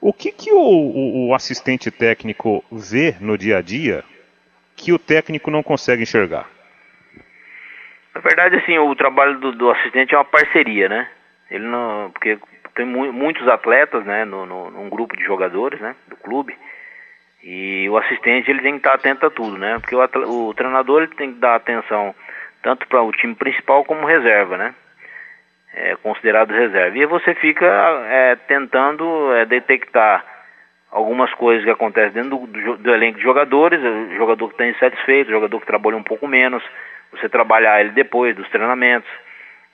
o 0.00 0.14
que, 0.14 0.32
que 0.32 0.50
o, 0.50 0.58
o, 0.58 1.28
o 1.28 1.34
assistente 1.34 1.90
técnico 1.90 2.64
vê 2.72 3.16
no 3.20 3.36
dia 3.36 3.58
a 3.58 3.62
dia 3.62 4.02
que 4.74 4.92
o 4.92 4.98
técnico 4.98 5.50
não 5.50 5.62
consegue 5.62 6.02
enxergar? 6.02 6.48
Na 8.14 8.20
verdade, 8.20 8.56
assim, 8.56 8.78
o 8.78 8.94
trabalho 8.94 9.38
do, 9.38 9.52
do 9.52 9.70
assistente 9.70 10.14
é 10.14 10.18
uma 10.18 10.24
parceria, 10.24 10.88
né? 10.88 11.08
Ele 11.50 11.64
não, 11.64 12.10
porque 12.12 12.38
tem 12.74 12.86
mu 12.86 13.12
muitos 13.12 13.46
atletas, 13.48 14.04
né, 14.04 14.24
no, 14.24 14.46
no, 14.46 14.70
num 14.70 14.88
grupo 14.88 15.16
de 15.16 15.24
jogadores, 15.24 15.80
né, 15.80 15.94
do 16.08 16.16
clube. 16.16 16.56
E 17.42 17.88
o 17.90 17.96
assistente 17.96 18.50
ele 18.50 18.62
tem 18.62 18.72
que 18.72 18.78
estar 18.78 18.94
atento 18.94 19.26
a 19.26 19.30
tudo, 19.30 19.58
né? 19.58 19.78
Porque 19.80 19.96
o, 19.96 20.48
o 20.48 20.54
treinador 20.54 21.02
ele 21.02 21.14
tem 21.14 21.32
que 21.32 21.40
dar 21.40 21.56
atenção 21.56 22.14
tanto 22.62 22.86
para 22.86 23.02
o 23.02 23.10
time 23.10 23.34
principal 23.34 23.84
como 23.84 24.06
reserva, 24.06 24.56
né? 24.56 24.74
É, 25.74 25.96
considerado 25.96 26.52
reserva. 26.52 26.96
E 26.96 27.04
você 27.06 27.34
fica 27.34 27.66
é, 27.66 28.36
tentando 28.36 29.34
é, 29.34 29.44
detectar 29.44 30.24
algumas 30.90 31.32
coisas 31.34 31.64
que 31.64 31.70
acontecem 31.70 32.12
dentro 32.22 32.38
do, 32.38 32.46
do, 32.46 32.76
do 32.76 32.94
elenco 32.94 33.18
de 33.18 33.24
jogadores, 33.24 33.80
o 33.80 34.14
jogador 34.14 34.48
que 34.48 34.54
está 34.54 34.66
insatisfeito, 34.66 35.30
jogador 35.30 35.58
que 35.58 35.66
trabalha 35.66 35.96
um 35.96 36.02
pouco 36.02 36.28
menos, 36.28 36.62
você 37.12 37.28
trabalhar 37.28 37.80
ele 37.80 37.90
depois 37.90 38.34
dos 38.34 38.48
treinamentos, 38.48 39.08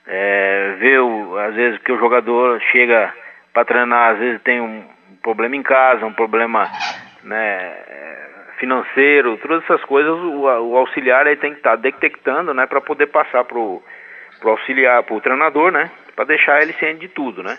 é, 0.07 0.75
ver 0.79 0.99
o, 0.99 1.37
às 1.37 1.55
vezes 1.55 1.79
que 1.79 1.91
o 1.91 1.99
jogador 1.99 2.59
chega 2.71 3.13
para 3.53 3.65
treinar, 3.65 4.11
às 4.11 4.19
vezes 4.19 4.41
tem 4.41 4.61
um 4.61 4.83
problema 5.21 5.55
em 5.55 5.63
casa, 5.63 6.05
um 6.05 6.13
problema 6.13 6.69
né, 7.23 7.73
financeiro, 8.59 9.37
todas 9.37 9.63
essas 9.63 9.83
coisas 9.85 10.11
o, 10.11 10.41
o 10.41 10.77
auxiliar 10.77 11.25
ele 11.25 11.37
tem 11.37 11.51
que 11.51 11.59
estar 11.59 11.71
tá 11.71 11.75
detectando, 11.75 12.53
né, 12.53 12.65
para 12.67 12.81
poder 12.81 13.07
passar 13.07 13.43
pro, 13.45 13.81
pro 14.39 14.51
auxiliar, 14.51 15.03
pro 15.03 15.21
treinador, 15.21 15.71
né, 15.71 15.89
para 16.15 16.25
deixar 16.25 16.61
ele 16.61 16.73
ciente 16.73 16.99
de 16.99 17.07
tudo, 17.07 17.41
né. 17.41 17.57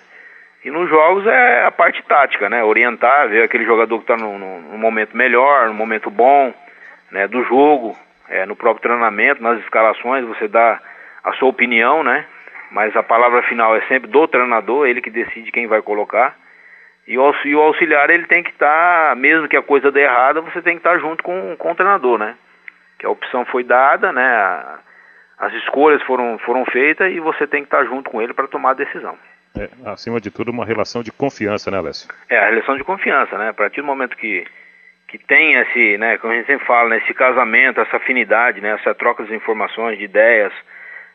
E 0.63 0.71
nos 0.71 0.91
jogos 0.91 1.27
é 1.27 1.65
a 1.65 1.71
parte 1.71 2.03
tática, 2.03 2.49
né, 2.51 2.63
orientar, 2.63 3.29
ver 3.29 3.45
aquele 3.45 3.65
jogador 3.65 3.97
que 3.99 4.13
está 4.13 4.17
no, 4.17 4.39
no, 4.39 4.79
momento 4.79 5.17
melhor, 5.17 5.69
no 5.69 5.75
momento 5.75 6.11
bom, 6.11 6.53
né, 7.11 7.27
do 7.27 7.43
jogo, 7.45 7.97
é, 8.31 8.47
no 8.47 8.57
próprio 8.57 8.83
treinamento, 8.83 9.43
nas 9.43 9.59
escalações, 9.61 10.25
você 10.25 10.49
dá 10.49 10.81
a 11.23 11.33
sua 11.35 11.49
opinião, 11.49 12.03
né, 12.03 12.25
mas 12.71 12.97
a 12.97 13.03
palavra 13.03 13.43
final 13.43 13.77
é 13.77 13.83
sempre 13.83 14.09
do 14.09 14.27
treinador, 14.29 14.87
ele 14.87 15.03
que 15.03 15.11
decide 15.11 15.51
quem 15.51 15.67
vai 15.67 15.83
colocar. 15.83 16.37
E 17.07 17.19
o 17.19 17.61
auxiliar 17.61 18.09
ele 18.09 18.27
tem 18.27 18.43
que 18.43 18.51
estar, 18.51 19.11
tá, 19.11 19.15
mesmo 19.17 19.49
que 19.49 19.57
a 19.57 19.63
coisa 19.63 19.91
dê 19.91 20.03
errada, 20.03 20.41
você 20.41 20.63
tem 20.63 20.75
que 20.75 20.81
estar 20.81 20.93
tá 20.93 20.99
junto 20.99 21.25
com, 21.25 21.57
com 21.57 21.73
o 21.73 21.75
treinador, 21.75 22.19
né? 22.19 22.37
Que 22.99 23.05
a 23.05 23.11
opção 23.11 23.45
foi 23.47 23.65
dada, 23.65 24.13
né? 24.13 24.79
As 25.37 25.53
escolhas 25.55 26.01
foram, 26.03 26.39
foram 26.39 26.65
feitas 26.67 27.11
e 27.13 27.19
você 27.19 27.49
tem 27.49 27.63
que 27.63 27.67
estar 27.67 27.79
tá 27.79 27.85
junto 27.85 28.11
com 28.11 28.23
ele 28.23 28.33
para 28.33 28.47
tomar 28.47 28.71
a 28.71 28.75
decisão. 28.75 29.19
É, 29.59 29.69
acima 29.91 30.21
de 30.21 30.31
tudo, 30.31 30.53
uma 30.53 30.65
relação 30.65 31.03
de 31.03 31.11
confiança, 31.11 31.69
né, 31.71 31.79
Alessio? 31.79 32.09
É, 32.29 32.39
a 32.39 32.51
relação 32.51 32.77
de 32.77 32.85
confiança, 32.85 33.37
né? 33.37 33.49
A 33.49 33.55
partir 33.55 33.81
do 33.81 33.87
momento 33.87 34.17
que, 34.17 34.47
que 35.11 35.19
tem 35.19 35.55
esse, 35.55 35.99
né, 35.99 36.19
como 36.19 36.33
a 36.33 36.37
gente 36.37 36.47
sempre 36.47 36.65
fala, 36.65 36.91
né, 36.91 36.99
esse 36.99 37.13
casamento, 37.13 37.81
essa 37.81 37.97
afinidade, 37.97 38.61
né, 38.61 38.71
essa 38.81 38.95
troca 38.95 39.25
de 39.25 39.35
informações, 39.35 39.99
de 39.99 40.05
ideias, 40.05 40.53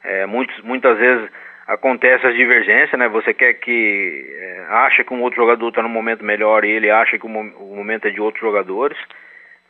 é, 0.03 0.25
muitos, 0.25 0.61
muitas 0.63 0.97
vezes 0.97 1.29
acontece 1.65 2.27
as 2.27 2.35
divergências, 2.35 2.99
né? 2.99 3.07
Você 3.07 3.33
quer 3.33 3.53
que 3.53 4.35
é, 4.37 4.65
acha 4.69 5.03
que 5.03 5.13
um 5.13 5.21
outro 5.21 5.41
jogador 5.41 5.69
está 5.69 5.81
no 5.81 5.89
momento 5.89 6.25
melhor 6.25 6.65
e 6.65 6.69
ele 6.69 6.91
acha 6.91 7.17
que 7.17 7.25
o, 7.25 7.29
o, 7.29 7.75
momento 7.75 8.07
é 8.07 8.11
de 8.11 8.19
outros 8.19 8.41
jogadores, 8.41 8.97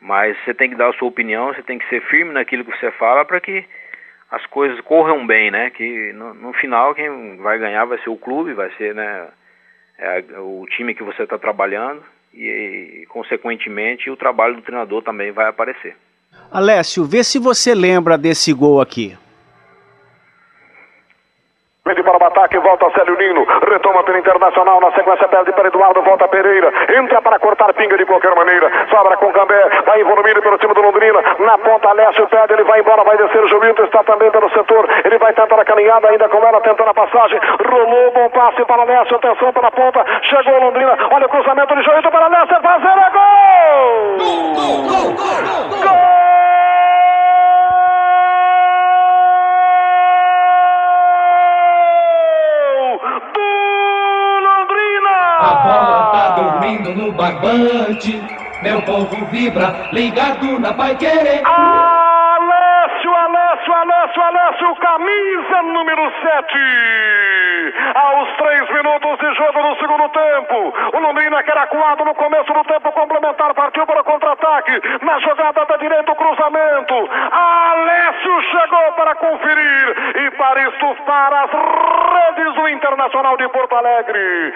mas 0.02 0.36
você 0.44 0.56
tem 0.56 0.72
que 0.72 0.76
dar 0.76 0.90
a 0.90 0.94
sua 0.94 1.08
opinião, 1.08 1.54
você 1.54 1.62
tem 1.62 1.78
que 1.78 1.88
ser 1.88 2.02
firme 2.02 2.34
naquilo 2.34 2.66
que 2.66 2.78
você 2.78 2.92
fala 2.92 3.24
para 3.24 3.40
que 3.40 3.64
as 4.32 4.46
coisas 4.48 4.82
corram 4.82 5.26
bem, 5.26 5.52
né? 5.52 5.70
Que 5.70 6.12
no, 6.14 6.34
no, 6.34 6.54
final 6.54 6.96
quem 6.96 7.38
vai 7.38 7.60
ganhar 7.60 7.86
vai 7.86 8.00
ser 8.00 8.10
o 8.10 8.18
clube, 8.18 8.54
vai 8.54 8.72
ser 8.72 8.96
né, 8.96 9.28
é, 10.00 10.24
o 10.40 10.66
time 10.72 10.96
que 10.96 11.04
você 11.04 11.24
está 11.24 11.38
trabalhando 11.38 12.04
e, 12.36 13.06
consequentemente, 13.10 14.10
o 14.10 14.18
trabalho 14.18 14.56
do 14.56 14.62
treinador 14.62 15.02
também 15.02 15.32
vai 15.32 15.48
aparecer. 15.48 15.96
Alessio, 16.52 17.06
vê 17.06 17.24
se 17.24 17.40
você 17.40 17.74
lembra 17.74 18.18
desse 18.18 18.54
gol 18.54 18.82
aqui. 18.82 19.18
Vende 21.88 22.02
para 22.02 22.18
o 22.18 22.26
ataque, 22.26 22.58
volta 22.58 22.90
Célio 22.98 23.16
Nino, 23.16 23.46
retoma 23.70 24.02
pelo 24.02 24.18
Internacional, 24.18 24.82
na 24.82 24.92
sequência 24.94 25.28
perde 25.28 25.52
para 25.52 25.68
Eduardo, 25.68 26.02
volta 26.02 26.28
Pereira, 26.28 26.74
entra 26.98 27.22
para 27.22 27.38
cortar 27.38 27.72
pinga 27.76 27.96
de 27.96 28.08
qualquer 28.08 28.34
maneira, 28.34 28.72
sobra 28.90 29.16
com 29.18 29.32
Cambé, 29.32 29.70
vai 29.86 30.02
evoluindo 30.02 30.42
pelo 30.42 30.58
time 30.58 30.74
do 30.74 30.82
Londrina, 30.82 31.22
na 31.38 31.56
ponta 31.60 31.90
Alessio 31.90 32.28
perde, 32.28 32.54
ele 32.54 32.64
vai 32.64 32.80
embora, 32.80 33.04
vai 33.04 33.16
descer 33.18 33.40
o 33.40 33.48
Jumilton, 33.48 33.84
está 33.84 34.04
também 34.04 34.32
pelo 34.32 34.50
setor, 34.50 34.90
ele 35.06 35.20
vai 35.20 35.32
tentar 35.34 35.62
a 35.62 35.64
caminhada 35.64 36.10
ainda 36.10 36.28
com 36.28 36.38
ela, 36.38 36.60
tentando 36.62 36.90
a 36.90 36.94
passagem, 36.96 37.40
rolou, 37.70 38.12
bom 38.14 38.30
passe 38.32 38.66
para 38.66 38.82
Alessio, 38.82 39.18
atenção 39.18 39.54
pela 39.54 39.70
ponta, 39.70 40.04
chegou 40.24 40.60
Londrina, 40.60 40.98
olha 41.12 41.28
o 41.28 41.30
cruzamento 41.30 41.76
de 41.76 41.84
Jumilton 41.84 42.10
para 42.10 42.26
Alessio, 42.26 42.62
fazer 42.64 42.98
é 42.98 43.10
gol! 43.12 44.18
Gol! 44.18 44.82
Gol! 44.90 45.14
Gol! 45.14 45.70
gol! 45.70 45.80
gol! 45.84 46.16
No 56.96 57.12
barbante, 57.12 58.22
meu 58.62 58.82
povo 58.82 59.26
vibra, 59.28 59.90
ligado 59.92 60.60
na 60.60 60.74
pai 60.74 60.96
querer. 60.98 61.42
Alessio, 61.46 62.15
Alessio, 63.56 63.74
Alessio, 63.74 64.22
Alessio, 64.22 64.76
camisa 64.76 65.62
número 65.64 66.12
7. 66.22 67.76
Aos 67.96 68.30
três 68.36 68.70
minutos 68.70 69.18
de 69.20 69.34
jogo 69.34 69.62
no 69.62 69.76
segundo 69.78 70.10
tempo, 70.10 70.74
o 70.94 71.00
Londrina 71.00 71.42
que 71.42 71.52
era 71.52 71.64
acuado 71.64 72.04
no 72.04 72.14
começo 72.16 72.54
do 72.54 72.64
tempo 72.66 72.92
complementar 72.92 73.54
partiu 73.54 73.86
para 73.86 74.02
o 74.02 74.04
contra-ataque. 74.04 74.82
Na 75.02 75.20
jogada 75.20 75.66
da 75.66 75.78
direita, 75.78 76.12
o 76.12 76.16
cruzamento. 76.16 77.10
Alessio 77.32 78.42
chegou 78.42 78.92
para 78.98 79.16
conferir 79.16 79.96
e 80.18 80.32
para 80.32 80.70
estufar 80.70 81.34
as 81.34 81.52
redes 82.36 82.54
do 82.56 82.70
Internacional 82.70 83.38
de 83.38 83.48
Porto 83.50 83.76
Alegre. 83.76 84.54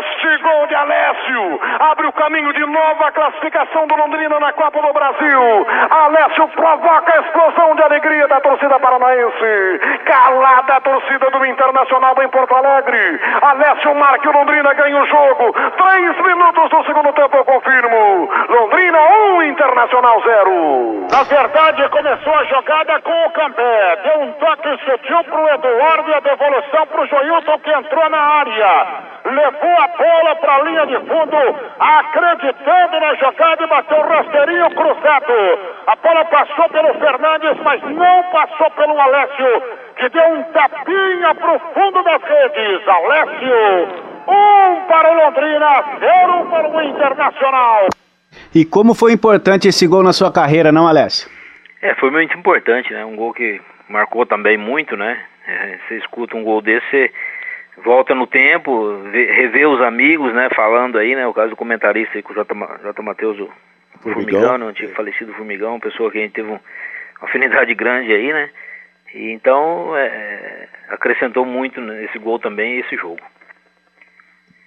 Este 0.00 0.38
gol 0.38 0.66
de 0.66 0.74
Alessio 0.74 1.60
abre 1.78 2.06
o 2.08 2.12
caminho 2.12 2.52
de 2.52 2.66
nova 2.66 3.12
classificação 3.12 3.86
do 3.86 3.96
Londrina 3.96 4.40
na 4.40 4.52
Copa 4.52 4.82
do 4.82 4.92
Brasil. 4.92 5.66
Alessio 5.88 6.48
provoca 6.48 7.16
a 7.16 7.20
explosão 7.20 7.76
de 7.76 7.82
alegria 7.82 8.23
da 8.28 8.40
torcida 8.40 8.78
paranaense. 8.78 9.80
Calada 10.04 10.76
a 10.76 10.80
torcida 10.80 11.30
do 11.30 11.46
Internacional 11.46 12.14
em 12.22 12.28
Porto 12.28 12.54
Alegre. 12.54 13.20
Alessio 13.42 13.94
marca 13.94 14.28
o 14.28 14.32
Londrina 14.32 14.72
ganha 14.74 15.02
o 15.02 15.06
jogo. 15.06 15.52
Três 15.52 16.16
minutos 16.22 16.70
do 16.70 16.84
segundo 16.84 17.12
tempo, 17.12 17.36
eu 17.36 17.44
confirmo. 17.44 18.28
Londrina 18.48 18.98
1, 18.98 19.34
um, 19.34 19.42
Internacional 19.42 20.22
0. 20.22 21.06
Na 21.10 21.22
verdade, 21.22 21.88
começou 21.88 22.34
a 22.34 22.44
jogada 22.44 23.00
com 23.00 23.26
o 23.26 23.30
Cambé. 23.30 23.96
Deu 24.04 24.20
um 24.22 24.32
toque 24.32 24.78
sutil 24.84 25.24
pro 25.24 25.48
Eduardo 25.48 26.10
e 26.10 26.14
a 26.14 26.20
devolução 26.20 26.86
pro 26.86 27.06
Joilton 27.06 27.58
que 27.58 27.72
entrou 27.72 28.10
na 28.10 28.18
área. 28.18 28.86
Levou 29.24 29.76
a 29.78 29.88
bola 29.88 30.36
para 30.36 30.54
a 30.56 30.62
linha 30.62 30.86
de 30.86 30.98
fundo, 30.98 31.36
acreditando 31.80 33.00
na 33.00 33.14
jogada 33.14 33.64
e 33.64 33.66
bateu 33.66 33.98
o 33.98 34.08
rasteirinho 34.08 34.70
cruzado. 34.74 35.32
A 35.86 35.96
bola 35.96 36.24
passou 36.26 36.68
pelo 36.68 36.94
Fernandes, 36.94 37.58
mas 37.62 37.82
não 37.82 38.13
passou 38.24 38.70
pelo 38.72 38.98
Alessio, 38.98 39.62
que 39.96 40.08
deu 40.08 40.24
um 40.24 40.42
tapinha 40.44 41.34
pro 41.34 41.58
fundo 41.72 42.02
das 42.02 42.22
redes. 42.22 42.88
Alessio, 42.88 44.04
um 44.28 44.86
para 44.86 45.12
o 45.12 45.24
Londrina, 45.24 45.84
zero 45.98 46.46
para 46.50 46.68
o 46.68 46.82
Internacional. 46.82 47.88
E 48.54 48.64
como 48.64 48.94
foi 48.94 49.12
importante 49.12 49.68
esse 49.68 49.86
gol 49.86 50.02
na 50.02 50.12
sua 50.12 50.32
carreira, 50.32 50.72
não, 50.72 50.86
Alessio? 50.86 51.30
É, 51.82 51.94
foi 51.96 52.10
muito 52.10 52.36
importante, 52.36 52.92
né? 52.92 53.04
Um 53.04 53.16
gol 53.16 53.32
que 53.32 53.60
marcou 53.88 54.24
também 54.24 54.56
muito, 54.56 54.96
né? 54.96 55.20
É, 55.46 55.78
você 55.86 55.98
escuta 55.98 56.36
um 56.36 56.42
gol 56.42 56.62
desse, 56.62 56.88
você 56.90 57.10
volta 57.84 58.14
no 58.14 58.26
tempo, 58.26 58.96
vê, 59.10 59.26
revê 59.32 59.66
os 59.66 59.80
amigos, 59.80 60.32
né? 60.32 60.48
Falando 60.54 60.98
aí, 60.98 61.14
né? 61.14 61.26
O 61.26 61.34
caso 61.34 61.50
do 61.50 61.56
comentarista 61.56 62.16
aí 62.16 62.22
com 62.22 62.32
o 62.32 62.34
J. 62.34 62.54
J. 62.82 63.02
Matheus, 63.02 63.38
o 63.38 63.50
Formigão, 64.00 64.14
Formigão 64.14 64.58
né? 64.58 64.66
antigo 64.66 64.94
falecido 64.94 65.34
Formigão, 65.34 65.70
uma 65.72 65.80
pessoa 65.80 66.10
que 66.10 66.18
a 66.18 66.20
gente 66.22 66.32
teve 66.32 66.48
uma 66.48 66.60
afinidade 67.20 67.74
grande 67.76 68.12
aí, 68.12 68.32
né? 68.32 68.50
E 69.14 69.30
então 69.30 69.96
é, 69.96 70.68
acrescentou 70.88 71.44
muito 71.44 71.80
nesse 71.80 72.18
gol 72.18 72.38
também 72.38 72.80
esse 72.80 72.96
jogo. 72.96 73.20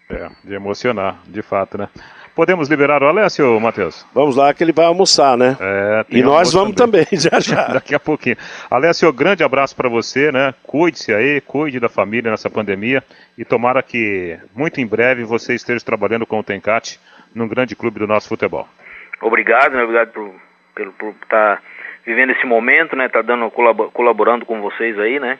É, 0.09 0.29
de 0.43 0.53
emocionar, 0.53 1.19
de 1.27 1.41
fato, 1.41 1.77
né? 1.77 1.89
Podemos 2.37 2.69
liberar 2.69 3.01
o 3.01 3.07
Alessio, 3.07 3.59
Matheus? 3.59 4.05
Vamos 4.13 4.35
lá 4.35 4.53
que 4.53 4.63
ele 4.63 4.71
vai 4.71 4.85
almoçar, 4.85 5.35
né? 5.35 5.57
É, 5.59 6.05
e 6.07 6.21
nós 6.21 6.53
vamos 6.53 6.75
também. 6.75 7.03
também, 7.03 7.17
já 7.19 7.39
já. 7.39 7.67
Daqui 7.73 7.95
a 7.95 7.99
pouquinho. 7.99 8.37
Alessio, 8.69 9.11
grande 9.11 9.43
abraço 9.43 9.75
para 9.75 9.89
você, 9.89 10.31
né? 10.31 10.53
Cuide-se 10.61 11.11
aí, 11.11 11.41
cuide 11.41 11.79
da 11.79 11.89
família 11.89 12.29
nessa 12.29 12.47
pandemia 12.47 13.03
e 13.35 13.43
tomara 13.43 13.81
que 13.81 14.37
muito 14.55 14.79
em 14.79 14.85
breve 14.85 15.23
você 15.23 15.55
esteja 15.55 15.83
trabalhando 15.83 16.27
com 16.27 16.39
o 16.39 16.43
Tencate 16.43 16.99
num 17.33 17.47
grande 17.47 17.75
clube 17.75 17.99
do 17.99 18.07
nosso 18.07 18.29
futebol. 18.29 18.67
Obrigado, 19.19 19.73
né? 19.73 19.81
obrigado 19.81 20.11
por, 20.11 20.31
por, 20.75 20.93
por 20.93 21.09
estar 21.23 21.57
tá 21.57 21.61
vivendo 22.07 22.31
esse 22.31 22.45
momento, 22.45 22.95
né? 22.95 23.09
Tá 23.09 23.21
dando 23.21 23.51
colaborando 23.51 24.45
com 24.45 24.61
vocês 24.61 24.97
aí, 24.97 25.19
né? 25.19 25.37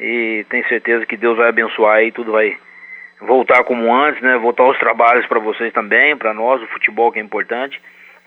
E 0.00 0.44
tenho 0.50 0.66
certeza 0.66 1.06
que 1.06 1.16
Deus 1.16 1.36
vai 1.36 1.48
abençoar 1.48 2.02
e 2.02 2.10
tudo 2.10 2.32
vai 2.32 2.58
voltar 3.20 3.62
como 3.62 3.94
antes, 3.94 4.20
né? 4.20 4.36
Voltar 4.36 4.64
aos 4.64 4.76
trabalhos 4.76 5.24
para 5.26 5.38
vocês 5.38 5.72
também, 5.72 6.16
para 6.16 6.34
nós, 6.34 6.60
o 6.60 6.66
futebol 6.66 7.12
que 7.12 7.20
é 7.20 7.22
importante 7.22 7.80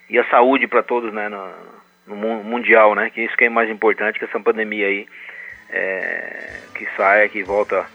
e 0.10 0.18
a 0.18 0.24
saúde 0.30 0.66
para 0.66 0.82
todos, 0.82 1.14
né? 1.14 1.28
No, 1.28 2.16
no, 2.16 2.44
mundial, 2.44 2.96
né? 2.96 3.10
Que 3.10 3.22
isso 3.22 3.36
que 3.36 3.44
é 3.44 3.50
mais 3.50 3.70
importante 3.70 4.18
que 4.18 4.24
essa 4.24 4.40
pandemia 4.40 4.88
aí 4.88 5.06
é, 5.70 6.60
que 6.74 6.88
saia, 6.96 7.28
que 7.28 7.44
volta 7.44 7.86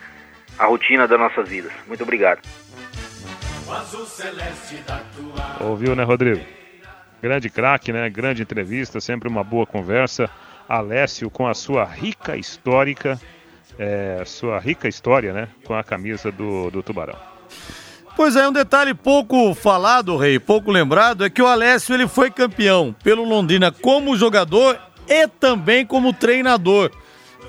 à 0.59 0.66
rotina 0.66 1.09
das 1.09 1.18
nossas 1.18 1.49
vidas. 1.49 1.72
Muito 1.86 2.03
obrigado. 2.03 2.43
Ouviu, 5.61 5.97
né, 5.97 6.03
Rodrigo? 6.03 6.57
Grande 7.23 7.51
craque, 7.51 7.93
né? 7.93 8.09
Grande 8.09 8.43
entrevista, 8.43 9.01
sempre 9.01 9.29
uma 9.29 9.43
boa 9.43 9.66
conversa. 9.66 10.29
Alessio 10.69 11.31
com 11.31 11.47
a 11.47 11.55
sua 11.55 11.85
rica 11.85 12.37
histórica 12.37 13.19
é, 13.79 14.23
sua 14.27 14.59
rica 14.59 14.89
história, 14.89 15.33
né, 15.33 15.49
com 15.64 15.75
a 15.75 15.85
camisa 15.85 16.33
do, 16.33 16.71
do 16.71 16.83
Tubarão. 16.83 17.16
Pois 18.16 18.35
é, 18.35 18.49
um 18.49 18.53
detalhe 18.53 18.93
pouco 18.93 19.55
falado, 19.55 20.16
Rei, 20.16 20.41
pouco 20.41 20.73
lembrado, 20.73 21.25
é 21.25 21.31
que 21.31 21.41
o 21.41 21.47
Alessio 21.47 21.95
ele 21.95 22.09
foi 22.09 22.31
campeão 22.31 22.95
pelo 23.05 23.23
Londrina 23.23 23.71
como 23.71 24.16
jogador 24.16 24.77
e 25.07 25.29
também 25.29 25.87
como 25.87 26.12
treinador. 26.12 26.91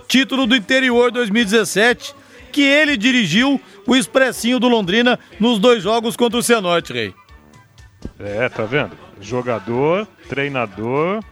Título 0.08 0.46
do 0.46 0.56
interior 0.56 1.12
2017, 1.12 2.16
que 2.52 2.62
ele 2.62 2.96
dirigiu 2.96 3.60
o 3.88 3.96
expressinho 3.96 4.60
do 4.60 4.68
Londrina 4.68 5.20
nos 5.40 5.58
dois 5.58 5.82
jogos 5.82 6.16
contra 6.16 6.40
o 6.40 6.44
Cianorte, 6.44 6.94
Rei. 6.94 7.16
É, 8.20 8.48
tá 8.48 8.64
vendo? 8.66 9.09
Jogador, 9.22 10.08
treinador 10.28 11.24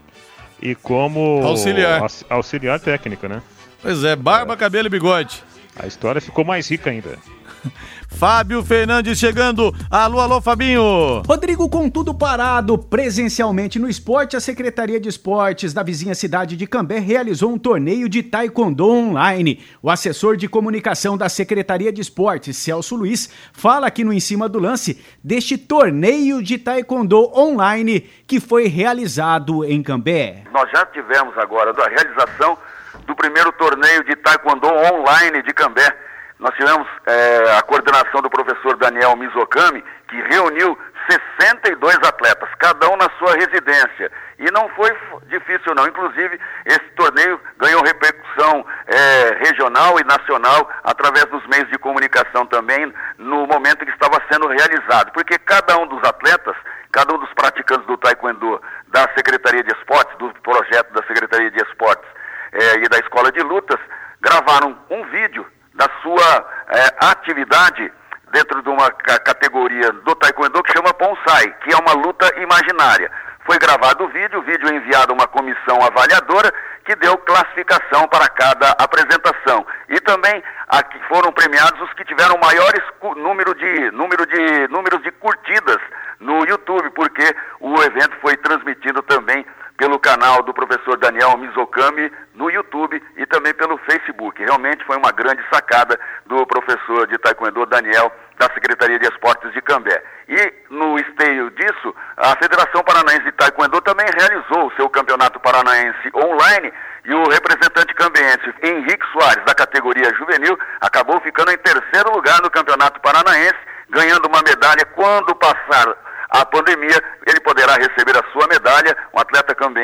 e 0.61 0.75
como 0.75 1.41
auxiliar, 1.43 2.01
auxiliar 2.29 2.79
técnico, 2.79 3.27
né? 3.27 3.41
Pois 3.81 4.03
é, 4.03 4.15
barba, 4.15 4.53
é. 4.53 4.57
cabelo 4.57 4.87
e 4.87 4.89
bigode. 4.89 5.43
A 5.75 5.85
história 5.85 6.19
ficou 6.19 6.43
mais 6.43 6.69
rica 6.69 6.89
ainda. 6.89 7.17
Fábio 8.17 8.63
Fernandes 8.63 9.19
chegando. 9.19 9.71
Alô, 9.91 10.19
alô, 10.19 10.41
Fabinho. 10.41 11.21
Rodrigo, 11.27 11.69
com 11.69 11.87
tudo 11.87 12.15
parado 12.15 12.75
presencialmente 12.75 13.77
no 13.77 13.87
esporte, 13.87 14.35
a 14.35 14.39
Secretaria 14.39 14.99
de 14.99 15.07
Esportes 15.07 15.71
da 15.71 15.83
vizinha 15.83 16.15
cidade 16.15 16.57
de 16.57 16.65
Cambé 16.65 16.97
realizou 16.97 17.51
um 17.51 17.59
torneio 17.59 18.09
de 18.09 18.23
taekwondo 18.23 18.89
online. 18.89 19.63
O 19.83 19.89
assessor 19.91 20.35
de 20.35 20.47
comunicação 20.47 21.15
da 21.15 21.29
Secretaria 21.29 21.93
de 21.93 22.01
Esportes, 22.01 22.57
Celso 22.57 22.95
Luiz, 22.95 23.31
fala 23.53 23.85
aqui 23.85 24.03
no 24.03 24.11
Em 24.11 24.19
Cima 24.19 24.49
do 24.49 24.57
Lance 24.57 24.99
deste 25.23 25.55
torneio 25.55 26.41
de 26.41 26.57
taekwondo 26.57 27.31
online 27.37 27.99
que 28.25 28.39
foi 28.39 28.65
realizado 28.67 29.63
em 29.63 29.83
Cambé. 29.83 30.43
Nós 30.51 30.67
já 30.71 30.87
tivemos 30.87 31.37
agora 31.37 31.69
a 31.69 31.87
realização 31.87 32.57
do 33.05 33.15
primeiro 33.15 33.51
torneio 33.51 34.03
de 34.03 34.15
taekwondo 34.15 34.65
online 34.67 35.43
de 35.43 35.53
Cambé. 35.53 36.06
Nós 36.39 36.53
tivemos 36.55 36.87
é, 37.07 37.57
a 37.57 37.61
coordenação 37.63 38.21
do 38.21 38.29
professor 38.29 38.77
Daniel 38.77 39.15
Mizokami, 39.15 39.83
que 40.07 40.21
reuniu 40.21 40.77
62 41.09 41.95
atletas, 41.95 42.49
cada 42.59 42.89
um 42.89 42.95
na 42.95 43.09
sua 43.17 43.33
residência. 43.33 44.11
E 44.37 44.51
não 44.51 44.69
foi 44.69 44.95
difícil 45.29 45.73
não, 45.73 45.87
inclusive 45.87 46.39
esse 46.65 46.89
torneio 46.95 47.39
ganhou 47.57 47.81
repercussão 47.83 48.63
é, 48.85 49.37
regional 49.43 49.99
e 49.99 50.03
nacional 50.03 50.69
através 50.83 51.25
dos 51.25 51.45
meios 51.47 51.69
de 51.71 51.79
comunicação 51.79 52.45
também 52.45 52.93
no 53.17 53.47
momento 53.47 53.83
que 53.85 53.91
estava 53.91 54.21
sendo 54.31 54.47
realizado, 54.47 55.11
porque 55.13 55.39
cada 55.39 55.75
um 55.77 55.87
dos 55.87 56.07
atletas, 56.07 56.55
cada 56.91 57.15
um 57.15 57.17
dos 57.17 57.33
praticantes 57.33 57.87
do 57.87 57.97
taekwondo 57.97 58.61
da 58.89 59.09
Secretaria 59.15 59.63
de 59.63 59.73
Esportes, 59.73 60.15
do 60.19 60.31
projeto 60.41 60.93
da 60.93 61.01
Secretaria 61.07 61.49
de 61.49 61.63
Esportes 61.63 62.07
é, 62.51 62.77
e 62.77 62.89
da 62.89 62.99
Escola 62.99 63.31
de 63.31 63.41
Lutas 63.41 63.79
gravaram 64.21 64.77
um 64.89 65.03
vídeo 65.05 65.45
da 65.77 65.87
sua 66.01 66.45
é, 66.69 67.05
atividade 67.05 67.91
dentro 68.31 68.61
de 68.61 68.69
uma 68.69 68.91
categoria 68.91 69.91
do 69.91 70.15
Taekwondo 70.15 70.61
que 70.63 70.73
chama 70.73 70.91
Bonsai, 70.93 71.55
que 71.63 71.73
é 71.73 71.77
uma 71.77 71.93
luta 71.93 72.27
imaginária. 72.41 73.09
Foi 73.45 73.57
gravado 73.57 74.03
o 74.03 74.09
vídeo, 74.09 74.39
o 74.39 74.43
vídeo 74.43 74.67
é 74.67 74.75
enviado 74.75 75.13
a 75.13 75.15
uma 75.15 75.27
comissão 75.27 75.81
avaliadora 75.81 76.53
que 76.83 76.95
deu 76.97 77.17
classificação 77.19 78.05
para 78.09 78.27
cada 78.27 78.71
apresentação. 78.71 79.65
E 79.87 79.99
também 80.01 80.43
aqui 80.67 80.99
foram 81.07 81.31
premiados 81.31 81.79
os 81.81 81.93
que 81.93 82.03
tiveram 82.03 82.37
maiores 82.43 82.83
número 83.15 83.55
de, 83.55 83.91
número 83.91 84.25
de, 84.25 84.67
números 84.67 85.01
de 85.03 85.11
curtidas 85.11 85.79
no 86.19 86.45
YouTube, 86.45 86.89
porque 86.89 87.23
o 87.61 87.81
evento 87.83 88.17
foi 88.21 88.35
transmitido 88.37 89.01
também 89.03 89.45
pelo 89.77 89.99
canal 89.99 90.41
do 90.41 90.53
professor 90.53 90.97
Daniel 90.97 91.37
Mizokami 91.37 92.11
no 92.33 92.49
YouTube 92.49 93.01
e 93.15 93.25
também 93.27 93.53
pelo 93.53 93.77
Facebook. 93.79 94.43
Realmente 94.43 94.83
foi 94.85 94.97
uma 94.97 95.11
grande 95.11 95.41
sacada 95.53 95.99
do 96.25 96.45
professor 96.47 97.05
de 97.07 97.17
Taekwondo 97.19 97.65
Daniel 97.67 98.11
da 98.39 98.51
Secretaria 98.53 98.97
de 98.99 99.07
Esportes 99.07 99.53
de 99.53 99.61
Cambé. 99.61 100.03
E 100.27 100.53
no 100.69 100.97
esteio 100.99 101.49
disso, 101.51 101.95
a 102.17 102.35
Federação 102.37 102.83
Paranaense 102.83 103.23
de 103.23 103.31
Taekwondo 103.33 103.79
também 103.81 104.07
realizou 104.17 104.67
o 104.67 104.75
seu 104.75 104.89
campeonato 104.89 105.39
paranaense 105.39 106.11
online 106.15 106.73
e 107.05 107.13
o 107.13 107.29
representante 107.29 107.93
cambiense 107.93 108.53
Henrique 108.61 109.05
Soares, 109.13 109.45
da 109.45 109.55
categoria 109.55 110.13
juvenil, 110.15 110.57
acabou 110.81 111.21
ficando 111.21 111.51
em 111.51 111.57
terceiro 111.57 112.11
lugar 112.11 112.41
no 112.41 112.49
campeonato 112.49 112.99
paranaense, 112.99 113.55
ganhando 113.89 114.27
uma 114.27 114.41
medalha 114.41 114.85
quando 114.93 115.33
passar 115.35 115.95
a 116.29 116.45
pandemia, 116.45 117.01
ele 117.25 117.39
poderá 117.39 117.73
receber 117.75 118.17
a 118.17 118.31
sua 118.31 118.47
medalha, 118.47 118.95
um 119.13 119.19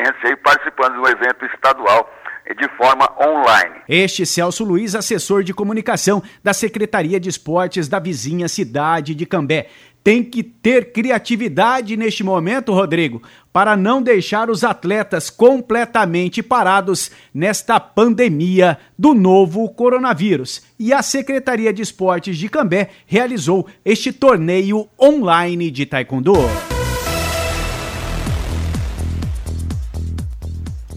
cambiense 0.04 0.26
aí 0.26 0.36
participando 0.36 0.94
de 0.94 1.00
um 1.00 1.06
evento 1.06 1.44
estadual 1.46 2.10
de 2.58 2.68
forma 2.76 3.10
online. 3.18 3.76
Este 3.88 4.26
Celso 4.26 4.64
Luiz, 4.64 4.94
assessor 4.94 5.42
de 5.42 5.54
comunicação 5.54 6.22
da 6.42 6.52
Secretaria 6.52 7.18
de 7.18 7.30
Esportes 7.30 7.88
da 7.88 7.98
vizinha 7.98 8.48
cidade 8.48 9.14
de 9.14 9.24
Cambé. 9.24 9.68
Tem 10.02 10.22
que 10.22 10.42
ter 10.42 10.92
criatividade 10.92 11.96
neste 11.96 12.22
momento, 12.22 12.74
Rodrigo, 12.74 13.22
para 13.50 13.74
não 13.74 14.02
deixar 14.02 14.50
os 14.50 14.62
atletas 14.62 15.30
completamente 15.30 16.42
parados 16.42 17.10
nesta 17.32 17.80
pandemia 17.80 18.76
do 18.98 19.14
novo 19.14 19.66
coronavírus. 19.70 20.62
E 20.78 20.92
a 20.92 21.00
Secretaria 21.00 21.72
de 21.72 21.80
Esportes 21.80 22.36
de 22.36 22.50
Cambé 22.50 22.90
realizou 23.06 23.66
este 23.82 24.12
torneio 24.12 24.86
online 25.00 25.70
de 25.70 25.86
taekwondo. 25.86 26.34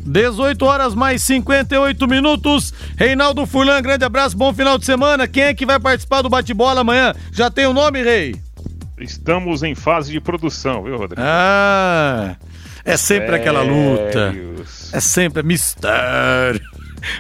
18 0.08 0.66
horas 0.66 0.96
mais 0.96 1.22
58 1.24 2.08
minutos. 2.08 2.74
Reinaldo 2.96 3.46
Furlan, 3.46 3.82
grande 3.82 4.06
abraço, 4.06 4.38
bom 4.38 4.54
final 4.54 4.78
de 4.78 4.86
semana. 4.86 5.28
Quem 5.28 5.44
é 5.44 5.54
que 5.54 5.66
vai 5.66 5.80
participar 5.80 6.22
do 6.22 6.30
bate-bola 6.30 6.82
amanhã? 6.82 7.14
Já 7.32 7.52
tem 7.52 7.68
o 7.68 7.74
nome, 7.74 8.02
Rei? 8.02 8.36
Estamos 8.98 9.62
em 9.62 9.76
fase 9.76 10.12
de 10.12 10.20
produção, 10.20 10.84
viu, 10.84 10.98
Rodrigo? 10.98 11.22
Ah, 11.24 12.36
é 12.84 12.98
sempre 12.98 13.36
aquela 13.36 13.62
luta. 13.62 14.34
É 14.92 15.00
sempre 15.00 15.44
mistério. 15.44 16.77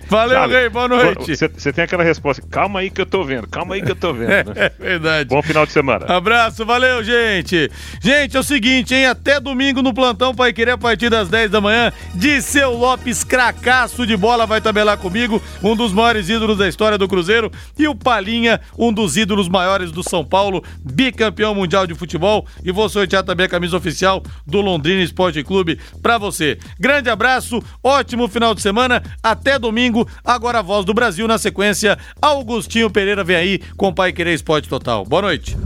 Valeu, 0.09 0.39
Sabe, 0.39 0.53
Rei, 0.53 0.69
boa 0.69 0.88
noite. 0.88 1.36
Você 1.36 1.73
tem 1.73 1.84
aquela 1.84 2.03
resposta, 2.03 2.41
calma 2.49 2.80
aí 2.80 2.89
que 2.89 3.01
eu 3.01 3.05
tô 3.05 3.23
vendo, 3.23 3.47
calma 3.47 3.75
aí 3.75 3.82
que 3.82 3.91
eu 3.91 3.95
tô 3.95 4.13
vendo. 4.13 4.53
Né? 4.53 4.67
É 4.67 4.71
verdade. 4.80 5.30
Bom 5.30 5.41
final 5.41 5.65
de 5.65 5.71
semana. 5.71 6.05
Abraço, 6.07 6.65
valeu, 6.65 7.03
gente. 7.03 7.69
Gente, 8.01 8.36
é 8.36 8.39
o 8.39 8.43
seguinte, 8.43 8.93
hein? 8.93 9.05
Até 9.05 9.39
domingo 9.39 9.82
no 9.82 9.93
plantão 9.93 10.36
Pai 10.36 10.53
Querer 10.53 10.71
a 10.71 10.78
partir 10.78 11.09
das 11.09 11.30
10 11.30 11.51
da 11.51 11.61
manhã. 11.61 11.91
Disseu 12.13 12.73
Lopes, 12.73 13.23
cracaço 13.23 14.05
de 14.05 14.15
bola, 14.15 14.45
vai 14.45 14.61
tabelar 14.61 14.97
comigo, 14.97 15.41
um 15.63 15.75
dos 15.75 15.93
maiores 15.93 16.30
ídolos 16.30 16.57
da 16.57 16.67
história 16.67 16.97
do 16.97 17.07
Cruzeiro. 17.07 17.51
E 17.78 17.88
o 17.88 17.95
Palinha, 17.95 18.59
um 18.78 18.91
dos 18.91 19.17
ídolos 19.17 19.47
maiores 19.47 19.91
do 19.91 20.03
São 20.03 20.23
Paulo, 20.23 20.63
bicampeão 20.84 21.55
mundial 21.55 21.88
de 21.88 21.95
futebol. 21.95 22.45
E 22.63 22.71
vou 22.71 22.89
sortear 22.89 23.23
também 23.23 23.45
a 23.45 23.49
camisa 23.49 23.78
oficial 23.78 24.21
do 24.45 24.61
Londrina 24.61 25.01
Esporte 25.01 25.43
Clube 25.43 25.80
pra 26.01 26.17
você. 26.17 26.57
Grande 26.80 27.09
abraço, 27.09 27.61
ótimo 27.84 28.28
final 28.28 28.53
de 28.53 28.61
semana. 28.61 29.01
Até 29.23 29.57
domingo 29.57 29.66
domingo. 29.68 30.07
Agora 30.24 30.59
a 30.59 30.63
voz 30.63 30.86
do 30.86 30.93
Brasil 30.93 31.28
na 31.28 31.38
sequência. 31.38 31.97
Augustinho 32.22 32.89
Pereira 32.89 33.24
vem 33.24 33.36
aí 33.36 33.59
com 33.76 33.93
Pai 33.93 34.11
Querer 34.11 34.34
Esporte 34.34 34.70
Total. 34.70 35.05
Boa 35.05 35.22
noite. 35.22 35.57